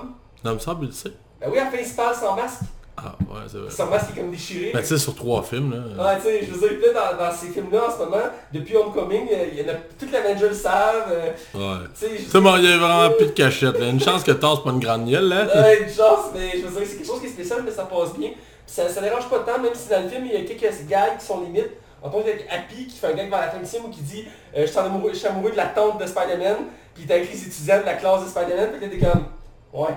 Mais 0.43 0.59
ça, 0.59 0.75
il 0.81 0.87
le 0.87 0.91
sait. 0.93 1.11
Ben 1.39 1.49
oui, 1.51 1.59
à 1.59 1.65
la 1.65 1.71
fin 1.71 1.77
il 1.79 1.85
se 1.85 1.95
parle 1.95 2.15
sans 2.15 2.35
masque. 2.35 2.61
Ah, 2.97 3.15
ouais, 3.21 3.39
c'est 3.47 3.57
vrai. 3.57 3.71
Son 3.71 3.85
masque 3.87 4.07
est 4.15 4.19
comme 4.19 4.31
déchiré. 4.31 4.71
Mais 4.75 4.81
tu 4.81 4.87
sais, 4.87 4.97
sur 4.97 5.15
trois 5.15 5.41
films, 5.41 5.71
là. 5.71 6.03
Ouais, 6.05 6.15
tu 6.17 6.23
sais, 6.23 6.45
je 6.45 6.51
veux 6.51 6.59
dire, 6.69 6.93
là, 6.93 7.13
dans, 7.13 7.25
dans 7.25 7.31
ces 7.31 7.47
films-là, 7.47 7.87
en 7.87 7.91
ce 7.91 7.97
moment, 7.99 8.23
depuis 8.53 8.75
Homecoming, 8.75 9.27
euh, 9.31 9.45
il 9.51 9.59
y 9.59 9.63
en 9.63 9.73
a, 9.73 9.77
toute 9.97 10.11
l'Avengers 10.11 10.49
le 10.49 10.53
savent, 10.53 11.09
euh, 11.11 11.31
Ouais. 11.55 11.85
tu 11.99 12.23
sais, 12.29 12.39
bon, 12.39 12.55
il 12.57 12.69
y 12.69 12.71
a 12.73 12.77
vraiment 12.77 13.09
plus 13.15 13.27
de 13.27 13.31
cachette, 13.31 13.79
là. 13.79 13.87
Une 13.87 13.99
chance 13.99 14.23
que 14.23 14.31
Thor, 14.33 14.57
c'est 14.57 14.63
pas 14.69 14.75
une 14.75 14.79
grande 14.83 15.09
gueule, 15.09 15.27
là. 15.29 15.45
Ouais, 15.61 15.81
une 15.83 15.89
chance, 15.89 16.25
mais 16.35 16.51
je 16.59 16.67
veux 16.67 16.79
dire, 16.79 16.87
c'est 16.87 16.97
quelque 16.97 17.07
chose 17.07 17.19
qui 17.21 17.27
est 17.27 17.29
spécial, 17.29 17.61
mais 17.65 17.71
ça 17.71 17.85
passe 17.85 18.13
bien. 18.17 18.29
Puis 18.29 18.37
ça, 18.75 18.87
ça 18.89 19.01
dérange 19.01 19.27
pas 19.29 19.39
tant, 19.39 19.59
même 19.59 19.73
si 19.73 19.89
dans 19.89 20.03
le 20.03 20.09
film, 20.09 20.25
il 20.25 20.33
y 20.33 20.35
a 20.37 20.41
quelques 20.45 20.87
gags 20.87 21.17
qui 21.17 21.25
sont 21.25 21.41
limites. 21.41 21.71
En 22.03 22.09
tant 22.09 22.19
avec 22.19 22.47
Happy 22.49 22.87
qui 22.87 22.97
fait 22.97 23.07
un 23.07 23.13
gag 23.13 23.29
vers 23.29 23.41
la 23.41 23.49
fin 23.49 23.59
du 23.59 23.65
film 23.65 23.85
où 23.85 23.89
qui 23.89 24.01
dit 24.01 24.25
euh, 24.57 24.61
je, 24.61 24.65
suis 24.67 24.79
amoureux, 24.79 25.11
je 25.13 25.17
suis 25.19 25.27
amoureux 25.27 25.51
de 25.51 25.57
la 25.57 25.67
tante 25.67 25.99
de 26.01 26.05
Spider-Man, 26.05 26.55
puis 26.95 27.05
t'as 27.05 27.17
écrit 27.17 27.33
les 27.33 27.47
étudiants 27.47 27.79
de 27.81 27.85
la 27.85 27.93
classe 27.93 28.23
de 28.23 28.29
Spider-Man, 28.29 28.69
puis 28.79 28.89
t'es 28.89 28.97
comme 28.97 29.25
Ouais. 29.73 29.93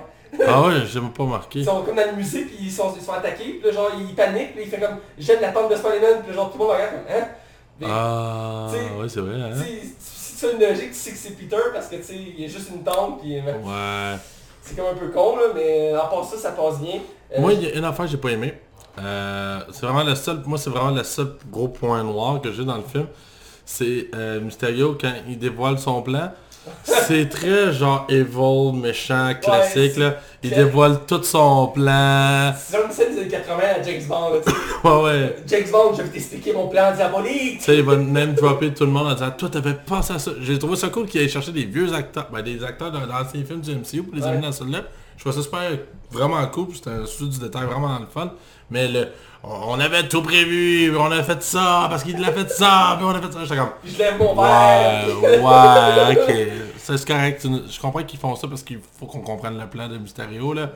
Ah 0.47 0.63
ouais, 0.63 0.75
j'ai 0.87 1.01
même 1.01 1.13
pas 1.13 1.25
marqué. 1.25 1.61
Ils 1.61 1.65
sont 1.65 1.83
comme 1.83 1.95
dans 1.97 2.07
le 2.07 2.17
musée, 2.17 2.43
puis 2.45 2.57
ils 2.61 2.71
sont, 2.71 2.93
ils 2.97 3.03
sont 3.03 3.13
attaqués, 3.13 3.55
puis 3.55 3.63
là 3.65 3.73
genre 3.73 3.91
ils 3.99 4.15
paniquent, 4.15 4.55
puis 4.55 4.65
il 4.65 4.71
fait 4.71 4.81
comme 4.81 4.99
j'aime 5.19 5.41
la 5.41 5.51
tante 5.53 5.71
de 5.71 5.77
Spider-Man, 5.77 6.23
puis 6.27 6.35
genre 6.35 6.51
tout 6.51 6.59
le 6.59 6.65
monde 6.65 6.75
regarde 6.75 6.91
comme 6.93 7.17
Hein? 7.17 7.29
Mais, 7.81 7.87
Ah, 7.91 8.69
ouais, 8.99 9.09
c'est 9.09 9.21
vrai, 9.21 9.41
hein? 9.41 9.51
Si 9.99 10.37
tu 10.37 10.47
as 10.47 10.51
une 10.53 10.61
logique, 10.61 10.91
tu 10.91 10.95
sais 10.99 11.11
que 11.11 11.17
c'est 11.17 11.31
Peter 11.31 11.57
parce 11.73 11.87
que 11.89 11.97
tu 11.97 12.03
sais, 12.03 12.15
il 12.17 12.41
y 12.41 12.45
a 12.45 12.49
juste 12.49 12.69
une 12.71 12.83
tante, 12.83 13.21
puis 13.21 13.39
euh, 13.39 13.43
Ouais. 13.43 14.19
c'est 14.63 14.77
comme 14.77 14.87
un 14.87 14.95
peu 14.95 15.09
con 15.09 15.37
là, 15.37 15.45
mais 15.55 15.93
à 15.93 16.07
part 16.07 16.25
ça, 16.25 16.37
ça 16.37 16.51
passe 16.53 16.81
bien. 16.81 17.01
Euh, 17.35 17.41
Moi, 17.41 17.55
il 17.55 17.63
y 17.65 17.67
a 17.71 17.75
une 17.77 17.85
affaire 17.85 18.05
que 18.05 18.11
j'ai 18.11 18.17
pas 18.19 18.31
aimé. 18.31 18.55
Euh, 18.99 19.61
c'est 19.73 19.87
vraiment 19.87 20.05
le 20.05 20.15
seul, 20.15 20.41
moi 20.47 20.57
c'est 20.59 20.71
vraiment 20.71 20.91
le 20.93 21.03
seul 21.03 21.33
gros 21.51 21.69
point 21.69 22.03
noir 22.05 22.41
que 22.41 22.53
j'ai 22.53 22.65
dans 22.65 22.77
le 22.77 22.85
film. 22.91 23.07
C'est 23.67 24.09
euh, 24.15 24.41
Mysterio 24.41 24.97
quand 25.01 25.13
il 25.29 25.39
dévoile 25.39 25.79
son 25.79 26.03
plan. 26.03 26.31
C'est 26.83 27.29
très 27.29 27.75
genre 27.75 28.07
evil, 28.09 28.73
méchant, 28.81 29.33
classique 29.43 29.97
là. 29.99 30.15
Il 30.43 30.49
dévoile 30.51 31.01
tout 31.07 31.23
son 31.23 31.67
plan. 31.69 32.55
C'est 32.57 32.83
une 32.83 32.91
scène 32.91 33.15
des 33.15 33.21
années 33.21 33.29
80 33.31 33.59
à 33.81 33.83
James 33.83 34.03
Bond. 34.09 34.31
Là. 34.31 34.41
Ouais 34.85 35.03
ouais. 35.03 35.37
James 35.47 35.67
Bond, 35.73 35.93
je 35.97 36.03
vais 36.03 36.09
t'expliquer 36.09 36.53
mon 36.55 36.69
plan 36.69 36.95
diabolique. 36.95 37.59
Tu 37.59 37.65
sais, 37.65 37.77
il 37.77 37.83
va 37.83 37.97
même 37.97 38.33
dropper 38.35 38.73
tout 38.73 38.85
le 38.85 38.91
monde 38.91 39.09
en 39.09 39.13
disant 39.15 39.31
Toi 39.37 39.49
t'avais 39.51 39.75
pensé 39.75 40.15
à 40.15 40.19
ça. 40.19 40.31
J'ai 40.41 40.59
trouvé 40.59 40.77
ça 40.77 40.89
cool 40.89 41.07
qu'il 41.07 41.21
aille 41.21 41.29
chercher 41.29 41.53
des 41.53 41.65
vieux 41.65 41.93
acteurs, 41.93 42.29
ben, 42.33 42.41
des 42.43 42.63
acteurs 42.65 42.93
dans 42.93 43.01
d'anciens 43.07 43.45
films 43.45 43.61
du 43.61 43.71
MCU 43.75 44.03
pour 44.03 44.15
les 44.15 44.23
Ouais. 44.23 44.29
amener 44.29 44.43
dans 44.43 44.53
celui-là. 44.53 44.83
Je 45.17 45.21
trouvais 45.23 45.37
ça 45.37 45.43
super 45.43 45.61
vraiment 46.15 46.47
cool, 46.47 46.69
puis 46.69 46.77
c'était 46.77 46.91
un 46.91 47.07
souci 47.07 47.29
du 47.29 47.39
détail 47.39 47.67
vraiment 47.67 47.99
le 47.99 48.07
fun. 48.07 48.33
Mais 48.71 48.89
le 48.89 49.09
on 49.47 49.79
avait 49.79 50.09
tout 50.09 50.23
prévu, 50.23 50.97
on 50.97 51.11
a 51.11 51.23
fait 51.23 51.43
ça, 51.43 51.87
parce 51.91 52.03
qu'il 52.03 52.23
a 52.25 52.33
fait 52.33 52.49
ça, 52.51 52.95
puis 52.97 53.07
on 53.07 53.11
a 53.11 53.21
fait 53.21 53.33
ça. 53.33 53.41
J'étais 53.43 53.57
comme 53.57 53.71
je 53.85 53.99
lève 53.99 54.19
mon 54.19 54.35
verre. 54.35 55.07
Ouais, 55.23 55.39
ouais, 55.39 56.17
ok. 56.17 56.63
C'est 56.79 57.05
correct. 57.07 57.47
Je 57.69 57.81
comprends 57.81 58.03
qu'ils 58.03 58.19
font 58.19 58.35
ça 58.37 58.49
parce 58.49 58.63
qu'il 58.63 58.79
faut 58.99 59.07
qu'on 59.07 59.21
comprenne 59.21 59.59
le 59.59 59.67
plan 59.67 59.89
de 59.89 59.99
Mysterio 59.99 60.55
là. 60.55 60.71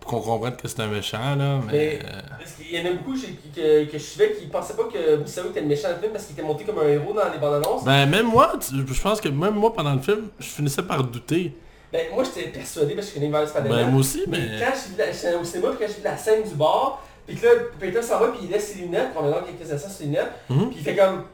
Pour 0.00 0.10
qu'on 0.10 0.20
comprenne 0.20 0.56
que 0.56 0.66
c'est 0.66 0.80
un 0.80 0.86
méchant 0.88 1.36
là. 1.36 1.60
Mais. 1.66 1.72
Mais 1.72 2.00
euh, 2.04 2.20
parce 2.38 2.52
qu'il 2.52 2.72
y 2.72 2.80
en 2.80 2.90
a 2.90 2.94
beaucoup 2.94 3.14
que, 3.14 3.84
que 3.84 3.98
je 3.98 4.02
suivais 4.02 4.32
qui 4.32 4.46
pensaient 4.46 4.74
pas 4.74 4.84
que 4.84 5.16
Mysterio 5.16 5.50
était 5.50 5.60
le 5.60 5.66
méchant 5.66 5.88
du 5.92 6.00
film 6.00 6.12
parce 6.12 6.24
qu'il 6.24 6.34
était 6.34 6.46
monté 6.46 6.64
comme 6.64 6.78
un 6.78 6.88
héros 6.88 7.12
dans 7.12 7.32
les 7.32 7.38
bandes 7.38 7.62
annonces. 7.64 7.84
Ben 7.84 8.06
même 8.06 8.26
moi, 8.26 8.52
je 8.70 9.00
pense 9.00 9.20
que 9.20 9.28
même 9.28 9.54
moi 9.54 9.72
pendant 9.72 9.94
le 9.94 10.00
film, 10.00 10.28
je 10.38 10.46
finissais 10.46 10.82
par 10.82 11.04
douter. 11.04 11.56
Ben, 11.92 12.06
moi 12.14 12.22
j'étais 12.24 12.48
persuadé 12.48 12.94
parce 12.94 13.08
que 13.08 13.14
je 13.14 13.20
connais 13.26 13.40
de 13.40 13.46
Spider-Man. 13.46 13.84
Ben 13.84 13.90
moi 13.90 14.00
aussi, 14.00 14.24
Mais 14.28 14.38
quand 14.58 14.72
je 14.74 15.16
suis 15.16 15.34
au 15.34 15.44
cinéma, 15.44 15.68
puis 15.70 15.78
quand 15.86 15.92
j'ai 15.92 16.00
vu 16.00 16.04
la 16.04 16.16
scène 16.16 16.42
du 16.42 16.54
bar, 16.54 17.02
puis 17.26 17.36
que 17.36 17.46
là, 17.46 17.52
Peter 17.80 18.02
s'en 18.02 18.18
va, 18.18 18.28
puis 18.28 18.40
il 18.44 18.50
laisse 18.50 18.72
ses 18.72 18.80
lunettes, 18.80 19.08
on 19.16 19.26
a 19.26 19.30
dans 19.30 19.42
quelques 19.42 19.70
instants 19.72 19.88
ses 19.90 20.04
lunettes, 20.04 20.30
Mhm. 20.50 20.68
puis 20.70 20.76
il 20.80 20.84
fait 20.84 20.96
comme... 20.96 21.24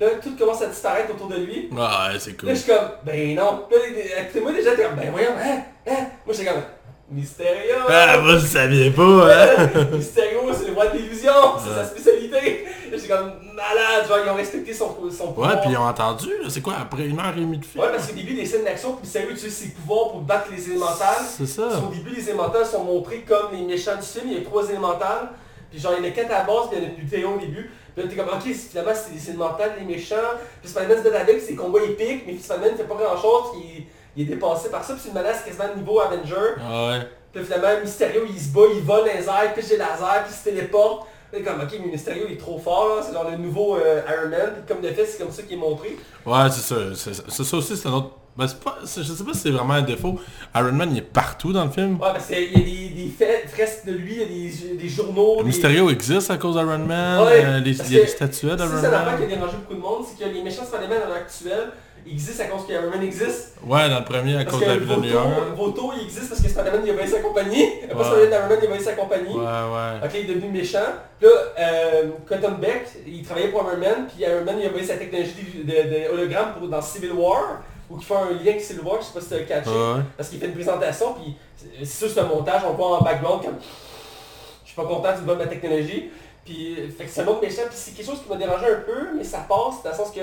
Là, 0.00 0.08
tout 0.22 0.34
commence 0.34 0.62
à 0.62 0.66
disparaître 0.66 1.10
autour 1.12 1.28
de 1.28 1.36
lui. 1.36 1.68
Ouais, 1.70 2.18
c'est 2.18 2.32
cool. 2.34 2.48
Là, 2.48 2.54
je 2.54 2.60
suis 2.60 2.72
comme, 2.72 2.88
ben 3.04 3.34
non. 3.34 3.66
Là, 3.70 3.76
à 4.18 4.24
côté 4.24 4.38
de 4.38 4.44
moi, 4.44 4.52
déjà, 4.52 4.74
t'es 4.74 4.82
comme, 4.84 4.96
ben 4.96 5.10
voyons, 5.10 5.32
hein, 5.38 5.58
hein. 5.86 6.06
Moi, 6.24 6.34
j'étais 6.34 6.50
comme, 6.50 6.62
Mysterio. 7.10 7.76
Ah, 7.88 8.18
vous 8.18 8.28
le 8.28 8.38
saviez 8.38 8.90
pas, 8.90 9.02
hein? 9.02 9.70
Mysterio, 9.92 10.40
c'est 10.56 10.68
le 10.68 10.74
roi 10.74 10.86
de 10.86 10.98
l'illusion, 10.98 11.32
c'est 11.58 11.74
sa 11.74 11.84
spécialité. 11.84 12.64
J'étais 12.92 13.08
comme, 13.08 13.32
malade, 13.54 14.06
genre, 14.08 14.18
ils 14.24 14.30
ont 14.30 14.34
respecté 14.34 14.72
son, 14.72 14.96
son 15.10 15.24
Ouais, 15.26 15.32
pouvoir. 15.34 15.60
puis 15.60 15.70
ils 15.70 15.76
ont 15.76 15.82
entendu, 15.86 16.28
là, 16.42 16.48
c'est 16.48 16.60
quoi, 16.60 16.74
après 16.80 17.06
une 17.06 17.18
heure 17.18 17.32
et 17.36 17.40
demie 17.40 17.58
de 17.58 17.64
film? 17.64 17.82
Ouais, 17.82 17.90
parce 17.90 18.06
qu'au 18.08 18.14
début 18.14 18.34
des 18.34 18.46
scènes 18.46 18.64
d'action, 18.64 18.92
puis 18.92 19.02
Mysterio 19.02 19.30
utilise 19.30 19.54
ses 19.56 19.68
pouvoirs 19.70 20.10
pour 20.12 20.20
battre 20.20 20.48
les 20.54 20.70
élémentales. 20.70 21.24
C'est 21.36 21.46
ça. 21.46 21.68
Au 21.84 21.92
début, 21.92 22.14
les 22.14 22.28
élémentales 22.28 22.66
sont 22.66 22.84
montrés 22.84 23.20
comme 23.26 23.52
les 23.52 23.62
méchants 23.62 23.96
du 23.96 24.06
film. 24.06 24.26
Il 24.30 24.38
y 24.38 24.40
a 24.40 24.44
trois 24.44 24.68
élémentales. 24.68 25.30
Puis 25.70 25.78
genre, 25.80 25.92
il 25.98 26.04
y 26.04 26.08
en 26.08 26.10
a 26.10 26.12
quatre 26.12 26.30
à 26.32 26.38
la 26.38 26.44
base, 26.44 26.68
puis 26.70 26.78
il 26.78 26.82
y 26.82 26.86
en 26.86 26.90
a 26.90 26.94
du 26.94 27.06
Théo 27.06 27.30
au 27.36 27.38
début. 27.38 27.70
Puis 27.94 28.04
là, 28.04 28.08
t'es 28.10 28.16
comme, 28.16 28.28
ok, 28.28 28.52
finalement, 28.54 28.92
c'est 28.94 29.14
les 29.14 29.28
élémentales, 29.30 29.72
les 29.78 29.84
méchants. 29.84 30.16
Puis 30.60 30.70
Spider-Man 30.70 31.04
se 31.04 31.08
bat 31.10 31.20
avec, 31.20 31.40
c'est 31.40 31.54
combats 31.54 31.82
épiques, 31.82 32.24
mais 32.26 32.36
Spider-Man 32.38 32.76
fait 32.76 32.84
pas 32.84 32.94
grand-chose, 32.94 33.56
il, 33.56 33.86
il 34.16 34.22
est 34.22 34.34
dépassé 34.34 34.70
par 34.70 34.84
ça. 34.84 34.94
Puis 34.94 35.02
c'est 35.04 35.08
une 35.10 35.14
menace 35.14 35.42
quasiment 35.44 35.74
niveau 35.76 36.00
Avenger. 36.00 36.54
Ouais. 36.58 37.00
Puis 37.32 37.44
finalement, 37.44 37.80
Mysterio, 37.82 38.22
il 38.28 38.40
se 38.40 38.48
bat, 38.48 38.62
il 38.74 38.82
vole 38.82 39.04
les 39.06 39.24
airs, 39.24 39.54
puis 39.54 39.64
j'ai 39.68 39.76
laser, 39.76 40.24
puis 40.24 40.32
il 40.32 40.36
se 40.36 40.44
téléporte. 40.44 41.06
Puis 41.32 41.44
comme, 41.44 41.60
ok, 41.60 41.68
mais 41.84 41.92
Mysterio, 41.92 42.24
il 42.28 42.34
est 42.34 42.38
trop 42.38 42.58
fort, 42.58 42.96
là. 42.96 43.02
C'est 43.06 43.12
genre 43.12 43.30
le 43.30 43.36
nouveau 43.36 43.76
euh, 43.76 44.00
Iron 44.08 44.28
Man. 44.30 44.52
Puis 44.54 44.62
comme 44.74 44.82
de 44.82 44.88
fait, 44.92 45.06
c'est 45.06 45.18
comme 45.22 45.30
ça 45.30 45.42
qu'il 45.44 45.52
est 45.56 45.60
montré. 45.60 45.96
Ouais, 46.26 46.50
c'est 46.50 46.74
ça. 46.74 46.76
C'est 46.96 47.14
c'est 47.28 47.44
ça 47.44 47.56
aussi, 47.56 47.76
c'est 47.76 47.88
un 47.88 47.92
autre 47.92 48.10
Ben, 48.36 48.46
c'est 48.48 48.60
pas, 48.60 48.78
c'est- 48.84 49.02
je 49.02 49.12
sais 49.12 49.24
pas 49.24 49.32
si 49.34 49.40
c'est 49.40 49.50
vraiment 49.50 49.74
un 49.74 49.82
défaut. 49.82 50.18
Iron 50.56 50.72
Man, 50.72 50.88
il 50.92 50.98
est 50.98 51.02
partout 51.02 51.52
dans 51.52 51.64
le 51.64 51.70
film. 51.70 51.94
Ouais, 52.00 52.08
parce 52.12 52.26
qu'il 52.26 52.38
y 52.52 52.54
a 52.54 52.58
des, 52.58 53.04
des 53.04 53.10
faits, 53.10 53.48
fresques 53.48 53.84
de 53.86 53.92
lui, 53.92 54.14
il 54.14 54.20
y 54.20 54.22
a 54.22 54.26
des, 54.26 54.76
des 54.76 54.88
journaux. 54.88 55.34
Le 55.38 55.42
des- 55.42 55.48
Mysterio 55.48 55.90
existe 55.90 56.30
à 56.30 56.36
cause 56.38 56.54
d'Iron 56.56 56.78
Man. 56.78 57.22
Ouais, 57.26 57.44
euh, 57.44 57.58
les- 57.60 57.70
il 57.78 57.92
y 57.92 57.98
a 57.98 58.02
des 58.02 58.06
statuettes 58.06 58.58
Ça, 58.58 58.66
d'Iron 58.66 58.78
c'est 58.80 58.90
l'affaire 58.90 59.16
qui 59.18 59.24
a 59.24 59.26
Man. 59.26 59.38
dérangé 59.38 59.56
beaucoup 59.58 59.74
de 59.74 59.80
monde, 59.80 60.04
c'est 60.08 60.24
que 60.24 60.28
les 60.30 60.42
méchants 60.42 60.64
Spider-Man 60.64 60.98
à 61.04 61.06
l'heure 61.08 61.16
actuelle 61.16 61.68
existent 62.06 62.44
à 62.44 62.46
cause 62.46 62.66
que 62.66 62.72
Iron 62.72 62.90
Man 62.90 63.02
existe? 63.02 63.54
Ouais, 63.64 63.88
dans 63.88 63.98
le 64.00 64.04
premier, 64.04 64.36
à 64.36 64.44
Parce 64.44 64.56
cause 64.56 64.60
de 64.60 64.66
la 64.66 64.76
ville 64.76 64.88
de 64.88 64.94
New 64.94 65.02
Voto, 65.02 65.08
York. 65.12 65.32
Voto, 65.56 65.92
il 65.96 66.04
existe 66.04 66.28
parce 66.28 66.40
que 66.40 66.48
Spider-Man 66.48 66.80
il 66.84 66.90
a 66.90 66.94
envahi 66.94 67.08
sa 67.08 67.20
compagnie. 67.20 67.66
Pas 67.88 67.96
Ouais. 67.96 68.04
Spider-Man, 68.04 68.58
il 68.62 68.72
a 68.72 68.78
sa 68.80 68.92
compagnie. 68.92 69.34
Ouais, 69.34 69.44
ouais. 69.44 70.04
Ok, 70.04 70.10
il 70.14 70.30
est 70.30 70.34
devenu 70.34 70.48
méchant. 70.50 70.78
Là, 71.20 71.28
euh, 71.58 72.02
Cotton 72.28 72.52
Beck, 72.60 72.86
il 73.06 73.22
travaillait 73.22 73.48
pour 73.48 73.62
Iron 73.62 73.76
Man, 73.78 74.06
puis 74.08 74.24
Iron 74.24 74.44
Man 74.44 74.56
il 74.58 74.66
a 74.66 74.68
envoyé 74.68 74.86
sa 74.86 74.96
technologie 74.96 75.34
de, 75.54 75.62
de, 75.62 75.72
de 76.06 76.12
hologramme 76.12 76.54
pour, 76.58 76.68
dans 76.68 76.82
Civil 76.82 77.12
War, 77.12 77.62
ou 77.90 77.96
qui 77.98 78.04
fait 78.04 78.14
un 78.14 78.30
lien 78.30 78.50
avec 78.52 78.60
Civil 78.60 78.82
War, 78.82 78.96
je 79.00 79.06
sais 79.06 79.12
pas 79.14 79.20
si 79.20 79.28
tu 79.28 79.34
as 79.34 79.40
catché, 79.40 79.70
Ouais. 79.70 80.00
parce 80.16 80.28
qu'il 80.28 80.38
fait 80.38 80.46
une 80.46 80.54
présentation, 80.54 81.14
puis 81.14 81.34
c'est 81.80 81.84
sûr 82.06 82.08
c'est 82.08 82.20
un 82.20 82.24
montage, 82.26 82.62
on 82.66 82.70
le 82.70 82.76
voit 82.76 82.98
en 82.98 83.02
background 83.02 83.42
comme 83.44 83.56
je 83.60 84.68
suis 84.68 84.76
pas 84.76 84.84
content 84.84 85.12
du 85.16 85.22
bon 85.22 85.32
de 85.32 85.38
ma 85.38 85.46
technologie. 85.46 86.10
Puis 86.44 86.76
fait 86.96 87.04
que 87.04 87.10
c'est 87.10 87.20
un 87.20 87.26
autre 87.26 87.42
méchant, 87.42 87.62
puis 87.68 87.74
c'est 87.76 87.90
quelque 87.94 88.06
chose 88.06 88.22
qui 88.22 88.28
m'a 88.30 88.36
dérangé 88.36 88.64
un 88.66 88.80
peu, 88.86 89.08
mais 89.16 89.22
ça 89.24 89.44
passe 89.48 89.82
dans 89.84 89.90
le 89.90 89.94
sens 89.96 90.10
que 90.10 90.20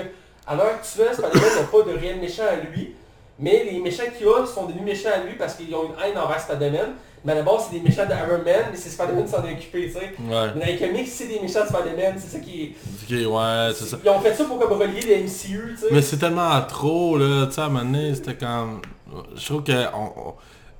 à 0.48 0.54
l'heure 0.56 0.66
actuelle, 0.66 1.08
Spider-Man 1.12 1.50
n'a 1.56 1.62
pas 1.70 1.82
de 1.90 1.96
réel 1.98 2.18
méchant 2.20 2.44
à 2.50 2.56
lui. 2.56 2.94
Mais 3.38 3.62
les 3.70 3.78
méchants 3.78 4.02
qu'il 4.16 4.26
a 4.26 4.44
sont 4.46 4.64
devenus 4.66 4.84
méchants 4.84 5.10
à 5.14 5.18
lui 5.24 5.34
parce 5.34 5.54
qu'ils 5.54 5.72
ont 5.74 5.84
une 5.84 5.92
haine 6.04 6.18
envers 6.18 6.40
Spider-Man. 6.40 6.90
Mais 7.24 7.32
à 7.32 7.34
la 7.36 7.42
base, 7.42 7.66
c'est 7.68 7.78
des 7.78 7.82
méchants 7.88 8.06
d'Iron 8.06 8.38
Man, 8.44 8.66
mais 8.70 8.76
c'est 8.76 8.90
Spider-Man 8.90 9.24
qui 9.24 9.30
s'en 9.30 9.44
est 9.44 9.52
occupé, 9.52 9.86
tu 9.86 9.92
sais. 9.92 9.98
Ouais. 9.98 10.50
Mais 10.54 10.60
dans 10.60 10.66
les 10.66 10.76
comics, 10.78 11.08
c'est 11.08 11.26
des 11.26 11.40
méchants 11.40 11.62
de 11.62 11.66
Spider-Man, 11.68 12.14
c'est 12.16 12.28
ça 12.36 12.38
qui 12.38 12.62
est... 12.62 13.26
Ok, 13.26 13.32
ouais, 13.32 13.70
c'est 13.74 13.84
ça. 13.86 13.98
Ils 14.04 14.08
ont 14.10 14.20
fait 14.20 14.34
ça 14.34 14.44
pour 14.44 14.58
comme 14.58 14.72
relier 14.80 15.00
les 15.00 15.22
MCU, 15.24 15.74
tu 15.74 15.76
sais. 15.76 15.86
Mais 15.90 16.00
c'est 16.02 16.16
tellement 16.18 16.60
trop, 16.62 17.18
là, 17.18 17.46
tu 17.46 17.54
sais, 17.54 17.60
à 17.60 17.64
un 17.64 17.68
moment 17.68 17.84
donné, 17.84 18.14
c'était 18.14 18.34
comme... 18.36 18.80
Je 19.34 19.44
trouve 19.46 19.62
que 19.64 19.72
on- 19.72 20.34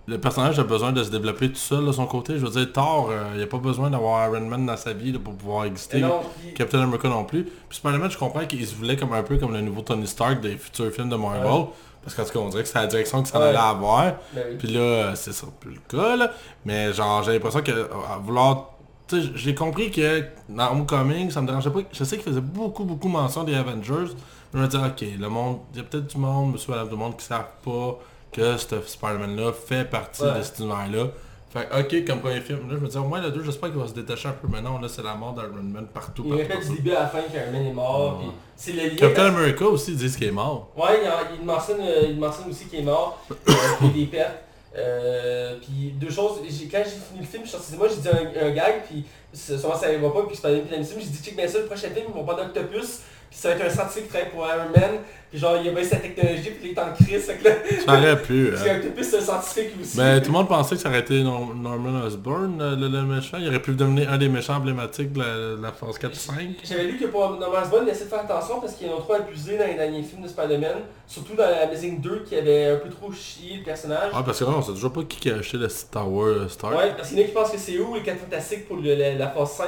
le 0.08 0.18
personnage 0.18 0.58
a 0.58 0.64
besoin 0.64 0.92
de 0.92 1.02
se 1.04 1.10
développer 1.10 1.48
tout 1.50 1.56
seul 1.56 1.84
de 1.84 1.92
son 1.92 2.06
côté. 2.06 2.38
Je 2.38 2.44
veux 2.46 2.50
dire, 2.50 2.72
Thor, 2.72 3.10
euh, 3.10 3.34
il 3.36 3.42
a 3.42 3.46
pas 3.46 3.58
besoin 3.58 3.90
d'avoir 3.90 4.26
Iron 4.28 4.40
Man 4.46 4.64
dans 4.66 4.76
sa 4.76 4.92
vie 4.94 5.12
là, 5.12 5.18
pour 5.22 5.34
pouvoir 5.34 5.64
exister. 5.66 6.00
Non, 6.00 6.20
Captain 6.56 6.80
America 6.80 7.08
non 7.08 7.24
plus. 7.24 7.44
Puis 7.44 7.78
Spider-Man, 7.78 8.10
je 8.10 8.16
comprends 8.18 8.44
qu'il 8.46 8.66
se 8.66 8.74
voulait 8.74 8.96
comme 8.96 9.12
un 9.12 9.22
peu 9.22 9.36
comme 9.36 9.52
le 9.52 9.60
nouveau 9.60 9.82
Tony 9.82 10.06
Stark 10.06 10.40
des 10.40 10.56
futurs 10.56 10.90
films 10.90 11.10
de 11.10 11.16
Marvel. 11.16 11.44
Ouais. 11.52 11.66
Parce 12.02 12.14
qu'en 12.16 12.24
tout 12.24 12.32
cas, 12.32 12.38
on 12.38 12.48
dirait 12.48 12.62
que 12.62 12.68
c'est 12.70 12.78
la 12.78 12.86
direction 12.86 13.22
que 13.22 13.28
ça 13.28 13.38
Ouais. 13.38 13.48
allait 13.48 13.58
avoir. 13.58 14.14
Ben 14.32 14.44
oui. 14.50 14.56
Puis 14.58 14.68
là, 14.68 14.80
euh, 14.80 15.12
c'est 15.14 15.32
ça 15.32 15.46
plus 15.60 15.72
le 15.74 15.80
cas, 15.88 16.16
là. 16.16 16.30
Mais 16.64 16.92
genre, 16.94 17.22
j'ai 17.22 17.32
l'impression 17.34 17.60
que 17.60 17.70
euh, 17.72 17.86
à 18.10 18.16
vouloir... 18.18 18.70
Tu 19.08 19.20
sais, 19.22 19.28
j'ai 19.34 19.54
compris 19.54 19.90
que 19.90 20.22
dans 20.48 20.70
Homecoming, 20.72 21.30
ça 21.30 21.40
me 21.42 21.46
dérangeait 21.46 21.70
pas. 21.70 21.80
Je 21.92 22.04
sais 22.04 22.16
qu'il 22.16 22.24
faisait 22.24 22.40
beaucoup, 22.40 22.84
beaucoup 22.84 23.08
mention 23.08 23.42
des 23.44 23.54
Avengers. 23.54 24.14
Mais 24.54 24.54
je 24.54 24.58
me 24.58 24.66
disais, 24.68 24.82
ok, 24.84 25.18
le 25.20 25.28
monde, 25.28 25.58
il 25.74 25.78
y 25.78 25.80
a 25.80 25.84
peut-être 25.84 26.06
du 26.06 26.18
monde, 26.18 26.52
monsieur, 26.52 26.72
madame, 26.72 26.88
le 26.90 26.96
monde 26.96 27.16
qui 27.16 27.24
savent 27.26 27.44
pas 27.64 27.98
que 28.38 28.57
ce 28.83 28.92
Spider-Man-là 28.92 29.53
fait 29.53 29.85
partie 29.88 30.22
Ouais. 30.22 30.38
de 30.38 30.42
cet 30.42 30.59
univers-là. 30.61 31.07
Fait 31.51 31.66
ok, 31.81 32.07
comme 32.07 32.20
premier 32.20 32.40
film, 32.42 32.68
là, 32.68 32.74
je 32.77 32.81
me 32.81 32.87
disais, 32.88 32.98
au 32.98 33.05
moins 33.05 33.22
le 33.22 33.31
2, 33.31 33.42
j'espère 33.42 33.70
qu'il 33.70 33.79
va 33.81 33.87
se 33.88 33.94
détacher 33.94 34.29
un 34.29 34.33
peu. 34.33 34.46
Mais 34.53 34.61
non, 34.61 34.79
là, 34.79 34.87
c'est 34.88 35.03
la 35.03 35.14
mort 35.14 35.33
d'Iron 35.33 35.62
Man 35.62 35.87
partout, 35.92 36.22
Il 36.27 36.35
répète 36.35 36.61
du 36.68 36.77
début 36.77 36.90
à 36.92 37.01
la 37.01 37.07
fin 37.09 37.20
qu'Iron 37.22 37.53
Man 37.53 37.66
est 37.66 37.72
mort, 37.72 38.18
Ouais. 38.20 38.31
c'est 38.55 38.72
le 38.72 38.83
lien... 38.83 38.96
Captain 38.96 39.27
America 39.35 39.64
aussi 39.64 39.94
disent 39.96 40.14
qu'il 40.16 40.27
est 40.29 40.31
mort. 40.33 40.68
Ouais, 40.77 41.01
il, 41.03 41.38
il 41.40 41.46
mentionne, 41.46 41.81
euh, 41.81 42.03
il 42.11 42.18
mentionne 42.18 42.51
aussi 42.51 42.66
qu'il 42.66 42.81
est 42.81 42.83
mort, 42.83 43.18
euh, 43.31 43.53
qu'il 43.81 43.92
des 43.94 44.07
pertes. 44.07 44.37
Euh, 44.77 45.57
puis 45.62 45.92
deux 45.98 46.11
choses, 46.11 46.40
j'ai- 46.48 46.68
quand 46.68 46.83
j'ai 46.85 46.90
fini 46.90 47.20
le 47.20 47.24
film, 47.27 47.42
je 47.44 47.48
suis 47.48 47.57
sorti 47.59 47.72
de 47.72 47.79
moi, 47.79 47.88
j'ai 47.88 47.96
dit 48.03 48.09
un, 48.09 48.46
un 48.46 48.51
gag, 48.51 48.83
puis 48.87 49.05
souvent 49.33 49.74
ça 49.74 49.87
arrivera 49.87 50.12
pas, 50.12 50.22
puis 50.27 50.37
c'est 50.37 50.42
pas 50.42 50.51
bien 50.53 50.62
puis 50.62 50.85
j'ai 51.01 51.07
dit 51.09 51.22
check 51.22 51.35
bien 51.37 51.48
ça, 51.48 51.59
le 51.59 51.64
prochain 51.64 51.88
film, 51.88 52.07
ils 52.11 52.14
vont 52.14 52.24
prendre 52.24 52.42
Octopus, 52.42 53.01
puis 53.30 53.38
ça 53.38 53.48
va 53.50 53.54
être 53.56 53.66
un 53.66 53.70
scientifique 53.70 54.04
qui 54.04 54.08
travaille 54.10 54.30
pour 54.30 54.46
Iron 54.46 54.70
Man, 54.76 54.98
puis 55.30 55.38
genre 55.38 55.56
il 55.62 55.68
a 55.76 55.84
sa 55.84 55.96
technologie, 55.96 56.50
puis 56.58 56.70
il 56.70 56.70
est 56.70 56.78
en 56.80 56.92
crise, 56.94 57.24
fait 57.26 57.34
que 57.36 57.44
là, 57.44 57.50
Ça 57.84 57.92
aurait 57.98 58.22
pu. 58.22 58.48
parce 58.50 58.62
hein. 58.66 58.74
qu'Octopus 58.80 59.06
c'est 59.10 59.18
un 59.18 59.20
scientifique 59.20 59.74
aussi. 59.82 59.98
Mais 59.98 60.20
tout 60.22 60.28
le 60.28 60.32
monde 60.32 60.48
pensait 60.48 60.74
que 60.76 60.80
ça 60.80 60.88
aurait 60.88 61.00
été 61.00 61.22
Nor- 61.22 61.54
Norman 61.54 62.00
Osborn, 62.06 62.58
euh, 62.62 62.76
le, 62.76 62.88
le 62.88 63.02
méchant. 63.02 63.36
Il 63.38 63.46
aurait 63.48 63.60
pu 63.60 63.72
devenir 63.72 64.10
un 64.10 64.16
des 64.16 64.30
méchants 64.30 64.54
emblématiques 64.56 65.12
de 65.12 65.18
la, 65.18 65.26
de 65.56 65.62
la 65.62 65.72
phase 65.72 65.98
4-5. 65.98 66.32
J'avais 66.64 66.84
lu 66.84 66.96
que 66.96 67.04
pour 67.06 67.28
Norman 67.38 67.58
Osborn, 67.62 67.84
il 67.86 67.90
essaie 67.90 68.04
de 68.04 68.08
faire 68.08 68.20
attention 68.20 68.60
parce 68.60 68.72
qu'ils 68.74 68.88
ont 68.88 68.96
trop 69.00 69.12
abusé 69.14 69.58
dans 69.58 69.66
les 69.66 69.74
derniers 69.74 70.02
films 70.02 70.22
de 70.22 70.28
Spider-Man, 70.28 70.76
surtout 71.06 71.34
dans 71.34 71.44
Amazing 71.44 72.00
2 72.00 72.24
qui 72.26 72.34
avait 72.34 72.70
un 72.70 72.76
peu 72.76 72.88
trop 72.88 73.12
chié 73.12 73.58
le 73.58 73.64
personnage. 73.64 74.10
Ah, 74.14 74.22
parce 74.24 74.38
que 74.38 74.44
là, 74.44 74.52
on 74.56 74.62
sait 74.62 74.72
toujours 74.72 74.92
pas 74.94 75.02
qui 75.02 75.18
qui 75.20 75.30
a 75.30 75.36
acheté 75.36 75.58
le 75.58 75.68
Star 75.68 76.10
Wars 76.10 76.48
Star. 76.48 76.70
Ouais, 76.74 76.94
parce 76.96 77.10
qu'il 77.10 77.18
y 77.18 77.20
en 77.20 77.24
a 77.24 77.28
qui 77.28 77.34
pensent 77.34 77.50
que 77.50 77.58
c'est 77.58 77.78
où 77.78 77.94
les 77.94 78.02
4 78.02 78.18
fantastiques 78.20 78.66
pour 78.66 78.78
le- 78.78 78.94
la, 78.94 79.12
la 79.14 79.28
phase 79.28 79.50
5. 79.52 79.66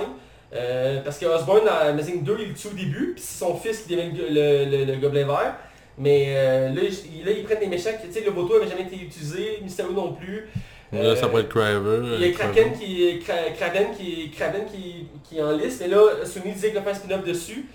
Euh, 0.53 1.01
parce 1.05 1.19
que 1.19 1.27
Osborn 1.27 1.65
dans 1.65 1.89
Amazing 1.91 2.25
2, 2.25 2.37
il 2.41 2.49
le 2.49 2.55
tue 2.55 2.69
au 2.69 2.71
début, 2.71 3.13
puis 3.15 3.23
c'est 3.25 3.39
son 3.39 3.55
fils 3.57 3.83
qui 3.83 3.95
devient 3.95 4.11
le, 4.31 4.65
le, 4.65 4.85
le 4.85 4.97
gobelin 4.99 5.27
vert. 5.27 5.55
Mais 5.99 6.35
euh, 6.37 6.69
là, 6.71 6.81
il- 6.83 7.25
là, 7.25 7.31
ils 7.33 7.45
prennent 7.45 7.61
des 7.61 7.67
méchants 7.67 7.91
qui, 8.01 8.09
tu 8.09 8.15
sais, 8.15 8.25
le 8.25 8.31
Voto 8.33 8.57
avait 8.57 8.67
jamais 8.69 8.83
été 8.83 8.97
utilisé, 8.97 9.59
Mysterio 9.63 9.93
non 9.93 10.13
plus. 10.15 10.49
Là, 10.93 11.15
ça 11.15 11.27
Euh, 11.27 11.29
pourrait 11.29 11.43
être 11.43 11.49
Craver. 11.51 12.01
Il 12.17 12.21
y 12.21 12.25
a 12.25 12.29
euh, 12.29 12.33
Kraken 12.33 12.73
qui, 12.73 13.21
Kra- 13.25 13.53
Kraven 13.57 13.87
qui, 13.97 14.31
qui, 14.31 15.07
qui 15.23 15.39
est 15.39 15.43
en 15.43 15.53
liste, 15.53 15.81
mais 15.83 15.89
là, 15.89 16.01
Sony 16.25 16.53
disait 16.53 16.69
qu'il 16.71 16.77
va 16.79 16.83
faire 16.83 16.93
un 16.95 16.97
spin-off 16.97 17.25
dessus. 17.25 17.67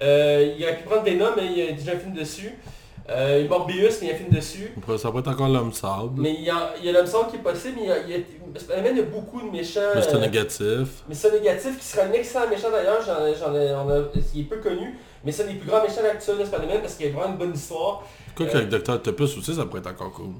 Euh, 0.00 0.54
il 0.58 0.64
aurait 0.64 0.76
pu 0.78 0.84
prendre 0.84 1.04
Venom, 1.04 1.32
mais 1.36 1.44
il 1.46 1.58
y 1.58 1.62
a 1.68 1.72
déjà 1.72 1.92
un 1.92 1.98
film 1.98 2.14
dessus. 2.14 2.52
Euh, 3.10 3.48
Morbius, 3.48 4.00
mais 4.00 4.06
il 4.06 4.08
y 4.08 4.12
a 4.12 4.14
un 4.14 4.18
film 4.18 4.30
dessus. 4.30 4.72
Ça 4.96 5.08
pourrait 5.08 5.20
être 5.20 5.28
encore 5.28 5.48
l'homme 5.48 5.72
sable. 5.72 6.20
Mais 6.20 6.34
il 6.34 6.42
y 6.42 6.50
a, 6.50 6.74
il 6.78 6.84
y 6.84 6.88
a 6.88 6.92
l'homme 6.92 7.06
sombre 7.06 7.28
qui 7.28 7.36
est 7.36 7.40
possible, 7.40 7.74
mais 7.76 7.82
il 7.82 7.88
y 7.88 7.92
a, 7.92 7.98
il 8.00 8.10
y 8.10 8.14
a, 8.14 8.60
Spider-Man, 8.60 8.92
il 8.92 8.98
y 8.98 9.00
a 9.00 9.04
beaucoup 9.04 9.40
de 9.40 9.50
méchants. 9.50 9.80
Mais 9.94 10.02
c'est 10.02 10.14
euh, 10.14 10.20
négatif. 10.20 10.88
mais 11.08 11.14
ça 11.14 11.30
négatif, 11.30 11.78
qui 11.78 11.84
serait 11.84 12.02
un 12.02 12.12
excellent 12.12 12.48
méchant 12.48 12.70
d'ailleurs, 12.70 13.02
j'en, 13.04 13.34
j'en 13.34 13.54
ai, 13.54 13.74
on 13.74 13.90
a, 13.90 14.02
il 14.34 14.40
est 14.42 14.44
peu 14.44 14.58
connu, 14.58 14.96
mais 15.24 15.32
c'est 15.32 15.44
un 15.44 15.46
des 15.48 15.54
plus 15.54 15.68
grands 15.68 15.82
méchants 15.82 16.02
actuels 16.08 16.38
de 16.38 16.44
Spider-Man 16.44 16.80
parce 16.80 16.94
qu'il 16.94 17.06
y 17.06 17.08
a 17.08 17.12
vraiment 17.12 17.32
une 17.32 17.38
bonne 17.38 17.54
histoire. 17.54 18.04
Quoi 18.36 18.46
euh, 18.46 18.50
qu'avec 18.50 18.68
Dr. 18.68 18.94
Octopus 18.94 19.36
aussi, 19.36 19.54
ça 19.54 19.64
pourrait 19.64 19.80
être 19.80 19.90
encore 19.90 20.12
cool. 20.12 20.34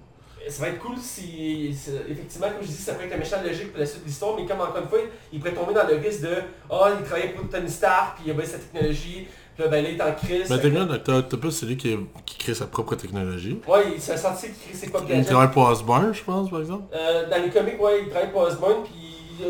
Ça 0.48 0.62
va 0.62 0.68
être 0.70 0.80
cool 0.80 0.96
si, 0.98 1.68
effectivement, 2.10 2.48
comme 2.48 2.62
je 2.62 2.66
dis, 2.66 2.72
ça 2.72 2.94
pourrait 2.94 3.06
être 3.06 3.14
un 3.14 3.18
méchant 3.18 3.36
logique 3.44 3.70
pour 3.70 3.78
la 3.78 3.86
suite 3.86 4.02
de 4.02 4.08
l'histoire, 4.08 4.34
mais 4.36 4.44
comme 4.44 4.60
encore 4.60 4.78
une 4.82 4.88
fois, 4.88 4.98
il 5.32 5.38
pourrait 5.38 5.54
tomber 5.54 5.72
dans 5.72 5.86
le 5.86 5.96
risque 5.96 6.22
de 6.22 6.34
Ah, 6.68 6.90
il 6.98 7.04
travaillait 7.04 7.32
pour 7.32 7.48
Tony 7.48 7.70
Stark, 7.70 8.16
puis 8.16 8.24
il 8.26 8.30
avait 8.32 8.44
sa 8.44 8.58
technologie, 8.58 9.28
puis 9.54 9.64
là, 9.64 9.68
ben 9.68 9.84
là, 9.84 9.90
il 9.90 9.96
est 9.98 10.02
en 10.02 10.12
crise. 10.14 10.48
Mais 10.50 10.58
techniquement, 10.58 10.86
Dr. 10.86 11.14
Octopus, 11.16 11.50
c'est 11.56 11.66
lui 11.66 11.76
qui, 11.76 11.96
qui 12.24 12.38
crée 12.38 12.54
sa 12.54 12.66
propre 12.66 12.94
technologie. 12.94 13.60
Ouais, 13.68 13.82
il 13.94 14.00
s'est 14.00 14.16
senti 14.16 14.46
qu'il 14.48 14.54
crée 14.68 14.74
ses 14.74 14.88
propres 14.90 15.04
Il 15.08 15.16
gadgets. 15.16 15.26
travaille 15.28 15.50
pour 15.50 15.64
Osborn, 15.68 16.12
je 16.14 16.22
pense, 16.22 16.50
par 16.50 16.60
exemple. 16.60 16.84
Euh, 16.94 17.28
dans 17.28 17.42
les 17.42 17.50
comics, 17.50 17.80
ouais, 17.82 18.02
il 18.04 18.08
travaille 18.08 18.30
pour 18.30 18.42
Osborn, 18.42 18.82
puis 18.84 18.92
il 19.40 19.44
a 19.46 19.48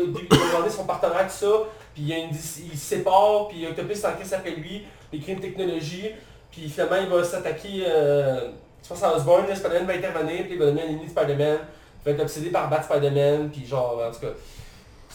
demandé 0.53 0.69
son 0.69 0.85
partenaire, 0.85 1.27
tout 1.27 1.33
ça, 1.45 1.51
puis 1.93 2.03
il, 2.03 2.07
y 2.09 2.13
a 2.13 2.17
une 2.17 2.31
dis- 2.31 2.69
il 2.71 2.77
se 2.77 2.85
sépare, 2.95 3.47
puis 3.49 3.65
Octopus 3.67 3.99
est 3.99 4.05
en 4.07 4.11
crise 4.13 4.33
après 4.33 4.51
lui, 4.51 4.83
il 5.11 5.21
crée 5.21 5.33
une 5.33 5.39
technologie, 5.39 6.09
puis 6.51 6.69
finalement, 6.69 6.97
il 7.01 7.07
va 7.09 7.23
s'attaquer, 7.23 7.83
euh, 7.87 8.49
je 8.83 8.89
pense 8.89 9.03
à 9.03 9.15
Osborn, 9.15 9.47
là, 9.47 9.55
Spider-Man 9.55 9.85
va 9.85 9.93
intervenir, 9.93 10.43
puis 10.43 10.53
il 10.53 10.59
va 10.59 10.65
devenir 10.65 10.83
un 10.85 10.89
ennemi 10.89 11.05
de 11.05 11.09
Spider-Man, 11.11 11.57
il 12.01 12.05
va 12.05 12.11
être 12.11 12.21
obsédé 12.21 12.49
par 12.49 12.69
Bat 12.69 12.83
Spider-Man, 12.83 13.49
puis 13.51 13.65
genre, 13.65 14.01
en 14.05 14.11
tout 14.13 14.19
cas, 14.21 14.33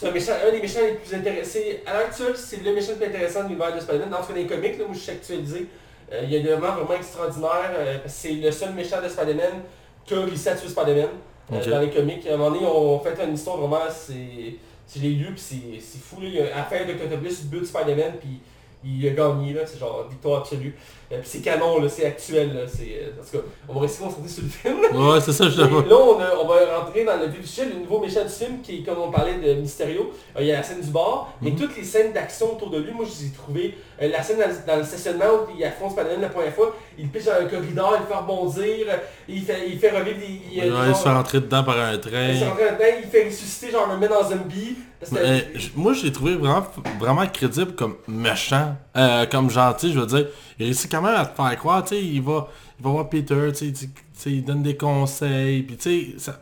c'est 0.01 0.09
un, 0.09 0.13
méchant, 0.13 0.33
un 0.47 0.51
des 0.53 0.61
méchants 0.61 0.81
les 0.83 0.95
plus 0.95 1.15
intéressés. 1.15 1.83
À 1.87 1.93
l'heure 1.95 2.03
actuelle, 2.07 2.35
c'est 2.37 2.63
le 2.63 2.73
méchant 2.73 2.93
le 2.93 2.97
plus 2.99 3.07
intéressant 3.07 3.43
de 3.43 3.49
l'univers 3.49 3.75
de 3.75 3.81
Spider-Man. 3.81 4.15
En 4.15 4.17
tout 4.19 4.29
cas, 4.29 4.33
dans 4.35 4.39
les 4.39 4.47
comics, 4.47 4.79
là, 4.79 4.85
moi 4.85 4.95
je 4.95 4.99
suis 5.01 5.11
actualisé. 5.13 5.67
Euh, 6.13 6.21
il 6.25 6.31
y 6.33 6.37
a 6.37 6.41
des 6.41 6.51
moments 6.55 6.75
vraiment 6.77 6.95
extraordinaires. 6.95 7.71
euh, 7.75 7.99
c'est 8.07 8.33
le 8.33 8.51
seul 8.51 8.73
méchant 8.75 9.03
de 9.03 9.09
Spider-Man 9.09 9.63
qui 10.07 10.15
a 10.15 10.21
réussi 10.21 10.49
à 10.49 10.55
tuer 10.55 10.69
Spider-Man. 10.69 11.09
euh, 11.53 11.71
dans 11.71 11.81
les 11.81 11.91
comics. 11.91 12.27
À 12.27 12.35
un 12.35 12.37
moment 12.37 12.51
donné, 12.51 12.67
on 12.67 12.99
fait 13.01 13.25
une 13.25 13.35
histoire 13.35 13.57
vraiment, 13.57 13.85
c'est... 13.91 14.55
C'est 14.91 15.01
les 15.01 15.11
lieux, 15.11 15.33
puis 15.35 15.81
c'est- 15.81 15.99
fou. 15.99 16.19
Là. 16.23 16.27
Il 16.29 16.35
y 16.37 16.41
a 16.41 16.61
affaire 16.63 16.87
de 16.87 16.93
Octopus, 16.93 17.43
but 17.43 17.67
Spider-Man, 17.67 18.13
puis 18.21 18.41
il 18.85 19.07
a 19.09 19.11
gagné, 19.11 19.53
là. 19.53 19.63
C'est 19.67 19.79
genre 19.79 20.07
victoire 20.09 20.41
absolue. 20.41 20.75
Euh, 21.11 21.21
puis 21.21 21.29
c'est 21.31 21.41
canon, 21.41 21.81
là, 21.81 21.89
c'est 21.89 22.05
actuel. 22.05 22.55
Là. 22.55 22.61
C'est, 22.67 23.01
euh, 23.03 23.11
en 23.21 23.25
tout 23.25 23.39
cas, 23.39 23.45
on 23.69 23.75
va 23.75 23.81
rester 23.81 24.05
concentré 24.05 24.29
sur 24.29 24.43
le 24.43 24.49
film. 24.51 24.77
Ouais, 24.95 25.21
c'est 25.23 25.33
ça, 25.33 25.47
Et 25.47 25.51
l'avoue. 25.57 25.81
là, 25.81 25.97
on, 25.97 26.21
a- 26.21 26.37
on 26.43 26.47
va 26.47 26.79
rentrer 26.81 27.05
dans 27.05 27.17
le 27.19 27.27
vif 27.29 27.41
du 27.41 27.47
sujet, 27.47 27.67
le 27.73 27.81
nouveau 27.81 27.99
méchant 28.01 28.23
du 28.25 28.29
film, 28.31 28.61
qui 28.63 28.77
est 28.81 28.83
comme 28.83 28.99
on 28.99 29.11
parlait 29.11 29.37
de 29.39 29.55
Mysterio. 29.55 30.13
Euh, 30.37 30.41
il 30.41 30.47
y 30.49 30.53
a 30.53 30.57
la 30.59 30.63
scène 30.63 30.81
du 30.83 30.91
bar, 30.91 31.33
mais 31.41 31.51
Mhm. 31.51 31.57
toutes 31.61 31.77
les 31.79 31.83
scènes 31.85 32.13
d'action 32.13 32.53
autour 32.53 32.69
de 32.71 32.79
lui, 32.79 32.93
moi 32.93 33.07
je 33.07 33.23
les 33.23 33.29
ai 33.31 33.33
trouvées. 33.33 33.75
Euh, 34.03 34.09
la 34.09 34.23
scène 34.23 34.39
dans, 34.39 34.49
le- 34.49 34.67
dans 34.67 34.77
le 34.77 34.85
stationnement 34.85 35.25
où 35.49 35.57
il 35.59 35.65
affronte 35.65 35.93
Spider-Man 35.93 36.21
la 36.21 36.29
première 36.29 36.53
fois, 36.55 36.77
il 36.99 37.09
pitch 37.09 37.25
dans 37.25 37.33
un 37.41 37.45
corridor, 37.47 37.97
il 38.01 38.07
fait 38.07 38.15
rebondir, 38.21 38.87
il 39.29 39.43
fait, 39.43 39.65
il 39.67 39.79
fait 39.79 39.91
revivre 39.91 40.19
des... 40.19 40.41
Il, 40.53 40.61
Ouais, 40.73 40.89
il 40.91 40.95
se 40.95 41.03
fait 41.05 41.09
rentrer 41.11 41.41
dedans 41.41 41.65
par 41.65 41.79
un 41.81 41.93
il 41.95 42.03
se 42.03 42.09
train. 42.09 42.49
rentre 42.51 42.57
dedans, 42.61 42.85
il 43.03 43.09
fait 43.09 43.25
ressusciter 43.25 43.71
genre 43.73 43.89
un 43.91 43.97
mec 43.97 44.11
en 44.13 44.23
zombie. 44.29 44.77
Parce 45.01 45.13
que- 45.13 45.17
Mais, 45.19 45.49
je- 45.55 45.69
moi, 45.77 45.93
je 45.93 46.05
l'ai 46.05 46.13
trouvé 46.13 46.35
vraiment, 46.35 46.67
vraiment 46.99 47.27
crédible 47.27 47.75
comme 47.75 47.95
méchant, 48.09 48.77
euh, 48.97 49.27
comme 49.27 49.49
gentil, 49.51 49.93
je 49.93 50.01
veux 50.01 50.07
dire. 50.07 50.27
Il 50.59 50.65
réussit 50.67 50.91
quand 50.91 51.03
même 51.03 51.15
à 51.15 51.25
te 51.27 51.37
faire 51.41 51.57
croire, 51.57 51.85
tu 51.85 51.91
sais, 51.95 52.03
il 52.05 52.21
va, 52.23 52.49
il 52.79 52.85
va 52.85 52.91
voir 52.91 53.09
Peter, 53.09 53.51
tu 53.57 53.73
sais, 53.75 54.31
il 54.33 54.45
donne 54.45 54.63
des 54.63 54.77
conseils, 54.77 55.63
puis 55.63 55.77
tu 55.77 56.15
sais, 56.19 56.33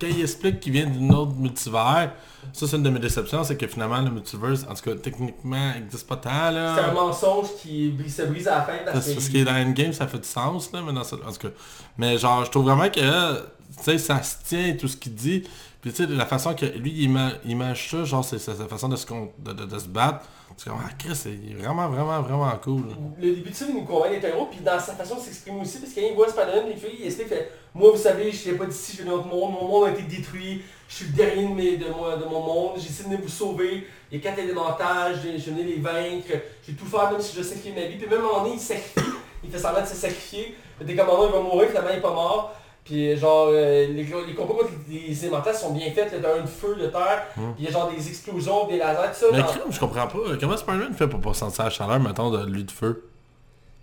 quand 0.00 0.06
il 0.08 0.20
explique 0.22 0.60
qu'il 0.60 0.72
vient 0.72 0.86
d'une 0.86 1.12
autre 1.14 1.32
multivers, 1.32 2.12
ça 2.52 2.66
c'est 2.68 2.76
une 2.76 2.82
de 2.82 2.90
mes 2.90 2.98
déceptions, 3.00 3.42
c'est 3.42 3.56
que 3.56 3.66
finalement 3.66 4.00
le 4.00 4.10
multiverse, 4.10 4.64
en 4.70 4.74
tout 4.74 4.82
cas 4.90 4.96
techniquement, 4.96 5.72
il 5.76 5.82
n'existe 5.82 6.06
pas 6.06 6.16
tant 6.16 6.30
c'est 6.30 6.36
un 6.48 6.50
là. 6.52 6.92
mensonge 6.92 7.46
qui 7.62 7.94
se 8.08 8.22
brise 8.22 8.46
à 8.48 8.56
la 8.56 8.62
fin 8.62 8.72
parce 8.84 9.12
Parce 9.12 9.28
qu'il 9.28 9.38
est 9.40 9.44
dans 9.44 9.54
Endgame, 9.54 9.92
ça 9.92 10.06
fait 10.06 10.18
du 10.18 10.28
sens 10.28 10.70
là, 10.72 10.80
mais 10.86 10.92
dans 10.92 11.04
ce- 11.04 11.14
en 11.16 11.32
tout 11.32 11.48
cas. 11.48 11.54
Mais 11.98 12.18
genre, 12.18 12.44
je 12.44 12.50
trouve 12.50 12.64
vraiment 12.64 12.88
que, 12.90 13.36
tu 13.38 13.82
sais, 13.82 13.98
ça 13.98 14.22
se 14.22 14.36
tient, 14.44 14.74
tout 14.78 14.88
ce 14.88 14.96
qu'il 14.96 15.14
dit. 15.14 15.44
Puis 15.84 15.92
tu 15.92 16.06
sais, 16.06 16.10
la 16.10 16.24
façon 16.24 16.54
que 16.54 16.64
lui, 16.64 16.90
il 16.96 17.10
ima- 17.10 17.34
image 17.44 17.90
ça, 17.90 18.04
genre, 18.04 18.24
c'est 18.24 18.38
sa 18.38 18.54
façon 18.54 18.88
de 18.88 18.96
se, 18.96 19.04
de, 19.38 19.52
de- 19.52 19.66
de 19.66 19.78
se 19.78 19.86
battre. 19.86 20.24
C'est 20.56 20.70
comme, 20.70 20.78
ah, 20.82 20.88
Chris, 20.98 21.20
il 21.26 21.52
est 21.52 21.54
vraiment, 21.56 21.88
vraiment, 21.90 22.22
vraiment 22.22 22.50
cool. 22.62 22.84
Le 23.20 23.34
début 23.34 23.50
de 23.50 23.54
ça, 23.54 23.66
il 23.68 23.74
nous 23.74 23.82
convainc 23.84 24.12
d'être 24.12 24.24
un 24.24 24.28
héros, 24.28 24.46
puis 24.50 24.60
dans 24.60 24.80
sa 24.80 24.94
façon 24.94 25.16
de 25.16 25.20
s'exprimer 25.20 25.60
aussi, 25.60 25.78
parce 25.80 25.92
qu'il 25.92 26.14
voit 26.14 26.28
Spider-Man, 26.28 26.68
les 26.70 26.76
filles, 26.76 26.96
il 27.00 27.04
explique, 27.06 27.28
fait, 27.28 27.50
moi 27.74 27.90
vous 27.90 27.98
savez, 27.98 28.32
je 28.32 28.48
viens 28.48 28.54
pas 28.56 28.64
d'ici, 28.64 28.96
je 28.96 29.02
viens 29.02 29.12
d'un 29.12 29.18
autre 29.18 29.26
monde, 29.26 29.52
mon 29.52 29.68
monde 29.68 29.88
a 29.88 29.90
été 29.90 30.02
détruit, 30.04 30.62
je 30.88 30.94
suis 30.94 31.06
le 31.06 31.12
dernier 31.12 31.76
de, 31.76 31.84
de, 31.84 32.22
de 32.22 32.24
mon 32.30 32.40
monde, 32.40 32.70
j'essaie 32.76 33.02
de 33.02 33.08
venir 33.08 33.20
vous 33.22 33.28
sauver, 33.28 33.86
il 34.10 34.16
y 34.16 34.20
a 34.20 34.22
quatre 34.22 34.38
élémentaires, 34.38 35.10
je 35.14 35.28
viens 35.28 35.54
venir 35.54 35.66
les 35.66 35.82
vaincre, 35.82 36.28
je 36.66 36.70
vais 36.72 36.78
tout 36.78 36.86
faire 36.86 37.10
même 37.10 37.20
si 37.20 37.32
je 37.32 37.40
dois 37.40 37.44
sacrifier 37.50 37.72
ma 37.74 37.86
vie, 37.88 37.96
puis 37.98 38.08
même 38.08 38.24
à 38.24 38.40
un 38.40 38.46
il 38.46 38.58
sacrifie, 38.60 39.10
il 39.42 39.50
fait 39.50 39.58
semblant 39.58 39.82
de 39.82 39.86
se 39.88 39.96
sacrifier, 39.96 40.54
un 40.80 40.84
moment 41.04 41.26
il 41.26 41.32
va 41.32 41.40
mourir, 41.40 41.68
finalement 41.68 41.90
il 41.92 41.98
est 41.98 42.00
pas 42.00 42.14
mort, 42.14 42.54
puis 42.84 43.16
genre, 43.16 43.48
euh, 43.50 43.86
les, 43.86 44.04
les 44.04 44.34
combats 44.34 44.54
contre 44.54 44.72
les 44.88 45.24
élémentaires 45.24 45.54
sont 45.54 45.72
bien 45.72 45.90
faits, 45.90 46.12
a 46.12 46.38
un 46.38 46.42
de 46.42 46.46
feu, 46.46 46.76
de 46.76 46.86
terre, 46.88 47.26
puis 47.34 47.42
il 47.60 47.64
y 47.64 47.68
a 47.68 47.70
genre 47.70 47.90
des 47.90 48.08
explosions, 48.08 48.66
des 48.66 48.76
lasers, 48.76 49.08
tout 49.08 49.20
ça, 49.20 49.26
Mais 49.32 49.42
crime, 49.42 49.62
je 49.70 49.80
comprends 49.80 50.06
pas. 50.06 50.18
Comment 50.38 50.56
Spider-Man 50.56 50.92
fait 50.92 51.08
pour 51.08 51.20
pas 51.20 51.32
sentir 51.32 51.64
la 51.64 51.70
chaleur, 51.70 51.98
mettons, 51.98 52.30
de 52.30 52.44
lui 52.44 52.62
de 52.62 52.70
feu? 52.70 53.08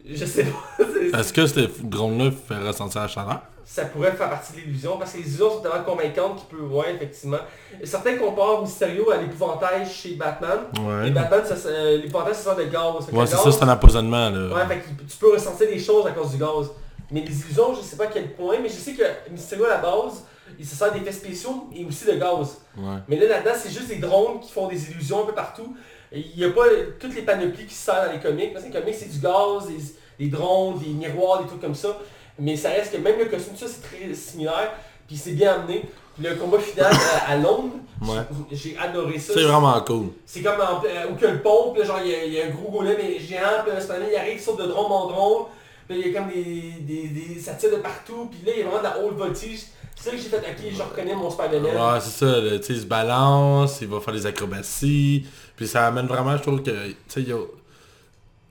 Je 0.07 0.25
sais 0.25 0.45
pas, 0.45 0.83
Est-ce 1.19 1.33
que 1.33 1.47
ce 1.47 1.67
drone-là 1.83 2.31
fait 2.31 2.57
ressentir 2.57 3.01
la 3.01 3.07
chaleur? 3.07 3.41
Ça 3.65 3.85
pourrait 3.85 4.11
faire 4.11 4.29
partie 4.29 4.53
de 4.53 4.57
l'illusion, 4.59 4.97
parce 4.97 5.13
que 5.13 5.17
les 5.17 5.23
illusions 5.23 5.49
sont 5.49 5.59
tellement 5.61 5.83
convaincantes 5.83 6.37
qu'il 6.37 6.57
peut, 6.57 6.63
ouais, 6.63 6.93
effectivement. 6.93 7.37
Certains 7.83 8.17
comparent 8.17 8.61
Mysterio 8.61 9.09
à 9.09 9.17
l'épouvantail 9.17 9.87
chez 9.87 10.15
Batman. 10.15 10.59
Ouais. 10.79 11.07
Et 11.07 11.11
Batman, 11.11 11.41
euh, 11.65 11.97
l'épouvantail, 11.97 12.35
ça 12.35 12.53
de 12.53 12.65
gaz. 12.65 13.09
Ouais, 13.11 13.25
c'est 13.25 13.37
ça, 13.37 13.51
c'est 13.51 13.63
un 13.63 13.69
empoisonnement, 13.69 14.29
là. 14.29 14.53
Ouais, 14.53 14.65
fait 14.67 14.79
que 14.79 15.01
tu 15.09 15.17
peux 15.17 15.31
ressentir 15.33 15.67
des 15.67 15.79
choses 15.79 16.05
à 16.05 16.11
cause 16.11 16.31
du 16.31 16.37
gaz. 16.37 16.69
Mais 17.12 17.21
les 17.21 17.39
illusions, 17.41 17.74
je 17.76 17.82
sais 17.82 17.95
pas 17.97 18.06
à 18.06 18.08
quel 18.08 18.32
point, 18.34 18.58
mais 18.62 18.69
je 18.69 18.76
sais 18.76 18.93
que 18.93 19.04
Mysterio, 19.32 19.65
à 19.65 19.69
la 19.69 19.78
base, 19.78 20.24
il 20.60 20.65
se 20.65 20.76
sert 20.76 20.91
d'effets 20.93 21.12
spéciaux 21.12 21.67
et 21.76 21.84
aussi 21.86 22.06
de 22.06 22.13
gaz. 22.13 22.62
Ouais. 22.78 22.97
Mais 23.08 23.17
là, 23.17 23.28
là-dedans, 23.28 23.52
c'est 23.58 23.69
juste 23.71 23.88
des 23.88 23.97
drones 23.97 24.39
qui 24.39 24.52
font 24.52 24.67
des 24.67 24.91
illusions 24.91 25.24
un 25.24 25.26
peu 25.26 25.34
partout. 25.34 25.76
Il 26.13 26.34
n'y 26.38 26.43
a 26.45 26.50
pas 26.50 26.65
toutes 27.00 27.15
les 27.15 27.21
panoplies 27.21 27.65
qui 27.65 27.74
se 27.74 27.86
servent 27.86 28.08
dans 28.08 28.13
les 28.13 28.19
comics. 28.19 28.54
Parce 28.54 28.65
que 28.65 28.71
les 28.74 28.80
comics, 28.80 28.95
c'est 28.97 29.10
du 29.12 29.19
gaz, 29.19 29.67
des, 29.67 30.26
des 30.26 30.30
drones, 30.32 30.80
des 30.80 30.89
miroirs, 30.89 31.41
des 31.41 31.47
trucs 31.47 31.62
comme 31.62 31.76
ça. 31.76 31.97
Mais 32.39 32.56
ça 32.56 32.69
reste 32.69 32.91
que 32.93 32.97
même 32.97 33.17
le 33.19 33.26
costume, 33.26 33.56
ça, 33.56 33.65
c'est 33.67 33.82
très 33.82 34.13
similaire. 34.13 34.71
Puis 35.08 35.17
c'est 35.17 35.32
bien 35.32 35.54
amené. 35.56 35.84
Puis 36.15 36.24
le 36.26 36.36
combat 36.36 36.60
final 36.60 36.91
à, 37.28 37.32
à 37.32 37.38
Londres, 37.38 37.76
Ouais. 38.02 38.17
j'ai 38.52 38.76
adoré 38.78 39.19
ça. 39.19 39.34
C'est 39.34 39.43
vraiment 39.43 39.80
cool. 39.82 40.08
C'est 40.26 40.41
comme 40.41 40.60
en, 40.60 40.82
euh, 40.84 41.06
où 41.12 41.26
a 41.26 41.30
le 41.32 41.80
là, 41.80 41.86
genre 41.86 42.00
il 42.04 42.10
y, 42.10 42.15
a- 42.15 42.26
il 42.26 42.34
y 42.34 42.41
a 42.41 42.45
un 42.47 42.50
gros 42.50 42.71
golem 42.71 42.97
mais 42.97 43.19
géant, 43.19 43.62
puis 43.63 43.80
Spider-Man, 43.80 44.08
il 44.12 44.15
arrive, 44.17 44.34
il 44.38 44.39
saute 44.41 44.58
de 44.60 44.65
drone 44.65 44.91
en 44.91 45.06
drone, 45.08 45.43
là, 45.89 45.96
il 45.96 46.08
y 46.12 46.15
a 46.15 46.20
comme 46.20 46.30
des, 46.32 46.74
des, 46.82 47.08
des 47.08 47.39
ça 47.39 47.54
tire 47.54 47.72
de 47.72 47.78
partout, 47.78 48.30
puis 48.32 48.39
là 48.46 48.54
il 48.56 48.60
y 48.60 48.62
a 48.63 48.65
vraiment 48.67 48.80
de 48.80 48.84
la 48.84 49.00
haute 49.00 49.15
voltige. 49.17 49.62
C'est 49.96 50.10
ça 50.10 50.15
que 50.15 50.17
j'ai 50.22 50.30
fait, 50.30 50.38
ok, 50.38 50.74
je 50.76 50.82
reconnais 50.82 51.13
mon 51.15 51.30
Spider-Man. 51.30 51.76
Ouais, 51.76 52.00
c'est 52.02 52.26
ça, 52.26 52.34
tu 52.41 52.63
sais, 52.63 52.74
il 52.74 52.80
se 52.82 52.86
balance, 52.86 53.80
il 53.82 53.88
va 53.88 54.00
faire 54.00 54.13
des 54.15 54.26
acrobaties, 54.26 55.26
puis 55.56 55.67
ça 55.67 55.86
amène 55.88 56.08
vraiment, 56.08 56.36
je 56.38 56.41
trouve 56.41 56.63
que, 56.63 56.72
tu 57.08 57.26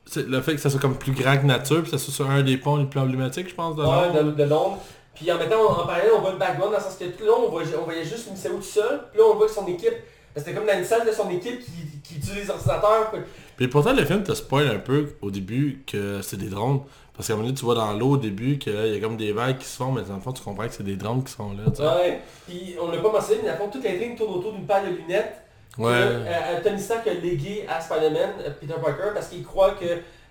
sais, 0.06 0.22
le 0.22 0.40
fait 0.40 0.54
que 0.54 0.60
ça 0.60 0.70
soit 0.70 0.80
comme 0.80 0.96
plus 0.96 1.12
grand 1.12 1.36
que 1.38 1.46
nature, 1.46 1.82
puis 1.82 1.90
ça 1.90 1.98
soit 1.98 2.12
sur 2.12 2.28
un 2.30 2.42
des 2.42 2.56
ponts 2.56 2.76
les 2.76 2.84
plus 2.86 3.00
emblématiques, 3.00 3.48
je 3.48 3.54
pense, 3.54 3.76
de 3.76 3.82
Ouais, 3.82 3.88
Londres. 4.08 4.22
de, 4.22 4.30
de 4.32 4.44
Londres. 4.44 4.78
Puis 5.14 5.30
en 5.30 5.38
mettant 5.38 5.62
en 5.70 5.86
parallèle, 5.86 6.10
on 6.16 6.20
voit 6.20 6.32
le 6.32 6.38
background 6.38 6.72
dans 6.72 6.78
le 6.78 6.84
sens 6.84 6.96
que 6.96 7.04
tout 7.04 7.20
le 7.22 7.26
long, 7.26 7.46
on 7.46 7.50
voyait, 7.50 7.76
on 7.80 7.84
voyait 7.84 8.04
juste 8.04 8.30
Mysterio 8.30 8.56
tout 8.58 8.62
seul, 8.62 9.02
puis 9.10 9.18
là 9.20 9.26
on 9.32 9.36
voit 9.36 9.46
que 9.46 9.52
son 9.52 9.66
équipe, 9.66 9.92
c'était 10.36 10.54
comme 10.54 10.66
dans 10.66 10.78
une 10.78 10.84
salle 10.84 11.06
de 11.06 11.12
son 11.12 11.28
équipe 11.30 11.60
qui, 11.64 11.72
qui 12.02 12.14
utilise 12.16 12.44
les 12.44 12.50
ordinateurs. 12.50 13.10
puis- 13.10 13.20
Puis 13.56 13.68
pourtant, 13.68 13.92
le 13.92 14.04
film 14.04 14.22
te 14.22 14.32
spoil 14.34 14.68
un 14.68 14.78
peu 14.78 15.12
au 15.20 15.30
début 15.30 15.82
que 15.86 16.20
c'est 16.22 16.36
des 16.38 16.48
drones, 16.48 16.80
parce 17.20 17.26
qu'à 17.26 17.34
un 17.34 17.36
moment 17.36 17.48
donné, 17.48 17.58
tu 17.58 17.66
vois 17.66 17.74
dans 17.74 17.92
l'eau 17.92 18.12
au 18.12 18.16
début 18.16 18.56
qu'il 18.56 18.72
y 18.72 18.96
a 18.96 18.98
comme 18.98 19.18
des 19.18 19.32
vagues 19.32 19.58
qui 19.58 19.66
se 19.66 19.76
font, 19.76 19.92
mais 19.92 20.00
dans 20.00 20.14
le 20.14 20.20
fond, 20.22 20.32
tu 20.32 20.42
comprends 20.42 20.66
que 20.66 20.72
c'est 20.72 20.82
des 20.82 20.96
drones 20.96 21.22
qui 21.22 21.30
sont 21.32 21.52
là, 21.52 21.70
tu. 21.70 21.82
Ouais. 21.82 22.18
Puis 22.48 22.76
on 22.80 22.90
l'a 22.90 22.96
pas 22.96 23.12
mentionné, 23.12 23.40
mais 23.42 23.48
dans 23.50 23.54
le 23.56 23.60
fond, 23.60 23.68
toute 23.70 23.84
l'intrigue 23.84 24.16
tourne 24.16 24.38
autour 24.38 24.54
d'une 24.54 24.64
paire 24.64 24.82
de 24.84 24.88
lunettes 24.96 25.36
Ouais. 25.76 25.92
que, 25.92 25.98
euh, 25.98 26.24
euh, 26.26 26.60
Tony 26.64 26.80
Stark 26.80 27.06
a 27.06 27.12
légué 27.12 27.66
à 27.68 27.78
Spider-Man, 27.78 28.30
euh, 28.40 28.50
Peter 28.58 28.72
Parker, 28.82 29.10
parce 29.12 29.28
qu'il 29.28 29.44
croit 29.44 29.72
que 29.72 29.84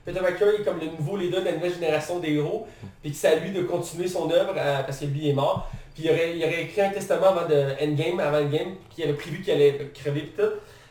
Peter 0.04 0.20
Parker 0.20 0.46
est 0.60 0.64
comme 0.64 0.80
le 0.80 0.88
nouveau 0.88 1.16
leader 1.16 1.42
de 1.42 1.46
la 1.46 1.52
nouvelle 1.52 1.76
génération 1.76 2.18
des 2.18 2.34
héros, 2.34 2.66
puis 3.04 3.12
que 3.12 3.18
c'est 3.18 3.28
à 3.28 3.36
lui 3.36 3.52
de 3.52 3.62
continuer 3.62 4.08
son 4.08 4.30
œuvre 4.32 4.54
euh, 4.58 4.82
parce 4.82 4.98
que 4.98 5.06
lui 5.06 5.30
est 5.30 5.34
mort. 5.34 5.70
Puis 5.94 6.06
il 6.06 6.10
aurait, 6.10 6.36
il 6.36 6.44
aurait 6.44 6.64
écrit 6.64 6.82
un 6.82 6.90
testament 6.90 7.28
avant 7.28 7.48
de 7.48 7.66
Endgame, 7.84 8.20
avant 8.20 8.40
Endgame, 8.40 8.76
puis 8.90 8.98
il 8.98 9.04
avait 9.04 9.14
prévu 9.14 9.42
qu'il 9.44 9.54
allait 9.54 9.92
crever 9.94 10.22
pis 10.22 10.42
tout. 10.42 10.50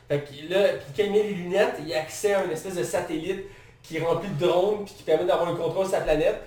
Fait 0.09 0.21
que 0.21 0.53
là, 0.55 0.69
puis 0.69 0.93
quand 0.97 1.03
il 1.05 1.13
met 1.13 1.23
les 1.25 1.35
lunettes, 1.35 1.75
il 1.85 1.93
a 1.93 1.99
accès 1.99 2.35
à 2.35 2.45
une 2.45 2.53
espèce 2.53 2.77
de 2.77 2.85
satellite 2.85 3.45
qui 3.89 3.97
est 3.97 4.05
rempli 4.05 4.29
de 4.29 4.47
drones, 4.47 4.85
puis 4.85 4.95
qui 4.99 5.03
permet 5.03 5.25
d'avoir 5.25 5.49
un 5.49 5.55
contrôle 5.57 5.87
sur 5.87 5.95
sa 5.95 6.03
planète. 6.03 6.41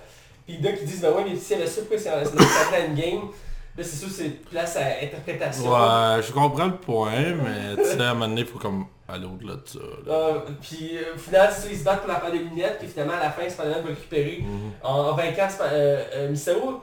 Puis 0.46 0.58
a 0.66 0.72
qui 0.72 0.84
disent, 0.84 1.00
ben 1.00 1.10
ouais, 1.12 1.24
mais 1.28 1.36
s'il 1.36 1.58
y 1.58 1.60
avait 1.60 1.70
ça, 1.70 1.80
pourquoi 1.82 1.98
c'est 1.98 2.10
dans 2.10 2.24
sa 2.24 2.78
Endgame 2.88 3.28
Là, 3.74 3.82
c'est 3.82 3.96
sûr, 3.96 4.08
c'est 4.10 4.28
place 4.50 4.76
à 4.76 5.02
interprétation. 5.02 5.64
Ouais, 5.72 6.20
je 6.22 6.30
comprends 6.30 6.66
le 6.66 6.76
point, 6.76 7.10
mais 7.42 7.82
tu 7.82 7.88
sais, 7.88 8.00
à 8.02 8.10
un 8.10 8.12
moment 8.14 8.28
donné, 8.28 8.42
il 8.42 8.46
faut 8.46 8.58
comme 8.58 8.84
aller 9.08 9.24
au-delà 9.24 9.54
de 9.54 9.62
ça. 9.64 9.78
Euh, 10.08 10.40
puis 10.60 10.98
euh, 10.98 11.14
au 11.14 11.18
final, 11.18 11.50
ça, 11.50 11.66
ils 11.70 11.78
se 11.78 11.82
battent 11.84 12.00
pour 12.00 12.08
la 12.08 12.16
paire 12.16 12.32
de 12.32 12.36
lunettes, 12.36 12.78
puis 12.80 12.88
finalement 12.88 13.14
à 13.14 13.24
la 13.24 13.30
fin, 13.30 13.48
Spider-Man 13.48 13.80
va 13.82 13.88
le 13.88 13.94
récupérer 13.94 14.44
en, 14.82 14.92
en 14.92 15.14
vainquant 15.14 15.48
euh, 15.62 16.04
euh, 16.14 16.34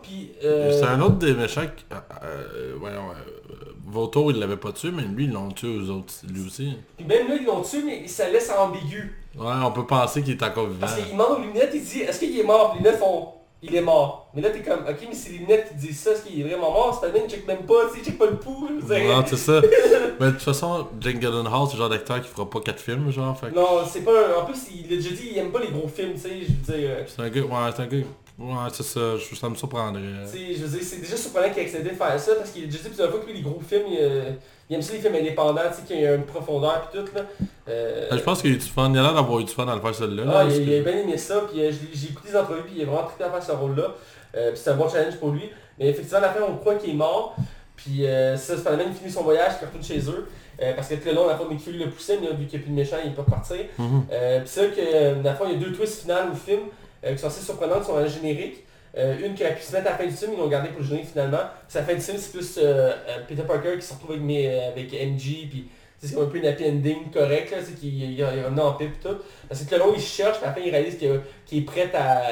puis... 0.02 0.32
euh, 0.44 0.72
C'est 0.80 0.88
un 0.88 1.00
autre 1.02 1.18
des 1.18 1.34
méchants 1.36 1.68
qui... 1.78 1.86
euh, 2.24 2.74
voyons, 2.80 3.12
euh, 3.12 3.69
Vautour, 3.92 4.32
il 4.32 4.40
l'avait 4.40 4.58
pas 4.58 4.72
tué, 4.72 4.92
mais 4.92 5.04
lui, 5.04 5.26
ils 5.26 5.32
l'ont 5.32 5.50
tué 5.52 5.68
eux 5.68 5.90
autres, 5.92 6.14
lui 6.32 6.46
aussi. 6.46 6.74
Puis 6.98 7.06
même 7.06 7.28
là, 7.28 7.36
ils 7.40 7.46
l'ont 7.46 7.62
tué, 7.62 7.82
mais 7.86 8.08
ça 8.08 8.30
laisse 8.30 8.52
ambigu. 8.52 9.16
Ouais, 9.38 9.46
on 9.64 9.72
peut 9.72 9.86
penser 9.86 10.22
qu'il 10.22 10.34
est 10.34 10.44
encore 10.44 10.68
vivant. 10.68 10.80
Parce 10.82 10.96
qu'il 10.96 11.12
demande 11.12 11.40
aux 11.40 11.42
lunettes, 11.42 11.72
il 11.74 11.84
dit, 11.84 12.00
est-ce 12.02 12.20
qu'il 12.20 12.38
est 12.40 12.44
mort? 12.44 12.74
Les 12.74 12.80
lunettes 12.84 13.00
font, 13.00 13.30
il 13.62 13.76
est 13.76 13.82
mort. 13.82 14.28
Mais 14.34 14.42
là, 14.42 14.50
t'es 14.52 14.62
comme, 14.62 14.82
ok, 14.88 14.96
mais 15.08 15.14
c'est 15.16 15.32
les 15.32 15.38
lunettes 15.40 15.70
qui 15.70 15.76
disent 15.88 16.00
ça, 16.00 16.12
est-ce 16.12 16.24
qu'il 16.24 16.40
est 16.40 16.44
vraiment 16.44 16.72
mort? 16.72 16.94
Spider-Man, 16.96 17.24
il 17.28 17.32
check 17.32 17.48
même 17.48 17.66
pas, 17.66 17.88
tu 17.88 17.94
sais, 17.96 18.00
il 18.02 18.06
check 18.06 18.18
pas 18.18 18.28
le 18.28 18.38
pouls. 18.38 18.68
Non, 18.90 19.24
c'est 19.26 19.36
ça. 19.38 19.62
mais 20.20 20.28
de 20.28 20.32
toute 20.32 20.42
façon, 20.42 20.88
Jake 21.02 21.20
Gyllenhaal, 21.20 21.66
c'est 21.68 21.74
le 21.74 21.80
genre 21.80 21.90
d'acteur 21.90 22.22
qui 22.22 22.28
fera 22.30 22.50
pas 22.50 22.60
quatre 22.60 22.80
films, 22.80 23.10
genre. 23.12 23.38
Fait 23.40 23.52
Non, 23.52 23.80
c'est 23.90 24.02
pas... 24.02 24.12
un- 24.12 24.42
En 24.42 24.46
plus, 24.46 24.58
il 24.76 24.86
a 24.86 24.96
déjà 24.98 25.10
dit, 25.10 25.30
il 25.32 25.38
aime 25.40 25.52
pas 25.52 25.60
les 25.62 25.70
gros 25.72 25.88
films, 25.88 26.14
tu 26.14 26.20
sais, 26.20 26.30
je 26.42 26.74
veux 26.74 26.80
dire... 26.80 26.90
C'est 27.08 27.22
un 27.22 27.30
gars, 27.30 27.42
ouais, 27.42 27.72
c'est 27.76 27.82
un 27.82 27.88
gars... 27.88 27.98
Ouais, 28.40 28.70
c'est 28.72 28.84
ça, 28.84 29.00
je- 29.18 29.36
ça 29.36 29.50
me 29.50 29.56
surprendrait. 29.56 30.02
Je 30.34 30.64
veux 30.64 30.78
dire, 30.78 30.84
c'est 30.84 31.02
déjà 31.02 31.18
surprenant 31.18 31.50
qu'il 31.50 31.60
ait 31.60 31.66
accepté 31.66 31.90
de 31.90 31.96
faire 31.96 32.20
ça 32.20 32.36
parce 32.36 32.52
qu'il 32.52 32.64
a 32.64 32.66
déjà 32.68 32.78
dit 32.80 32.88
plusieurs 32.88 33.10
fois 33.12 33.20
que 33.20 33.26
lui, 33.26 33.34
les 33.34 33.42
gros 33.42 33.60
films, 33.60 33.84
il, 33.92 33.98
euh, 34.00 34.32
il 34.70 34.76
aime 34.76 34.82
ça 34.82 34.94
les 34.94 35.00
films 35.00 35.16
indépendants, 35.16 35.62
tu 35.70 35.76
sais, 35.76 35.82
qu'il 35.88 36.00
y 36.02 36.06
a 36.08 36.16
une 36.16 36.24
profondeur 36.24 36.90
pis 36.90 36.98
tout, 37.00 37.06
là. 37.16 37.22
Euh, 37.68 38.08
Euh, 38.12 38.18
Je 38.18 38.24
pense 38.24 38.42
qu'il 38.42 38.52
a 38.52 38.54
eu 38.54 38.58
du 38.58 38.66
fun, 38.66 38.90
il 38.94 38.98
a 38.98 39.02
l'air 39.02 39.14
d'avoir 39.14 39.40
eu 39.40 39.44
du 39.44 39.52
fun 39.52 39.66
dans 39.66 39.76
le 39.76 39.82
faire 39.82 39.94
celui-là. 39.94 40.24
là, 40.26 40.32
ah, 40.38 40.44
il, 40.46 40.56
que- 40.66 40.72
il 40.72 40.80
a 40.80 40.82
bien 40.92 41.02
aimé 41.02 41.18
ça, 41.18 41.42
puis 41.52 41.62
euh, 41.66 41.72
j'ai 41.94 42.08
écouté 42.10 42.30
des 42.32 42.38
entrevues, 42.38 42.62
puis 42.64 42.74
il 42.78 42.82
est 42.82 42.86
vraiment 42.86 43.08
très 43.08 43.26
à 43.26 43.30
faire 43.30 43.44
ce 43.44 43.52
rôle-là. 43.52 43.94
Puis 44.32 44.42
c'est 44.56 44.70
un 44.70 44.76
bon 44.76 44.88
challenge 44.88 45.16
pour 45.18 45.32
lui. 45.32 45.50
Mais 45.78 45.90
effectivement, 45.90 46.20
à 46.20 46.22
la 46.22 46.30
fin, 46.34 46.40
on 46.48 46.56
croit 46.58 46.76
qu'il 46.76 46.92
est 46.92 46.94
mort. 46.94 47.36
Puis 47.76 48.04
ça, 48.38 48.58
Spider-Man 48.58 48.94
finit 48.94 49.12
son 49.12 49.24
voyage, 49.24 49.54
il 49.62 49.66
retourne 49.66 49.84
chez 49.84 50.00
eux. 50.10 50.28
Euh, 50.62 50.74
parce 50.76 50.90
que 50.90 50.96
tout 50.96 51.08
le 51.08 51.14
long, 51.16 51.26
la 51.28 51.36
fois, 51.38 51.48
Nick 51.50 51.62
Fury 51.62 51.78
le 51.78 51.90
poussait, 51.90 52.18
mais 52.22 52.28
là, 52.28 52.34
vu 52.34 52.46
qu'il 52.46 52.60
n'y 52.60 52.64
a 52.64 52.66
plus 52.66 52.72
de 52.74 52.76
méchant, 52.80 52.98
il 53.04 53.14
peut 53.14 53.22
repartir. 53.22 53.58
Mhm. 53.78 54.04
Euh, 54.12 54.40
puis 54.42 54.50
c'est 54.50 54.68
vrai 54.68 54.76
que, 54.76 55.28
le 55.30 55.36
fond, 55.36 55.46
il 55.48 55.54
y 55.54 55.56
a 55.56 55.66
deux 55.68 55.72
twists 55.74 56.02
finales 56.02 56.28
au 56.32 56.36
film 56.36 56.60
qui 57.04 57.18
sont 57.18 57.28
assez 57.28 57.42
surprenantes, 57.44 57.82
qui 57.82 57.86
sont 57.88 57.94
dans 57.96 58.02
le 58.02 58.08
générique. 58.10 58.64
Euh, 58.98 59.16
une 59.24 59.36
qui 59.36 59.44
aurait 59.44 59.56
pu 59.56 59.62
se 59.62 59.72
mettre 59.72 59.88
à 59.88 59.92
la 59.92 59.98
fin 59.98 60.06
du 60.06 60.12
film, 60.12 60.32
ils 60.34 60.40
l'ont 60.40 60.48
gardé 60.48 60.70
pour 60.70 60.80
le 60.80 60.86
générique 60.86 61.10
finalement. 61.12 61.38
À 61.38 61.52
la 61.76 61.84
fin 61.84 61.94
du 61.94 62.02
film, 62.02 62.18
c'est 62.18 62.32
plus 62.32 62.58
euh, 62.58 62.92
euh, 63.08 63.18
Peter 63.28 63.44
Parker 63.48 63.76
qui 63.76 63.86
se 63.86 63.94
retrouve 63.94 64.12
avec, 64.12 64.24
mes, 64.24 64.48
euh, 64.48 64.70
avec 64.70 64.92
MJ, 64.92 65.48
puis 65.50 65.68
c'est 66.02 66.14
comme 66.16 66.24
un 66.24 66.28
peu 66.28 66.38
une 66.38 66.46
happy 66.48 66.66
ending 66.66 67.12
correct, 67.14 67.54
sais, 67.64 67.74
qu'il 67.74 68.24
revenu 68.24 68.60
en 68.62 68.72
paix 68.74 68.86
et 68.86 69.08
tout. 69.08 69.16
Parce 69.48 69.62
que 69.64 69.76
le 69.76 69.80
long, 69.82 69.94
il 69.96 70.02
cherche, 70.02 70.38
puis 70.38 70.46
à 70.46 70.48
la 70.48 70.54
fin, 70.56 70.62
il 70.66 70.72
réalise 70.72 70.98
qu'il 70.98 71.58
est 71.60 71.62
prêt 71.66 71.92
à, 71.94 72.24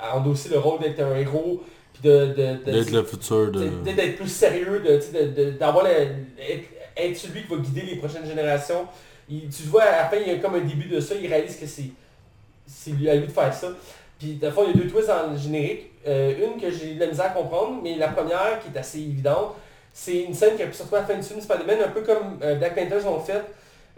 à 0.00 0.16
endosser 0.16 0.48
le 0.48 0.58
rôle 0.58 0.80
d'être 0.80 1.00
un 1.00 1.16
héros, 1.16 1.62
puis 1.92 2.02
de... 2.08 2.26
de, 2.28 2.32
de- 2.64 2.72
D'être 2.72 2.90
le 2.92 3.02
futur 3.04 3.50
de... 3.84 3.92
D'être 3.92 4.16
plus 4.16 4.28
sérieux, 4.28 4.80
de, 4.80 5.18
de, 5.18 5.30
de- 5.44 5.50
d'avoir 5.50 5.84
le- 5.84 5.90
être, 5.90 6.68
être 6.96 7.16
celui 7.16 7.42
qui 7.42 7.48
va 7.54 7.56
guider 7.60 7.82
les 7.82 7.96
prochaines 7.96 8.24
générations. 8.26 8.86
Il- 9.28 9.48
tu 9.50 9.64
vois, 9.64 9.82
à 9.82 10.02
la 10.04 10.08
fin, 10.08 10.16
il 10.16 10.32
y 10.32 10.34
a 10.34 10.38
comme 10.38 10.54
un 10.54 10.60
début 10.60 10.88
de 10.88 10.98
ça, 11.00 11.14
il 11.20 11.26
réalise 11.26 11.56
que 11.56 11.66
c'est, 11.66 11.90
c'est 12.66 12.90
lui, 12.92 13.08
à 13.10 13.14
lui 13.16 13.26
de 13.26 13.32
faire 13.32 13.52
ça. 13.52 13.68
Puis, 14.18 14.34
de 14.34 14.50
fois, 14.50 14.64
il 14.64 14.76
y 14.76 14.80
a 14.80 14.82
deux 14.84 14.90
twists 14.90 15.08
dans 15.08 15.30
le 15.30 15.36
générique. 15.36 15.90
Euh, 16.06 16.34
une 16.38 16.60
que 16.60 16.70
j'ai 16.70 16.92
eu 16.92 16.94
de 16.94 17.00
la 17.00 17.06
misère 17.08 17.26
à 17.26 17.30
comprendre, 17.30 17.80
mais 17.82 17.96
la 17.96 18.08
première, 18.08 18.60
qui 18.60 18.74
est 18.74 18.78
assez 18.78 18.98
évidente, 18.98 19.56
c'est 19.92 20.22
une 20.22 20.34
scène 20.34 20.56
qui 20.56 20.62
a 20.62 20.66
pu 20.66 20.74
se 20.74 20.82
retrouver 20.82 20.98
à 20.98 21.00
la 21.02 21.14
fin 21.14 21.20
du 21.20 21.26
film 21.26 21.40
Spider-Man, 21.40 21.78
un 21.86 21.88
peu 21.88 22.02
comme 22.02 22.38
euh, 22.42 22.54
Black 22.56 22.74
Panthers 22.74 23.04
l'ont 23.04 23.18
fait. 23.18 23.42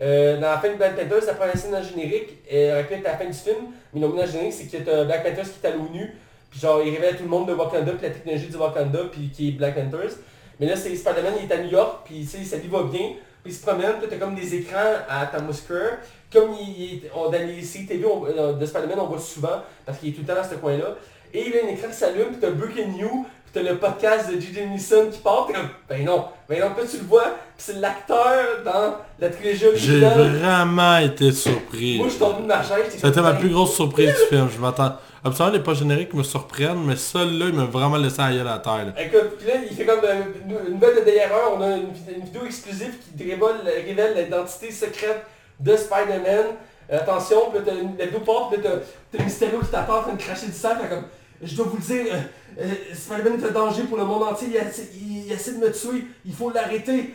Euh, 0.00 0.36
dans 0.36 0.48
la 0.48 0.58
fin 0.58 0.68
de 0.70 0.74
Black 0.74 0.96
Panthers, 0.96 1.26
la 1.26 1.34
première 1.34 1.56
scène 1.56 1.72
dans 1.72 1.80
le 1.80 1.84
générique, 1.84 2.38
elle 2.48 2.72
aurait 2.72 2.84
pu 2.84 2.94
être 2.94 3.06
à 3.06 3.12
la 3.12 3.18
fin 3.18 3.24
du 3.26 3.32
film, 3.32 3.56
mais 3.92 4.00
mis 4.00 4.06
dans 4.06 4.22
le 4.22 4.26
générique, 4.26 4.52
c'est 4.52 4.66
que 4.66 4.82
t'as 4.82 5.04
Black 5.04 5.24
Panthers 5.24 5.44
qui 5.44 5.66
est 5.66 5.68
à 5.68 5.72
l'ONU, 5.72 6.14
puis 6.50 6.60
genre, 6.60 6.80
il 6.84 6.94
révèle 6.94 7.16
tout 7.16 7.24
le 7.24 7.28
monde 7.28 7.48
de 7.48 7.52
Wakanda, 7.52 7.92
puis 7.92 8.06
la 8.06 8.10
technologie 8.10 8.46
du 8.46 8.56
Wakanda, 8.56 9.00
puis 9.10 9.30
qui 9.34 9.48
est 9.48 9.52
Black 9.52 9.74
Panthers. 9.74 10.16
Mais 10.60 10.66
là, 10.66 10.76
c'est 10.76 10.94
Spider-Man, 10.94 11.34
il 11.42 11.50
est 11.50 11.54
à 11.54 11.58
New 11.58 11.70
York, 11.70 12.02
puis 12.04 12.20
tu 12.20 12.38
sais, 12.38 12.44
sa 12.44 12.58
vie 12.58 12.68
va 12.68 12.84
bien, 12.84 13.14
puis 13.42 13.52
il 13.52 13.54
se 13.54 13.62
promène, 13.62 13.94
puis 14.00 14.08
t'as 14.08 14.16
comme 14.16 14.36
des 14.36 14.54
écrans 14.54 14.94
à 15.08 15.26
Times 15.26 15.52
Square. 15.52 15.98
Comme 16.32 16.50
il 16.60 17.02
on, 17.14 17.30
dans 17.30 17.38
les 17.46 17.62
séries 17.62 17.86
TV 17.86 18.04
on- 18.04 18.24
euh, 18.26 18.52
de 18.52 18.66
Spider-Man, 18.66 18.98
on 19.00 19.06
voit 19.06 19.18
souvent, 19.18 19.62
parce 19.86 19.98
qu'il 19.98 20.10
est 20.10 20.12
tout 20.12 20.20
le 20.20 20.26
temps 20.26 20.40
dans 20.40 20.48
ce 20.48 20.56
coin-là. 20.56 20.96
Et 21.32 21.46
il 21.46 21.54
y 21.54 21.58
a 21.58 21.64
un 21.64 21.68
écran 21.68 21.88
qui 21.88 21.94
s'allume, 21.96 22.28
puis 22.28 22.38
t'as 22.40 22.50
Breaking 22.50 22.88
New, 22.98 23.26
puis 23.44 23.52
t'as 23.52 23.62
le 23.62 23.76
podcast 23.78 24.30
de 24.34 24.38
J.J. 24.40 24.66
Neeson 24.66 25.08
qui 25.10 25.18
part, 25.20 25.46
t'es 25.46 25.54
comme, 25.54 25.68
ben 25.88 26.04
non, 26.04 26.26
ben 26.48 26.60
non, 26.60 26.66
puis 26.76 26.86
tu 26.88 26.98
le 26.98 27.04
vois, 27.04 27.24
puis 27.24 27.32
c'est 27.58 27.80
l'acteur 27.80 28.62
dans 28.64 28.96
la 29.18 29.28
trilogie 29.30 29.66
J'ai 29.74 30.00
vraiment 30.00 30.98
été 30.98 31.32
surpris. 31.32 31.96
Moi, 31.98 32.06
je 32.08 32.12
suis 32.12 32.18
tombé 32.20 32.42
de 32.42 32.46
ma 32.46 32.62
chaise, 32.62 32.84
C'était 32.96 33.20
ma 33.22 33.32
ben, 33.32 33.38
plus 33.40 33.48
grosse 33.50 33.74
surprise 33.74 34.08
du 34.10 34.14
film. 34.36 34.48
Je 34.54 34.58
m'attends. 34.60 34.96
Absolument, 35.24 35.56
les 35.56 35.62
pas 35.62 35.74
génériques 35.74 36.14
me 36.14 36.22
surprennent, 36.22 36.84
mais 36.86 36.94
celle-là, 36.96 37.46
il 37.48 37.54
m'a 37.54 37.64
vraiment 37.64 37.96
laissé 37.96 38.20
ailleurs 38.20 38.46
à 38.46 38.52
la 38.52 38.58
terre. 38.60 38.84
là. 38.86 39.02
Écoute, 39.02 39.36
puis 39.38 39.48
là, 39.48 39.54
il 39.68 39.76
fait 39.76 39.84
comme 39.84 40.00
euh, 40.04 40.22
une 40.68 40.74
nouvelle 40.74 40.96
de 40.96 41.00
derrière 41.04 41.30
on 41.56 41.60
a 41.60 41.70
une, 41.76 41.88
une 42.16 42.24
vidéo 42.24 42.42
exclusive 42.46 42.94
qui 43.16 43.24
révèle, 43.24 43.84
révèle 43.84 44.14
l'identité 44.24 44.70
secrète 44.70 45.26
de 45.60 45.76
Spider-Man. 45.76 46.44
Euh, 46.90 46.98
attention, 47.00 47.50
puis 47.52 47.60
t'as 47.64 47.74
une, 47.74 47.96
la 47.98 48.06
vidéo 48.06 48.20
part, 48.20 48.48
puis 48.50 48.60
t'as- 48.62 49.22
Mysterio 49.22 49.60
qui 49.60 49.66
t'attend 49.68 49.98
en 49.98 50.02
train 50.02 50.12
de 50.14 50.22
cracher 50.22 50.46
du 50.46 50.52
sang, 50.52 50.70
comme, 50.88 51.04
je 51.42 51.54
dois 51.54 51.66
vous 51.66 51.76
le 51.76 51.82
dire, 51.82 52.12
euh, 52.12 52.62
euh, 52.62 52.94
Spider-Man 52.94 53.40
est 53.42 53.46
un 53.48 53.50
danger 53.52 53.82
pour 53.82 53.98
le 53.98 54.04
monde 54.04 54.22
entier, 54.22 54.48
il 54.50 54.56
essaie, 54.56 54.88
il, 54.94 55.26
il 55.26 55.32
essaie 55.32 55.52
de 55.52 55.58
me 55.58 55.70
tuer, 55.70 56.06
il 56.24 56.32
faut 56.34 56.50
l'arrêter. 56.50 57.14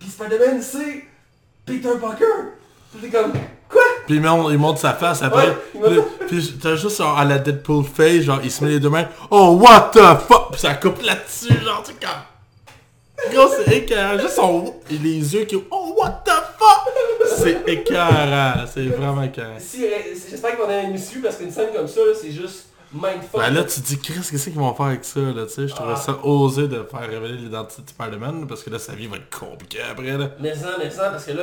Puis 0.00 0.08
Spider-Man, 0.08 0.60
c'est 0.60 1.04
Peter 1.64 1.90
Parker. 2.00 2.24
Puis 2.92 3.08
t'es 3.08 3.16
comme, 3.16 3.32
quoi? 3.68 3.82
Puis 4.06 4.16
il 4.16 4.20
montre, 4.20 4.50
il 4.52 4.58
montre 4.58 4.80
sa 4.80 4.92
face 4.94 5.22
après. 5.22 5.56
Ouais, 5.74 5.98
Puis, 6.26 6.58
t'as 6.60 6.74
juste 6.74 6.98
genre, 6.98 7.16
à 7.16 7.24
la 7.24 7.38
Deadpool 7.38 7.84
face, 7.84 8.22
genre 8.22 8.40
il 8.42 8.50
se 8.50 8.64
met 8.64 8.70
les 8.70 8.80
deux 8.80 8.90
mains. 8.90 9.08
Oh 9.30 9.56
what 9.60 9.92
the 9.94 10.00
fuck! 10.28 10.50
Puis 10.50 10.60
ça 10.60 10.74
coupe 10.74 11.00
là-dessus, 11.00 11.54
genre 11.64 11.82
tu 11.86 11.92
comme. 11.94 13.32
Gros 13.32 13.48
c'est 13.64 13.72
écœurant. 13.76 14.18
Juste 14.18 14.34
son. 14.34 14.74
et 14.90 14.98
les 14.98 15.32
yeux 15.34 15.44
qui. 15.44 15.56
Oh 15.70 15.94
what 15.96 16.22
the 16.24 16.30
fuck! 16.58 16.92
C'est 17.36 17.62
écœurant. 17.66 18.64
C'est 18.72 18.86
vraiment 18.86 19.22
écœurant. 19.22 19.56
Si, 19.58 19.84
euh, 19.84 19.88
J'espère 20.30 20.56
qu'on 20.56 20.68
a 20.68 20.80
une 20.82 20.94
issue 20.94 21.20
parce 21.20 21.36
qu'une 21.36 21.50
scène 21.50 21.68
comme 21.74 21.88
ça, 21.88 22.00
c'est 22.20 22.30
juste 22.32 22.66
mindfuck. 22.94 23.40
Ben 23.40 23.50
là 23.54 23.64
tu 23.64 23.80
te 23.80 23.86
dis 23.86 23.98
Chris, 23.98 24.20
qu'est-ce 24.30 24.50
qu'ils 24.50 24.58
vont 24.58 24.74
faire 24.74 24.84
avec 24.86 25.02
ça 25.02 25.18
là, 25.20 25.46
tu 25.46 25.52
sais, 25.54 25.66
je 25.66 25.74
trouvais 25.74 25.94
Ah. 25.96 25.96
ça 25.96 26.18
osé 26.24 26.68
de 26.68 26.82
faire 26.90 27.08
révéler 27.08 27.38
l'identité 27.38 27.80
de 27.80 27.88
Spider-Man 27.88 28.46
parce 28.46 28.62
que 28.62 28.68
là 28.68 28.78
sa 28.78 28.92
vie 28.94 29.06
va 29.06 29.16
être 29.16 29.30
compliquée 29.30 29.78
après 29.90 30.18
là. 30.18 30.28
Mais 30.40 30.54
ça, 30.54 30.76
mais 30.78 30.90
ça, 30.90 31.08
parce 31.08 31.24
que 31.24 31.32
là, 31.32 31.42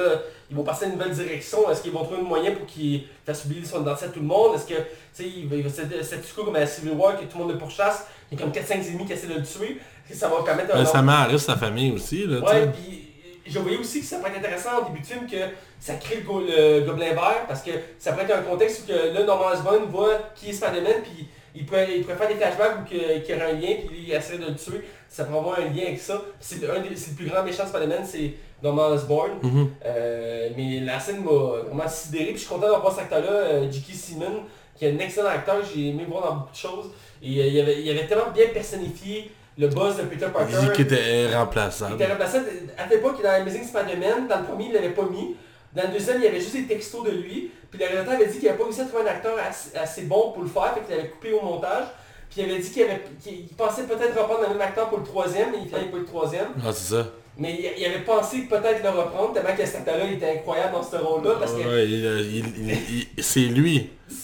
ils 0.52 0.56
vont 0.56 0.62
passer 0.64 0.86
à 0.86 0.88
une 0.90 0.94
nouvelle 0.94 1.10
direction. 1.12 1.68
Est-ce 1.72 1.82
qu'ils 1.82 1.92
vont 1.92 2.04
trouver 2.04 2.20
un 2.20 2.24
moyen 2.24 2.52
pour 2.52 2.68
qu'ils 2.68 3.06
fassent 3.26 3.46
oublier 3.46 3.66
son 3.66 3.82
identité 3.82 4.06
à 4.06 4.10
tout 4.10 4.20
le 4.20 4.28
monde? 4.28 4.56
Est-ce 4.58 4.66
que, 4.68 4.76
tu 4.76 4.84
sais, 5.14 5.26
il 5.28 5.48
va, 5.48 6.04
statu 6.04 6.34
quo 6.36 6.44
comme 6.44 6.56
à 6.56 6.68
Civil 6.68 6.92
War, 6.92 7.16
que 7.20 7.24
tout 7.24 7.38
le 7.40 7.44
monde 7.44 7.54
le 7.54 7.58
pourchasse, 7.58 8.06
il 8.32 8.38
y 8.38 8.42
a 8.42 8.46
comme 8.46 8.54
4-5 8.54 8.88
ennemis 8.88 9.08
qui 9.08 9.14
essaient 9.14 9.26
de 9.26 9.34
le 9.34 9.42
tuer? 9.44 9.80
Est-ce 10.06 10.14
que 10.14 10.20
ça 10.20 10.28
va 10.30 10.44
permettre 10.44 10.72
Ben, 10.76 10.82
un... 10.82 10.86
ça 10.86 11.02
met 11.02 11.14
à 11.14 11.24
risque 11.24 11.46
sa 11.48 11.58
famille 11.58 11.92
aussi 11.92 12.28
là, 12.28 12.42
Ouais, 12.42 12.68
puis 12.68 13.09
je 13.50 13.60
voyais 13.60 13.78
aussi 13.78 14.02
que 14.02 14.06
ça 14.06 14.18
pourrait 14.18 14.32
être 14.32 14.38
intéressant 14.40 14.80
au 14.82 14.86
début 14.86 15.00
de 15.02 15.06
film 15.06 15.28
que 15.28 15.38
ça 15.80 15.96
crée 15.96 16.18
le, 16.18 16.22
go- 16.22 16.42
le 16.42 16.82
Gobelin 16.86 17.14
Vert, 17.14 17.46
parce 17.48 17.62
que 17.62 17.72
ça 17.98 18.12
pourrait 18.12 18.26
être 18.26 18.36
un 18.38 18.42
contexte 18.42 18.84
où 18.84 18.88
que 18.88 19.14
là, 19.14 19.24
Norman 19.24 19.48
Osborn 19.54 19.86
voit 19.90 20.20
qui 20.36 20.50
est 20.50 20.54
Spider-Man, 20.54 21.02
puis 21.04 21.28
il 21.56 21.66
pourrait, 21.66 21.88
il 21.98 22.04
pourrait 22.04 22.18
faire 22.18 22.28
des 22.28 22.36
flashbacks 22.36 22.86
que- 22.90 23.20
qu'il 23.20 23.36
y 23.36 23.38
aurait 23.38 23.52
un 23.52 23.54
lien, 23.54 23.76
puis 23.88 24.06
il 24.08 24.14
essaie 24.14 24.38
de 24.38 24.46
le 24.46 24.56
tuer. 24.56 24.82
Ça 25.08 25.26
pourrait 25.26 25.40
avoir 25.40 25.60
un 25.60 25.66
lien 25.66 25.84
avec 25.88 26.00
ça. 26.00 26.22
C'est 26.40 26.62
le 26.62 27.16
plus 27.16 27.26
grand 27.28 27.44
méchant 27.44 27.64
de 27.64 27.70
Spider-Man, 27.70 28.06
c'est 28.06 28.34
Norman 28.62 28.88
Osborn. 28.90 29.32
Mhm. 29.42 29.70
Euh, 29.86 30.50
mais 30.56 30.80
la 30.82 31.00
scène 31.00 31.24
m'a 31.24 31.32
vraiment 31.32 31.88
sidéré, 31.90 32.26
puis 32.26 32.34
je 32.36 32.40
suis 32.42 32.50
content 32.50 32.70
d'avoir 32.72 32.92
cet 32.94 33.04
acteur-là, 33.06 33.32
euh, 33.32 33.72
J.K. 33.72 33.94
Simmons, 33.94 34.44
qui 34.76 34.86
est 34.86 34.92
un 34.92 35.00
excellent 35.00 35.30
acteur, 35.30 35.58
j'ai 35.74 35.90
aimé 35.90 36.06
voir 36.08 36.24
dans 36.30 36.36
beaucoup 36.38 36.52
de 36.52 36.56
choses. 36.58 36.92
Et 37.24 37.42
euh, 37.42 37.48
il, 37.48 37.60
avait, 37.60 37.82
il 37.82 37.90
avait 37.90 38.06
tellement 38.08 38.30
bien 38.34 38.46
personnifié 38.54 39.32
le 39.60 39.68
boss 39.68 39.98
de 39.98 40.04
Peter 40.04 40.28
Parker. 40.34 40.54
Il 40.62 40.68
dit 40.68 40.72
qu'il 40.74 40.86
était 40.86 41.26
Il 41.26 41.36
remplaçable. 41.36 41.96
était 41.96 42.08
remplacé 42.08 42.38
à 42.78 42.88
l'époque 42.88 43.22
dans 43.22 43.30
Amazing 43.30 43.64
Spider-Man, 43.64 44.28
dans 44.28 44.40
le 44.40 44.46
premier 44.46 44.66
il 44.68 44.74
l'avait 44.74 44.90
pas 44.90 45.04
mis. 45.04 45.36
Dans 45.76 45.84
le 45.84 45.90
deuxième 45.90 46.18
il 46.18 46.24
y 46.24 46.28
avait 46.28 46.40
juste 46.40 46.56
des 46.56 46.64
textos 46.68 47.04
de 47.06 47.12
lui. 47.12 47.52
Puis 47.70 47.80
le 47.80 47.86
réalisateur 47.86 48.14
avait 48.16 48.28
dit 48.28 48.40
qu'il 48.40 48.46
n'avait 48.48 48.58
pas 48.58 48.64
réussi 48.64 48.82
à 48.82 48.86
trouver 48.86 49.04
un 49.04 49.08
acteur 49.12 49.36
assez, 49.48 49.78
assez 49.78 50.02
bon 50.04 50.32
pour 50.32 50.42
le 50.42 50.50
faire, 50.50 50.74
fait 50.74 50.82
qu'il 50.86 51.00
avait 51.00 51.10
coupé 51.10 51.32
au 51.34 51.42
montage. 51.42 51.86
Puis 52.32 52.42
il 52.42 52.50
avait 52.52 52.60
dit 52.60 52.72
qu'il 52.72 53.48
pensait 53.58 53.84
peut-être 53.84 54.18
reprendre 54.20 54.42
le 54.44 54.50
même 54.50 54.62
acteur 54.62 54.88
pour 54.90 55.00
le 55.00 55.04
troisième, 55.04 55.50
mais 55.52 55.60
il 55.64 55.70
fallait 55.70 55.86
pas 55.88 55.98
le 55.98 56.06
troisième. 56.06 56.48
Ah 56.66 56.72
c'est 56.72 56.96
ça. 56.96 57.08
Mais 57.38 57.54
il, 57.58 57.72
il 57.82 57.86
avait 57.86 58.04
pensé 58.04 58.40
peut-être 58.50 58.84
le 58.84 58.90
reprendre, 58.90 59.34
tellement 59.34 59.56
que 59.56 59.66
cet 59.66 59.78
acteur-là 59.78 60.12
était 60.12 60.30
incroyable 60.40 60.74
dans 60.74 60.84
ce 60.84 60.96
rôle-là. 60.98 61.36
Parce 61.40 61.54
que 61.54 61.60
Ouais, 61.60 61.86
il- 61.86 62.36
il- 62.36 62.70
il- 62.70 63.08
il- 63.18 63.24
c'est 63.24 63.40
lui. 63.42 63.90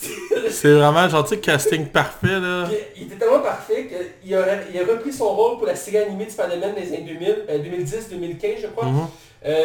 C'est 0.56 0.72
vraiment 0.72 1.06
genre 1.08 1.22
tu 1.24 1.34
sais 1.34 1.40
casting 1.40 1.86
parfait 1.86 2.40
là. 2.40 2.66
Il 2.96 3.02
était 3.04 3.16
tellement 3.16 3.40
parfait 3.40 3.88
qu'il 3.88 4.34
a, 4.34 4.62
il 4.72 4.78
a 4.78 4.84
repris 4.84 5.12
son 5.12 5.28
rôle 5.28 5.58
pour 5.58 5.66
la 5.66 5.76
série 5.76 5.98
animée 5.98 6.24
de 6.24 6.30
Spider-Man 6.30 6.74
des 6.74 6.88
années 6.88 7.02
2000, 7.02 7.44
euh, 7.48 7.58
2010-2015 7.58 8.62
je 8.62 8.66
crois. 8.68 8.86
Mhm. 8.86 9.06
Euh, 9.44 9.62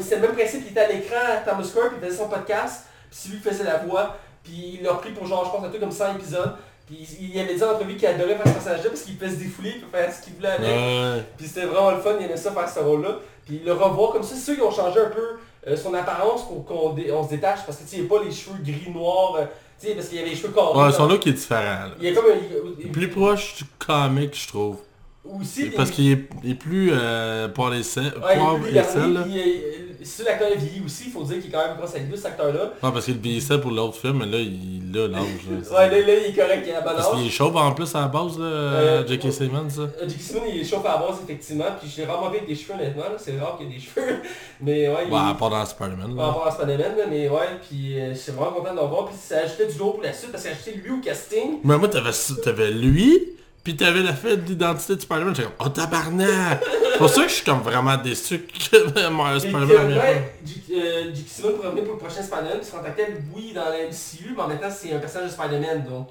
c'est 0.00 0.16
le 0.16 0.22
même 0.22 0.32
principe, 0.32 0.62
il 0.66 0.70
était 0.72 0.80
à 0.80 0.88
l'écran 0.88 1.16
à 1.32 1.36
Thomas 1.36 1.62
puis 1.62 1.98
il 2.00 2.04
faisait 2.04 2.16
son 2.16 2.28
podcast, 2.28 2.86
puis 3.08 3.18
c'est 3.18 3.28
lui 3.30 3.38
qui 3.38 3.48
faisait 3.48 3.64
la 3.64 3.78
voix, 3.78 4.16
puis 4.42 4.78
il 4.78 4.82
l'a 4.82 4.92
repris 4.92 5.12
pour 5.12 5.26
genre, 5.26 5.44
je 5.46 5.50
pense, 5.50 5.64
un 5.64 5.68
truc 5.68 5.80
comme 5.80 5.92
100 5.92 6.16
épisodes, 6.16 6.56
puis 6.86 6.98
il, 7.20 7.30
il 7.34 7.40
avait 7.40 7.54
dit 7.54 7.62
en 7.62 7.70
entrevue 7.72 7.96
qu'il 7.96 8.06
adorait 8.06 8.34
faire 8.36 8.46
ce 8.48 8.52
personnage-là 8.52 8.88
parce 8.90 9.02
qu'il 9.02 9.16
pouvait 9.16 9.30
se 9.30 9.36
défouler, 9.36 9.72
il 9.76 9.80
peut 9.82 9.96
faire 9.96 10.12
ce 10.12 10.22
qu'il 10.22 10.34
voulait 10.34 10.48
avec, 10.48 10.66
Ouais. 10.68 11.22
puis 11.36 11.46
c'était 11.46 11.66
vraiment 11.66 11.90
le 11.92 12.00
fun, 12.00 12.10
il 12.20 12.26
aimait 12.26 12.36
ça 12.36 12.50
faire 12.52 12.68
ce 12.68 12.80
rôle-là, 12.80 13.18
puis 13.46 13.60
le 13.64 13.72
revoir 13.72 14.12
comme 14.12 14.22
ça, 14.22 14.34
c'est 14.34 14.40
sûr 14.42 14.54
qu'ils 14.54 14.62
ont 14.64 14.70
changé 14.70 15.00
un 15.00 15.10
peu 15.10 15.36
euh, 15.66 15.76
son 15.76 15.94
apparence 15.94 16.46
pour 16.46 16.64
qu'on 16.66 16.94
on 17.12 17.24
se 17.24 17.30
détache, 17.30 17.60
parce 17.64 17.78
que 17.78 17.84
tu 17.84 17.88
sais, 17.90 17.96
il 17.98 18.06
a 18.06 18.08
pas 18.08 18.22
les 18.22 18.30
cheveux 18.32 18.58
gris-noirs, 18.62 19.36
euh, 19.36 19.44
tu 19.80 19.86
sais, 19.88 19.94
parce 19.94 20.08
qu'il 20.08 20.18
y 20.18 20.20
avait 20.20 20.30
les 20.30 20.36
cheveux 20.36 20.52
carrés. 20.52 20.78
Ouais, 20.86 20.92
son 20.92 21.06
look 21.08 21.26
est 21.26 21.32
différent. 21.32 21.60
là. 21.60 21.90
Il 22.00 22.08
a 22.08 22.12
comme 22.12 22.26
un... 22.30 22.74
il- 22.80 22.92
Plus 22.92 23.08
proche 23.08 23.56
du 23.56 23.64
comic 23.78 24.34
je 24.38 24.48
trouve. 24.48 24.76
Aussi, 25.24 25.70
Parce 25.70 25.88
il- 25.90 25.94
qu'il 25.94 26.12
est, 26.12 26.28
il 26.44 26.50
est 26.50 26.54
plus 26.54 26.90
euh, 26.92 27.48
poivre 27.48 27.74
et 27.74 27.82
sel, 27.82 28.04
Ouais, 28.04 28.34
il 28.34 28.38
poivre 28.38 28.66
et 28.68 28.82
sel 28.82 29.16
euh, 29.16 29.94
Si 30.02 30.22
l'acteur 30.22 30.48
est 30.52 30.56
vieilli 30.56 30.82
aussi, 30.84 31.04
il 31.06 31.12
faut 31.12 31.22
dire 31.24 31.38
qu'il 31.40 31.46
est 31.48 31.50
quand 31.50 31.66
même 31.66 31.78
grosse 31.78 31.94
avec 31.94 32.08
lui, 32.10 32.16
cet 32.16 32.26
acteur-là. 32.26 32.74
Non 32.82 32.92
parce 32.92 33.06
qu'il 33.06 33.16
vieillissait 33.16 33.58
pour 33.58 33.70
l'autre 33.70 33.96
film, 33.96 34.18
mais 34.18 34.26
là 34.26 34.38
il 34.38 34.82
a 34.98 35.08
l'âge. 35.08 35.22
Ouais, 35.50 35.88
là, 35.90 36.06
là, 36.06 36.14
il 36.18 36.30
est 36.30 36.36
correct, 36.36 36.62
il 36.66 36.68
est 36.70 36.74
à 36.74 36.82
bon 36.82 36.90
Parce 36.94 37.10
qu'il 37.16 37.26
est 37.26 37.30
chauve 37.30 37.56
en 37.56 37.72
plus 37.72 37.94
à 37.94 38.02
la 38.02 38.08
base 38.08 38.38
là, 38.38 38.44
Euh, 38.44 39.06
J.K. 39.06 39.32
Simmons 39.32 39.70
ça. 39.70 39.80
Euh, 39.80 40.06
J.K. 40.06 40.20
Simmons, 40.20 40.42
il 40.52 40.60
est 40.60 40.64
chauffe 40.64 40.84
à 40.84 40.88
la 40.88 41.06
base, 41.06 41.16
effectivement, 41.24 41.64
puis 41.80 41.90
je 41.90 42.02
l'ai 42.02 42.06
rarement 42.06 42.28
vu 42.28 42.36
avec 42.36 42.48
des 42.48 42.54
cheveux, 42.54 42.74
honnêtement, 42.74 43.04
c'est 43.16 43.38
rare 43.40 43.56
qu'il 43.56 43.68
y 43.68 43.70
ait 43.70 43.74
des 43.76 43.80
cheveux. 43.80 44.16
Mais 44.60 44.88
ouais, 44.88 45.04
il 45.06 45.12
Ouais, 45.12 45.18
à 45.30 45.34
part 45.34 45.48
dans 45.50 45.64
Spider-Man 45.64 46.18
rapport 46.18 46.46
à 46.46 46.50
Spider-Man, 46.50 46.92
mais 47.10 47.28
ouais, 47.30 47.38
puis 47.66 47.98
euh, 47.98 48.12
je 48.14 48.18
suis 48.18 48.32
vraiment 48.32 48.52
content 48.52 48.74
de 48.74 48.80
le 48.80 48.86
voir, 48.86 49.06
puis 49.06 49.16
ça 49.18 49.38
ajoutait 49.38 49.66
du 49.72 49.78
lourd 49.78 49.94
pour 49.94 50.02
la 50.02 50.12
suite, 50.12 50.30
parce 50.32 50.44
qu'il 50.44 50.52
a 50.52 50.54
ajouté 50.54 50.74
lui 50.84 50.90
au 50.92 50.98
casting. 51.00 51.58
Mais 51.64 51.76
moi 51.78 51.88
t'avais, 51.88 52.10
t'avais 52.44 52.70
lui, 52.70 53.20
puis 53.64 53.74
t'avais 53.76 54.02
la 54.02 54.12
fête 54.14 54.44
d'identité 54.44 54.94
de 54.96 55.00
Spider-Man, 55.00 55.34
j'étais 55.34 55.48
comme 55.48 55.66
oh 55.66 55.68
tabarnak! 55.70 56.62
C'est 56.92 56.98
pour 56.98 57.08
ça 57.08 57.22
que 57.22 57.28
je 57.28 57.34
suis 57.34 57.44
comme 57.44 57.60
vraiment 57.62 57.96
déçu 57.96 58.40
que 58.70 59.08
moi, 59.10 59.34
Et 59.34 59.40
Spider-Man 59.40 59.94
pas. 59.94 60.00
ouais, 60.00 60.34
J- 60.46 60.62
euh. 60.76 61.12
Simmons 61.26 61.52
pourrait 61.54 61.70
venir 61.70 61.84
pour 61.84 61.94
le 61.94 61.98
prochain 61.98 62.22
Spider-Man, 62.22 62.58
puis 62.58 62.66
se 62.66 62.72
contactait, 62.72 63.16
oui, 63.34 63.52
dans 63.54 63.64
la 63.64 63.78
MCU, 63.88 64.34
mais 64.36 64.42
en 64.42 64.48
même 64.48 64.60
temps, 64.60 64.70
c'est 64.70 64.92
un 64.92 64.98
personnage 64.98 65.30
de 65.30 65.34
Spider-Man, 65.34 65.84
donc 65.88 66.08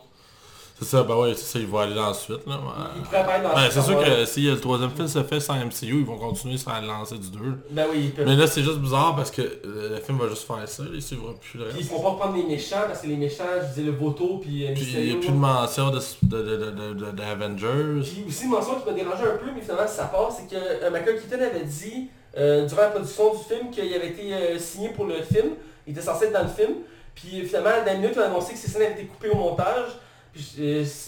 C'est 0.84 0.98
ça, 0.98 1.04
bah 1.04 1.16
ouais, 1.16 1.34
c'est 1.34 1.46
ça, 1.46 1.60
il 1.60 1.68
va 1.68 1.84
aller 1.84 1.96
dans 1.96 2.08
la 2.08 2.14
suite 2.14 2.46
là. 2.46 2.56
ouais. 2.56 2.84
il 2.98 3.02
pourrait 3.04 3.20
apparaître 3.20 3.44
dans 3.54 3.58
ce 3.58 3.72
c'est 3.72 3.82
sûr 3.82 4.04
que 4.04 4.26
si 4.26 4.42
le 4.42 4.60
troisième 4.60 4.90
film 4.92 5.08
se 5.08 5.24
fait 5.24 5.40
sans 5.40 5.56
MCU, 5.56 6.00
ils 6.00 6.06
vont 6.06 6.18
continuer 6.18 6.58
sur 6.58 6.72
la 6.72 6.82
lancée 6.82 7.18
du 7.18 7.30
2. 7.30 7.40
Ben 7.70 7.86
oui. 7.90 8.14
Mais 8.18 8.36
là, 8.36 8.48
c'est 8.48 8.64
juste 8.64 8.80
bizarre 8.80 9.16
parce 9.16 9.32
que 9.32 9.42
euh, 9.42 9.92
le 9.92 9.96
film 10.02 10.18
va 10.18 10.28
juste 10.28 10.46
faire 10.46 10.68
ça, 10.68 10.84
il 10.94 11.02
suivra 11.02 11.32
plus 11.40 11.60
le 11.60 11.68
Puis 11.70 11.78
ils 11.80 11.86
feront 11.86 12.02
pas 12.02 12.10
reprendre 12.10 12.36
les 12.36 12.44
méchants, 12.44 12.84
parce 12.86 13.00
que 13.00 13.08
les 13.08 13.16
méchants, 13.16 13.46
je 13.62 13.68
disais 13.70 13.84
le 13.84 13.92
Voto, 13.92 14.40
puis 14.42 14.68
euh, 14.68 14.74
Puis 14.74 14.94
il 14.94 15.06
n'y 15.06 15.12
a 15.14 15.16
plus 15.16 15.30
de 15.30 15.34
mention 15.34 15.90
de, 15.90 16.00
de, 16.24 16.42
de. 16.42 18.02
Puis 18.02 18.26
aussi, 18.28 18.44
une 18.44 18.52
mention 18.52 18.76
qui 18.76 18.86
m'a 18.86 18.94
dérangé 18.94 19.24
un 19.24 19.38
peu, 19.38 19.52
mais 19.56 19.62
finalement 19.62 19.88
ça 19.88 20.06
passe, 20.06 20.42
c'est 20.42 20.54
que 20.54 20.62
euh, 20.62 20.92
Michael 20.92 21.22
Keaton 21.22 21.42
avait 21.42 21.64
dit 21.64 22.10
durant 22.36 22.82
la 22.82 22.90
production 22.90 23.32
du 23.34 23.44
film 23.44 23.72
qu'il 23.72 23.94
avait 23.94 24.10
été 24.10 24.60
signé 24.60 24.90
pour 24.90 25.06
le 25.06 25.22
film, 25.22 25.52
il 25.88 25.94
était 25.94 26.02
censé 26.02 26.26
être 26.26 26.34
dans 26.34 26.44
le 26.44 26.50
film, 26.50 26.80
puis 27.16 27.46
finalement, 27.46 27.70
dans 27.80 27.86
la 27.86 27.94
minute, 27.96 28.14
on 28.18 28.22
a 28.22 28.26
annoncé 28.26 28.54
que 28.54 28.60
ces 28.60 28.70
scènes 28.70 28.82
avaient 28.82 28.94
été 28.94 29.06
coupées 29.06 29.30
au 29.30 29.36
montage, 29.36 29.92
puis 30.34 30.46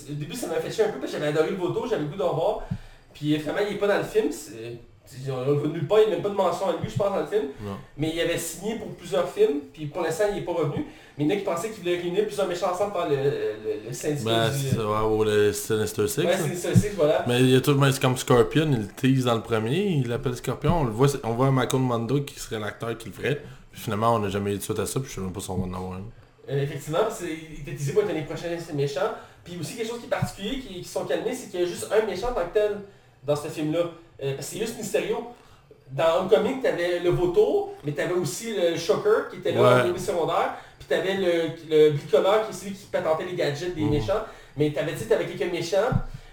au 0.10 0.14
début 0.14 0.36
ça 0.36 0.48
m'a 0.48 0.56
fait 0.56 0.72
chier 0.72 0.84
un 0.86 0.90
peu, 0.90 1.00
parce 1.00 1.12
que 1.12 1.18
j'avais 1.18 1.30
adoré 1.32 1.50
le 1.50 1.58
Voto, 1.58 1.86
j'avais 1.90 2.04
le 2.04 2.10
goût 2.10 2.18
d'en 2.18 2.34
voir, 2.34 2.60
puis 3.14 3.38
finalement 3.40 3.62
il 3.68 3.76
est 3.76 3.80
pas 3.80 3.88
dans 3.88 3.98
le 3.98 4.04
film, 4.04 4.30
on 5.30 5.46
le 5.46 5.54
voit 5.54 5.68
nulle 5.68 5.88
part, 5.88 6.00
il 6.00 6.08
n'y 6.08 6.14
a 6.14 6.16
même 6.16 6.24
pas 6.24 6.30
de 6.30 6.36
mention 6.36 6.68
à 6.68 6.72
lui, 6.82 6.90
je 6.90 6.96
pense, 6.96 7.10
dans 7.12 7.20
le 7.22 7.28
film, 7.28 7.44
Non. 7.64 7.78
mais 7.98 8.12
il 8.14 8.20
avait 8.22 8.38
signé 8.38 8.76
pour 8.76 8.88
plusieurs 8.96 9.30
films, 9.30 9.60
puis 9.74 9.86
pour 9.88 10.02
l'instant 10.02 10.26
il 10.30 10.36
n'est 10.36 10.42
pas 10.42 10.54
revenu, 10.54 10.86
mais 11.18 11.24
il 11.24 11.28
y 11.28 11.32
en 11.32 11.36
a 11.36 11.38
qui 11.40 11.46
pensaient 11.46 11.70
qu'il 11.70 11.84
voulait 11.84 11.98
réunir 11.98 12.26
plusieurs 12.26 12.48
méchants 12.48 12.72
ensemble 12.74 12.94
par 12.94 13.08
le, 13.10 13.16
le, 13.16 13.88
le 13.88 13.94
syndicat 13.94 14.50
Ben, 14.50 14.52
du... 14.52 14.80
ou 15.16 15.24
le 15.24 15.54
Sinister 15.54 16.08
Six. 16.08 16.22
Ouais, 16.22 16.92
voilà. 16.98 17.24
Mais 17.28 17.40
il 17.40 17.50
y 17.52 17.56
a 17.56 17.62
tout, 17.62 17.76
mais 17.76 17.92
c'est 17.92 18.02
comme 18.02 18.18
Scorpion, 18.18 18.68
il 18.72 18.80
le 18.80 18.88
tease 18.88 19.26
dans 19.26 19.36
le 19.36 19.42
premier, 19.42 19.86
il 19.90 20.08
l'appelle 20.08 20.36
Scorpion, 20.36 20.82
on 20.82 20.84
le 20.86 20.92
voit, 20.92 21.08
on 21.24 21.34
voit 21.34 21.52
Mando 21.52 22.22
qui 22.22 22.40
serait 22.40 22.60
l'acteur 22.60 22.98
qui 22.98 23.10
le 23.10 23.14
ferait. 23.14 23.42
Puis 23.72 23.82
finalement, 23.82 24.16
on 24.16 24.20
n'a 24.20 24.30
jamais 24.30 24.54
eu 24.54 24.58
de 24.58 24.64
suite 24.64 24.80
à 24.80 24.86
ça, 24.86 25.00
puis 25.00 25.10
je 25.10 25.16
sais 25.16 25.22
même 25.22 25.34
pas 25.34 25.40
si 25.42 25.50
on 25.50 25.58
va 25.58 25.64
en 25.66 25.74
avoir 25.74 25.94
un. 25.94 26.02
Euh, 26.50 26.62
effectivement, 26.64 27.00
c'est- 27.10 27.26
il 27.54 27.62
était 27.62 27.72
teasé 27.76 27.94
pour 27.94 28.04
être 28.04 28.12
un 28.12 28.14
des 28.14 28.22
prochains 28.22 28.50
méchants. 28.74 29.12
Puis 29.44 29.58
aussi 29.60 29.76
quelque 29.76 29.90
chose 29.90 30.00
qui 30.00 30.06
est 30.06 30.10
particulier, 30.10 30.60
qui, 30.60 30.82
qui 30.82 30.88
sont 30.88 31.06
calmés, 31.06 31.34
c'est 31.34 31.50
qu'il 31.50 31.60
y 31.62 31.64
a 31.64 31.66
juste 31.68 31.88
un 31.92 32.06
méchant 32.06 32.30
en 32.30 32.34
tant 32.34 32.46
que 32.46 32.54
tel 32.54 32.78
dans 33.24 33.36
ce 33.36 33.48
film-là. 33.48 33.80
Euh, 34.24 34.34
parce 34.36 34.48
que 34.50 34.54
c'est 34.54 34.60
juste 34.60 34.78
Mysterio. 34.78 35.18
Dans 35.92 36.22
Homecoming, 36.22 36.62
t'avais 36.62 37.00
le 37.00 37.10
vautour, 37.12 37.74
mais 37.84 37.92
t'avais 37.92 38.14
aussi 38.16 38.56
le 38.56 38.76
Shocker 38.78 39.30
qui 39.30 39.38
était 39.38 39.52
là 39.52 39.62
Ouais. 39.86 39.92
en 39.92 39.98
secondaire. 40.00 40.56
Puis 40.80 40.88
t'avais 40.88 41.14
le, 41.16 41.50
le 41.70 41.92
bricoleur 41.92 42.46
qui 42.48 42.56
est 42.56 42.60
celui 42.60 42.74
qui 42.74 42.86
patentait 42.86 43.26
les 43.26 43.36
gadgets 43.36 43.76
des 43.76 43.82
Mhm. 43.82 43.92
méchants. 43.92 44.24
Mais 44.58 44.72
t'avais 44.72 44.94
dit 44.94 45.06
t'avais 45.06 45.26
quelques 45.26 45.52
méchants. 45.52 45.78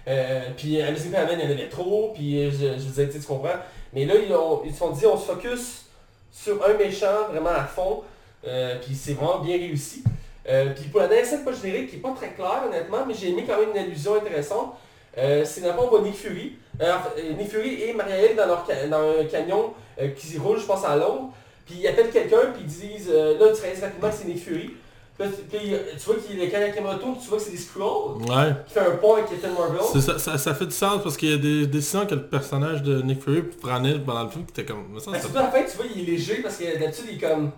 Euh, 0.07 0.41
puis 0.57 0.81
Amazing 0.81 1.11
Spider-Man, 1.13 1.39
il 1.39 1.45
y 1.45 1.47
en 1.47 1.51
avait 1.55 1.69
trop. 1.69 2.11
Puis 2.15 2.43
euh, 2.45 2.51
je, 2.51 2.57
je 2.79 2.87
disais, 2.87 3.09
tu 3.09 3.19
comprends. 3.19 3.49
Mais 3.93 4.05
là, 4.05 4.15
ils, 4.15 4.33
ont- 4.33 4.61
ils 4.65 4.71
se 4.73 4.79
sont 4.79 4.89
dit, 4.89 5.05
on 5.05 5.17
se 5.17 5.25
focus 5.27 5.85
sur 6.31 6.59
un 6.67 6.73
méchant 6.73 7.27
vraiment 7.29 7.51
à 7.51 7.63
fond. 7.63 8.01
Euh, 8.45 8.75
puis 8.85 8.95
c'est 8.95 9.13
vraiment 9.13 9.39
bien 9.39 9.57
réussi. 9.57 10.03
Euh, 10.49 10.73
puis 10.75 10.85
pour 10.89 10.99
la 10.99 11.07
dernière 11.07 11.25
scène 11.25 11.43
pas 11.45 11.53
générique, 11.53 11.89
qui 11.89 11.95
est 11.95 11.99
pas 11.99 12.11
très 12.15 12.31
claire 12.33 12.63
honnêtement, 12.67 13.05
mais 13.07 13.13
j'ai 13.13 13.29
aimé 13.29 13.45
quand 13.47 13.57
même 13.59 13.69
une 13.71 13.77
allusion 13.77 14.15
intéressante. 14.15 14.73
Euh, 15.17 15.43
c'est 15.45 15.61
d'abord 15.61 15.85
on 15.85 15.89
voit 15.89 16.01
Nick 16.01 16.15
Fury. 16.15 16.53
Euh, 16.81 16.91
Nick 17.37 17.49
Fury 17.49 17.83
et 17.83 17.93
Maria 17.93 18.33
dans, 18.35 18.47
leur 18.47 18.65
ca- 18.67 18.87
dans 18.87 19.19
un 19.21 19.25
camion 19.25 19.73
qui 20.17 20.37
roule, 20.37 20.59
je 20.59 20.65
pense, 20.65 20.83
à 20.83 20.95
Londres. 20.95 21.29
Puis 21.65 21.75
ils 21.79 21.87
appellent 21.87 22.09
quelqu'un, 22.09 22.51
puis 22.53 22.63
ils 22.63 22.67
disent, 22.97 23.09
là, 23.09 23.47
tu 23.55 23.61
réalises 23.61 23.81
rapidement 23.83 24.09
que 24.09 24.15
c'est 24.15 24.27
Nick 24.27 24.43
Fury. 24.43 24.71
Puis, 25.17 25.27
tu- 25.51 26.05
vois 26.05 26.15
qu'il 26.15 26.51
quand 26.51 26.59
la 26.59 26.69
caméra 26.71 26.95
tourne, 26.95 27.15
tu 27.21 27.29
vois 27.29 27.37
que 27.37 27.43
c'est 27.43 27.51
des 27.51 27.57
Skrulls 27.57 28.17
Ouais. 28.27 28.51
qui 28.67 28.73
fait 28.73 28.79
un 28.79 28.95
pont 28.95 29.13
avec 29.13 29.29
Captain 29.29 29.51
Marvel. 29.51 29.79
C'est 29.93 30.01
Ça, 30.01 30.17
ça, 30.17 30.37
ça 30.39 30.55
fait 30.55 30.65
du 30.65 30.71
sens 30.73 31.01
parce 31.03 31.15
qu'il 31.15 31.29
y 31.29 31.33
a 31.33 31.37
des 31.37 31.67
décisions 31.67 32.05
que 32.07 32.15
le 32.15 32.23
personnage 32.25 32.81
de 32.81 33.01
Nick 33.03 33.21
Fury 33.21 33.43
prenait 33.43 33.99
pendant 33.99 34.23
le 34.23 34.29
film 34.29 34.43
qui 34.45 34.51
était 34.59 34.65
comme... 34.65 34.87
mais 34.91 34.99
ça, 34.99 35.11
Ben, 35.11 35.17
ça- 35.17 35.23
surtout 35.25 35.37
à 35.37 35.43
la 35.43 35.51
fin, 35.51 35.61
tu 35.63 35.77
vois, 35.77 35.85
il 35.95 36.01
est 36.01 36.11
léger 36.11 36.37
parce 36.41 36.57
que 36.57 36.63
d'habitude, 36.79 37.05
il 37.11 37.15
est 37.17 37.19
comme... 37.29 37.51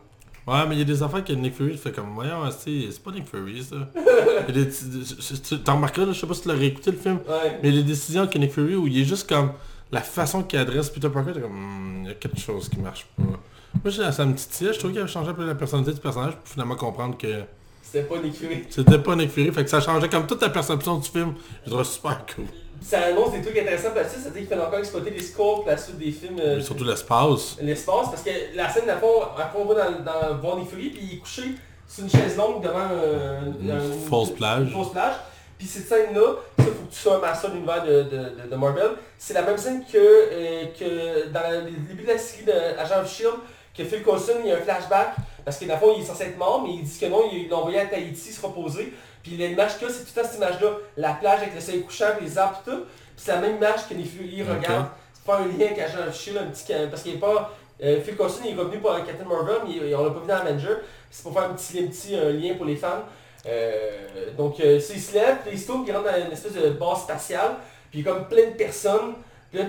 Ouais, 0.47 0.67
mais 0.67 0.75
il 0.75 0.79
y 0.79 0.81
a 0.81 0.85
des 0.85 1.01
affaires 1.01 1.23
que 1.23 1.33
Nick 1.33 1.55
Fury 1.55 1.75
fait 1.77 1.91
comme... 1.91 2.13
Voyons, 2.13 2.49
c'est 2.51 2.91
c'est 2.91 3.01
pas 3.03 3.11
Nick 3.11 3.25
Fury, 3.27 3.63
ça. 3.63 3.77
Remarqué, 5.71 6.01
là, 6.05 6.11
je 6.11 6.19
sais 6.19 6.27
pas 6.27 6.33
si 6.33 6.41
tu 6.43 6.47
l'as 6.47 6.53
réécouté 6.53 6.91
le 6.91 6.97
film, 6.97 7.19
Ouais. 7.27 7.59
mais 7.63 7.71
les 7.71 7.83
décisions 7.83 8.27
que 8.27 8.37
Nick 8.37 8.51
Fury, 8.53 8.75
où 8.75 8.87
il 8.87 8.99
est 9.01 9.05
juste 9.05 9.27
comme... 9.27 9.51
La 9.91 10.01
façon 10.01 10.43
qu'il 10.43 10.57
adresse 10.59 10.89
Peter 10.89 11.09
Parker, 11.09 11.33
t'es 11.33 11.41
comme... 11.41 11.51
Hmm, 11.53 12.01
il 12.03 12.07
y 12.07 12.11
a 12.11 12.15
quelque 12.15 12.39
chose 12.39 12.69
qui 12.69 12.79
marche 12.79 13.05
pas. 13.15 13.23
Moi, 13.23 13.39
j'ai 13.87 14.11
ça 14.11 14.25
me 14.25 14.33
titillait, 14.33 14.73
je 14.73 14.79
trouvais 14.79 14.93
qu'il 14.93 15.01
avait 15.01 15.11
changé 15.11 15.29
un 15.29 15.33
peu 15.33 15.45
la 15.45 15.53
personnalité 15.55 15.93
du 15.93 15.99
personnage 15.99 16.33
pour 16.35 16.47
finalement 16.47 16.75
comprendre 16.75 17.17
que 17.17 17.41
C'était 17.83 18.03
pas 18.03 18.19
Nick 18.19 18.33
Fury. 18.35 18.63
c'était 18.69 18.97
pas 18.99 19.15
Nick 19.15 19.29
Fury, 19.31 19.51
fait 19.51 19.63
que 19.63 19.69
ça 19.69 19.79
changeait 19.81 20.09
comme 20.09 20.25
toute 20.25 20.41
la 20.41 20.49
perception 20.49 20.97
du 20.97 21.07
film. 21.07 21.33
Je 21.65 21.69
trouvais 21.69 21.83
super 21.83 22.25
cool. 22.35 22.45
Ça 22.87 22.99
annonce 23.05 23.31
des 23.31 23.41
trucs 23.41 23.57
intéressants 23.57 23.87
pour 23.89 23.97
la 24.01 24.07
suite, 24.07 24.21
c'est-à-dire 24.21 24.41
qu'il 24.41 24.47
fait 24.57 24.63
encore 24.63 24.77
exploiter 24.79 25.09
les 25.09 25.21
scores 25.23 25.61
pour 25.61 25.71
la 25.71 25.77
suite 25.77 25.97
des 25.97 26.11
films. 26.11 26.39
euh, 26.39 26.61
surtout 26.61 26.83
l'espace. 26.83 27.57
l'espace 27.61 28.09
parce 28.09 28.21
que 28.21 28.29
la 28.55 28.69
scène 28.69 28.87
à 28.89 28.97
fond, 28.97 29.23
à 29.37 29.47
fond 29.47 29.59
on 29.61 29.73
va 29.73 29.85
dans, 29.89 30.03
dans 30.03 30.37
voir 30.39 30.57
Nick 30.57 30.69
Fury 30.69 30.89
puis 30.89 30.99
il 31.03 31.13
est 31.15 31.19
couché 31.19 31.41
sur 31.87 32.03
une 32.03 32.09
chaise 32.11 32.37
longue 32.37 32.61
devant 32.61 32.87
euh, 32.91 33.39
Une 33.59 33.71
un- 33.71 34.07
fausse 34.09 34.31
plage. 34.31 34.67
Une 34.67 34.69
fausse 34.73 34.91
plage. 34.91 35.15
Puis 35.57 35.67
cette 35.67 35.87
scène-là, 35.87 36.35
ça 36.59 36.65
faut 36.65 36.71
que 36.71 36.91
tu 36.93 36.99
sois 36.99 37.15
un 37.15 37.19
master 37.19 37.49
de 37.49 37.55
l'univers 37.55 37.83
de, 37.83 38.03
de, 38.03 38.17
de- 38.43 38.49
de 38.51 38.55
Marvel. 38.55 38.91
C'est 39.17 39.33
la 39.33 39.41
même 39.41 39.57
scène 39.57 39.83
que, 39.91 39.97
euh, 39.97 40.65
que 40.77 41.29
dans 41.29 41.49
le 41.65 41.71
début 41.87 42.03
de 42.03 42.07
la 42.09 42.17
série 42.19 42.43
de 42.45 42.51
Agent 42.79 43.01
of 43.01 43.11
Shield, 43.11 43.33
que 43.75 43.83
Phil 43.83 44.03
Coulson, 44.03 44.33
il 44.43 44.49
y 44.49 44.51
a 44.51 44.57
un 44.57 44.61
flashback, 44.61 45.15
parce 45.45 45.57
que 45.57 45.65
le 45.65 45.75
fond 45.77 45.93
il 45.95 46.01
est 46.01 46.05
censé 46.05 46.23
être 46.25 46.37
mort, 46.37 46.63
mais 46.63 46.73
il 46.73 46.83
dit 46.83 46.99
que 46.99 47.05
non, 47.05 47.29
il 47.31 47.47
l'a 47.47 47.55
envoyé 47.57 47.79
à 47.79 47.85
Tahiti 47.85 48.33
se 48.33 48.45
reposer. 48.45 48.91
Puis 49.23 49.31
l'image 49.33 49.77
qu'il 49.77 49.87
y 49.87 49.91
a, 49.91 49.93
c'est 49.93 50.01
tout 50.03 50.11
le 50.15 50.21
temps 50.21 50.27
cette 50.27 50.37
image-là, 50.37 50.69
la 50.97 51.13
plage 51.13 51.39
avec 51.41 51.55
le 51.55 51.61
soleil 51.61 51.81
couchant, 51.83 52.05
les 52.21 52.37
arbres, 52.37 52.61
tout 52.65 52.71
ça. 52.71 52.77
Puis 52.77 53.25
c'est 53.25 53.31
la 53.31 53.39
même 53.41 53.55
image 53.55 53.87
que 53.87 53.93
Nick 53.93 54.07
Fury 54.11 54.41
Ok. 54.43 54.49
regarde. 54.57 54.87
C'est 55.13 55.23
pas 55.23 55.37
un 55.37 55.45
lien 55.47 55.65
avec 55.67 55.79
Agent 55.79 56.07
of 56.07 56.15
Shield, 56.19 56.37
un 56.37 56.45
petit 56.47 56.65
ca- 56.67 56.87
parce 56.87 57.01
qu'il 57.03 57.15
est 57.15 57.19
pas. 57.19 57.51
euh, 57.83 57.99
Phil 58.01 58.15
Coulson 58.15 58.39
il 58.45 58.51
est 58.51 58.55
revenu 58.55 58.77
pour 58.79 58.93
Captain 59.05 59.25
Marvel, 59.25 59.55
mais 59.67 59.73
il- 59.87 59.95
on 59.95 60.03
l'a 60.03 60.11
pas 60.11 60.19
vu 60.19 60.27
dans 60.27 60.35
Avenger. 60.35 60.75
C'est 61.09 61.23
pour 61.23 61.33
faire 61.33 61.43
un 61.49 61.53
petit, 61.53 61.79
un 61.79 61.87
petit 61.87 62.15
euh, 62.15 62.31
lien 62.33 62.53
pour 62.55 62.65
les 62.65 62.75
fans. 62.75 63.03
Euh, 63.47 64.31
donc 64.37 64.59
euh, 64.59 64.79
ça, 64.79 64.93
il 64.93 65.01
se 65.01 65.13
lève, 65.13 65.37
puis 65.43 65.51
il 65.53 65.59
se 65.59 65.67
tourne, 65.67 65.83
puis 65.83 65.91
il 65.93 65.95
rentre 65.95 66.11
dans 66.11 66.25
une 66.25 66.31
espèce 66.31 66.53
de 66.53 66.69
base 66.71 67.01
spatiale, 67.01 67.55
puis 67.91 67.99
il 67.99 68.05
y 68.05 68.09
a 68.09 68.11
comme 68.13 68.27
plein 68.27 68.45
de 68.47 68.55
personnes. 68.55 69.13
Puis 69.51 69.59
là, 69.59 69.65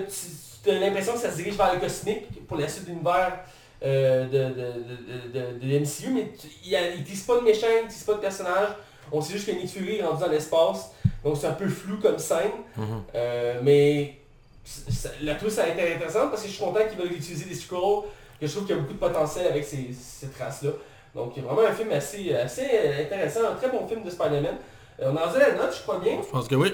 tu, 0.63 0.69
as 0.69 0.73
l'impression 0.79 1.13
que 1.13 1.19
ça 1.19 1.31
se 1.31 1.35
dirige 1.37 1.55
vers 1.55 1.73
le 1.73 1.79
cosmique 1.79 2.45
pour 2.47 2.57
la 2.57 2.67
suite 2.67 2.85
de 2.85 2.89
l'univers 2.91 3.39
euh, 3.83 4.25
de, 4.25 4.53
de, 4.53 5.39
de, 5.39 5.59
de, 5.59 5.59
de 5.59 5.79
MCU, 5.79 6.09
mais 6.13 6.31
tu- 6.39 6.47
il, 6.65 6.71
y 6.71 6.75
a- 6.75 6.89
il 6.93 7.03
tisse 7.03 7.23
pas 7.23 7.35
de 7.37 7.41
méchant, 7.41 7.67
il 7.83 7.87
tisse 7.87 8.03
pas 8.03 8.13
de 8.13 8.19
personnage. 8.19 8.69
On 9.11 9.21
sait 9.21 9.33
juste 9.33 9.45
que 9.47 9.51
Nick 9.51 9.69
Fury 9.69 9.97
est 9.97 10.03
rendu 10.03 10.21
dans 10.21 10.29
l'espace, 10.29 10.91
donc 11.23 11.37
c'est 11.37 11.47
un 11.47 11.53
peu 11.53 11.67
flou 11.69 11.97
comme 12.01 12.17
scène. 12.17 12.51
Mhm. 12.75 12.85
Euh, 13.15 13.59
mais 13.63 14.17
ça- 14.65 15.09
la 15.21 15.35
trouve 15.35 15.49
ça 15.49 15.63
a 15.63 15.67
été 15.69 15.93
intéressant 15.93 16.27
parce 16.29 16.41
que 16.41 16.47
je 16.49 16.53
suis 16.53 16.63
content 16.63 16.79
qu'ils 16.89 16.97
veulent 16.97 17.13
utiliser 17.13 17.45
des 17.45 17.55
scrolls, 17.55 18.03
que 18.41 18.45
je 18.47 18.51
trouve 18.51 18.65
qu'il 18.65 18.75
y 18.75 18.79
a 18.79 18.81
beaucoup 18.81 18.93
de 18.95 18.99
potentiel 18.99 19.47
avec 19.47 19.63
ces, 19.63 19.89
cette 19.93 20.35
race-là. 20.37 20.71
Donc 21.15 21.33
il 21.37 21.43
y 21.43 21.45
a 21.47 21.51
vraiment 21.51 21.67
un 21.67 21.73
film 21.73 21.91
assez, 21.91 22.33
assez 22.35 22.67
intéressant, 23.01 23.39
un 23.51 23.55
très 23.55 23.69
bon 23.69 23.87
film 23.87 24.03
de 24.03 24.09
Spider-Man. 24.09 24.55
Euh, 25.01 25.11
on 25.11 25.15
a 25.15 25.25
rendu 25.25 25.39
la 25.39 25.53
note, 25.53 25.73
je 25.75 25.81
crois 25.83 25.99
bien. 25.99 26.17
Je 26.21 26.29
pense 26.31 26.47
que 26.47 26.55
oui. 26.55 26.73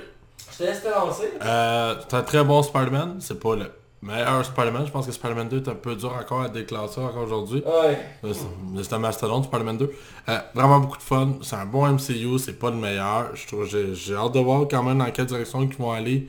Je 0.51 0.57
te 0.57 0.63
laisse 0.63 0.81
te 0.83 0.87
lancer. 0.89 1.29
Euh, 1.43 1.95
c'est 2.01 2.15
un 2.15 2.21
très 2.23 2.43
bon 2.43 2.63
Spider-Man. 2.63 3.17
C'est 3.19 3.39
pas 3.39 3.55
le 3.55 3.71
meilleur 4.03 4.45
Spider-Man. 4.45 4.85
Je 4.85 4.91
pense 4.91 5.05
que 5.05 5.11
Spider-Man 5.11 5.49
2 5.49 5.57
est 5.57 5.69
un 5.69 5.75
peu 5.75 5.95
dur 5.95 6.13
encore 6.19 6.41
à 6.41 6.49
déclasser 6.49 6.99
encore 6.99 7.23
aujourd'hui. 7.23 7.63
Ouais. 7.65 7.97
Euh, 8.23 8.33
C'est 8.81 8.93
un 8.93 8.99
mastodonte, 8.99 9.45
Spider-Man 9.45 9.77
2. 9.77 9.91
Euh, 10.29 10.37
vraiment 10.53 10.79
beaucoup 10.79 10.97
de 10.97 11.03
fun. 11.03 11.33
C'est 11.41 11.55
un 11.55 11.65
bon 11.65 11.87
MCU. 11.87 12.37
C'est 12.37 12.59
pas 12.59 12.69
le 12.69 12.75
meilleur. 12.77 13.35
Je 13.35 13.47
trouve 13.47 13.65
j'ai 13.65 14.15
hâte 14.15 14.33
de 14.33 14.39
voir 14.39 14.67
quand 14.69 14.83
même 14.83 14.97
dans 14.99 15.09
quelle 15.11 15.25
direction 15.25 15.61
ils 15.63 15.75
vont 15.75 15.91
aller 15.91 16.27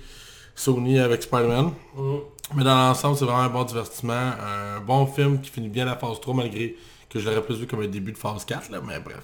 Sony 0.54 0.98
avec 1.00 1.22
Spider-Man. 1.22 1.72
Mhm. 1.96 2.20
Mais 2.54 2.64
dans 2.64 2.74
l'ensemble, 2.76 3.16
c'est 3.16 3.24
vraiment 3.24 3.40
un 3.40 3.48
bon 3.48 3.64
divertissement. 3.64 4.12
Un 4.12 4.80
bon 4.80 5.06
film 5.06 5.40
qui 5.40 5.50
finit 5.50 5.68
bien 5.68 5.84
la 5.84 5.96
phase 5.96 6.20
3 6.20 6.34
malgré 6.34 6.76
que 7.08 7.18
je 7.18 7.28
l'aurais 7.28 7.42
plus 7.42 7.56
vu 7.56 7.66
comme 7.66 7.80
un 7.82 7.86
début 7.88 8.12
de 8.12 8.18
phase 8.18 8.44
4. 8.44 8.70
Là, 8.70 8.78
mais 8.86 9.00
bref. 9.00 9.22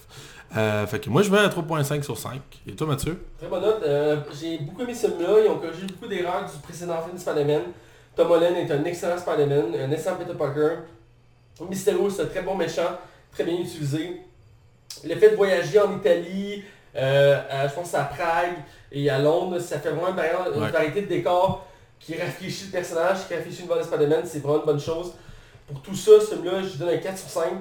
Euh, 0.56 0.84
fait 0.88 0.98
que 0.98 1.08
moi 1.10 1.22
je 1.22 1.30
vais 1.30 1.38
à 1.38 1.48
3.5 1.48 2.02
sur 2.02 2.18
5. 2.18 2.40
Et 2.66 2.72
toi 2.72 2.86
Mathieu? 2.88 3.22
Très 3.38 3.46
bonne 3.48 3.62
note. 3.62 3.82
Euh, 3.84 4.16
J'ai 4.40 4.58
beaucoup 4.58 4.82
aimé 4.82 4.94
ce 4.94 5.06
film-là. 5.06 5.28
Ils 5.44 5.48
ont 5.50 5.58
corrigé 5.58 5.86
beaucoup 5.86 6.08
d'erreurs 6.08 6.44
du 6.44 6.58
précédent 6.60 7.00
film 7.02 7.14
de 7.14 7.20
Spider-Man. 7.20 7.62
Tom 8.20 8.30
Holland 8.32 8.54
est 8.54 8.70
un 8.70 8.84
excellent 8.84 9.16
Spider-Man, 9.16 9.74
un 9.82 9.90
excellent 9.92 10.16
Peter 10.16 10.34
Parker. 10.36 10.74
Mysterio, 11.70 12.10
c'est 12.10 12.20
un 12.22 12.26
très 12.26 12.42
bon 12.42 12.54
méchant, 12.54 12.98
très 13.32 13.44
bien 13.44 13.54
utilisé. 13.54 14.20
Le 15.02 15.14
fait 15.14 15.30
de 15.30 15.36
voyager 15.36 15.80
en 15.80 15.96
Italie, 15.96 16.62
euh, 16.96 17.40
à- 17.50 17.66
je 17.66 17.72
pense 17.74 17.94
à 17.94 18.04
Prague 18.04 18.56
et 18.92 19.08
à 19.08 19.18
Londres, 19.18 19.58
ça 19.58 19.78
fait 19.78 19.88
vraiment 19.88 20.08
une, 20.08 20.60
Ouais. 20.62 20.68
variété 20.70 21.00
de 21.00 21.06
décors 21.06 21.66
qui 21.98 22.14
rafraîchit 22.14 22.66
le 22.66 22.72
personnage, 22.72 23.26
qui 23.26 23.34
rafraîchit 23.34 23.64
le 23.66 23.78
de 23.78 23.82
Spider-Man. 23.82 24.20
C'est 24.26 24.40
vraiment 24.42 24.58
une 24.60 24.66
bonne 24.66 24.80
chose. 24.80 25.14
Pour 25.66 25.80
tout 25.80 25.94
ça, 25.96 26.20
ce 26.20 26.34
film-là, 26.34 26.60
je 26.60 26.72
lui 26.72 26.78
donne 26.78 26.90
un 26.90 26.98
4 26.98 27.16
sur 27.16 27.30
5. 27.30 27.52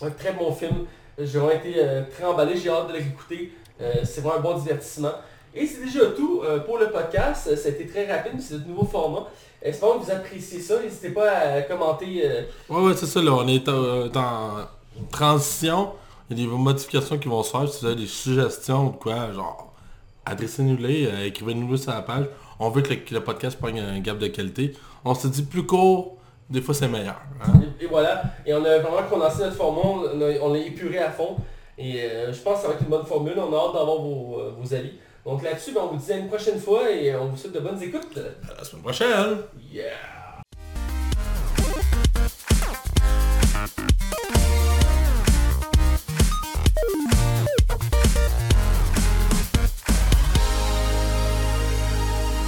Un 0.00 0.10
très 0.12 0.32
bon 0.32 0.50
film. 0.50 0.86
J'ai 1.18 1.38
vraiment 1.38 1.50
été 1.52 1.74
euh, 1.76 2.04
très 2.10 2.24
emballé, 2.24 2.56
j'ai 2.56 2.70
hâte 2.70 2.88
de 2.88 2.92
le 2.94 3.00
réécouter. 3.00 3.52
Euh, 3.82 3.92
c'est 4.04 4.22
vraiment 4.22 4.38
un 4.38 4.40
bon 4.40 4.58
divertissement. 4.58 5.12
Et 5.54 5.66
c'est 5.66 5.82
déjà 5.84 6.06
tout 6.16 6.42
euh, 6.44 6.60
pour 6.60 6.78
le 6.78 6.90
podcast. 6.90 7.54
Ça 7.54 7.68
a 7.68 7.70
été 7.72 7.86
très 7.86 8.10
rapide, 8.10 8.40
c'est 8.40 8.62
de 8.64 8.68
nouveau 8.68 8.86
format. 8.86 9.26
Espérons 9.62 9.98
que 9.98 10.04
vous 10.04 10.10
appréciez 10.10 10.60
ça? 10.60 10.80
N'hésitez 10.82 11.10
pas 11.10 11.30
à 11.30 11.62
commenter. 11.62 12.22
euh, 12.24 12.42
Ouais, 12.68 12.80
ouais, 12.82 12.94
c'est 12.96 13.06
ça, 13.06 13.20
là, 13.22 13.32
on 13.32 13.46
est 13.48 13.68
euh, 13.68 14.08
en 14.14 14.66
transition. 15.10 15.92
Il 16.30 16.38
y 16.38 16.44
a 16.44 16.46
des 16.46 16.52
modifications 16.56 17.18
qui 17.18 17.28
vont 17.28 17.42
se 17.42 17.50
faire. 17.50 17.68
Si 17.68 17.80
vous 17.80 17.86
avez 17.86 17.96
des 17.96 18.06
suggestions 18.06 18.88
ou 18.88 18.90
de 18.92 18.96
quoi, 18.96 19.32
genre, 19.32 19.72
adressez-nous-les, 20.26 21.06
euh, 21.06 21.26
écrivez-nous 21.26 21.76
sur 21.76 21.92
la 21.92 22.02
page. 22.02 22.26
On 22.60 22.70
veut 22.70 22.82
que 22.82 22.90
le, 22.90 22.96
que 22.96 23.14
le 23.14 23.20
podcast 23.24 23.58
prenne 23.58 23.78
un 23.78 23.98
gap 24.00 24.18
de 24.18 24.26
qualité. 24.28 24.74
On 25.04 25.14
se 25.14 25.26
dit 25.28 25.42
plus 25.42 25.64
court, 25.64 26.16
des 26.50 26.60
fois 26.60 26.74
c'est 26.74 26.88
meilleur. 26.88 27.16
hein. 27.42 27.60
et, 27.80 27.84
et 27.84 27.86
voilà. 27.88 28.22
Et 28.46 28.52
on 28.52 28.64
a 28.64 28.78
vraiment 28.78 29.08
condensé 29.08 29.40
notre 29.42 29.56
format. 29.56 29.80
On 30.42 30.52
l'a 30.52 30.58
épuré 30.58 30.98
à 30.98 31.10
fond. 31.10 31.36
Et 31.78 32.02
euh, 32.02 32.32
je 32.32 32.40
pense 32.40 32.56
que 32.56 32.62
ça 32.62 32.68
va 32.68 32.74
être 32.74 32.82
une 32.82 32.88
bonne 32.88 33.06
formule. 33.06 33.34
On 33.38 33.52
a 33.52 33.56
hâte 33.56 33.74
d'avoir 33.74 33.98
vos, 33.98 34.38
euh, 34.40 34.52
vos 34.60 34.74
avis. 34.74 34.92
Donc 35.28 35.42
là-dessus, 35.42 35.72
ben, 35.72 35.82
on 35.82 35.94
vous 35.94 36.02
dit 36.02 36.10
à 36.10 36.16
une 36.16 36.28
prochaine 36.28 36.58
fois 36.58 36.90
et 36.90 37.14
on 37.14 37.26
vous 37.26 37.36
souhaite 37.36 37.52
de 37.52 37.60
bonnes 37.60 37.82
écoutes. 37.82 38.16
À 38.16 38.56
la 38.56 38.64
semaine 38.64 38.82
prochaine! 38.82 39.36
Yeah! 39.70 39.92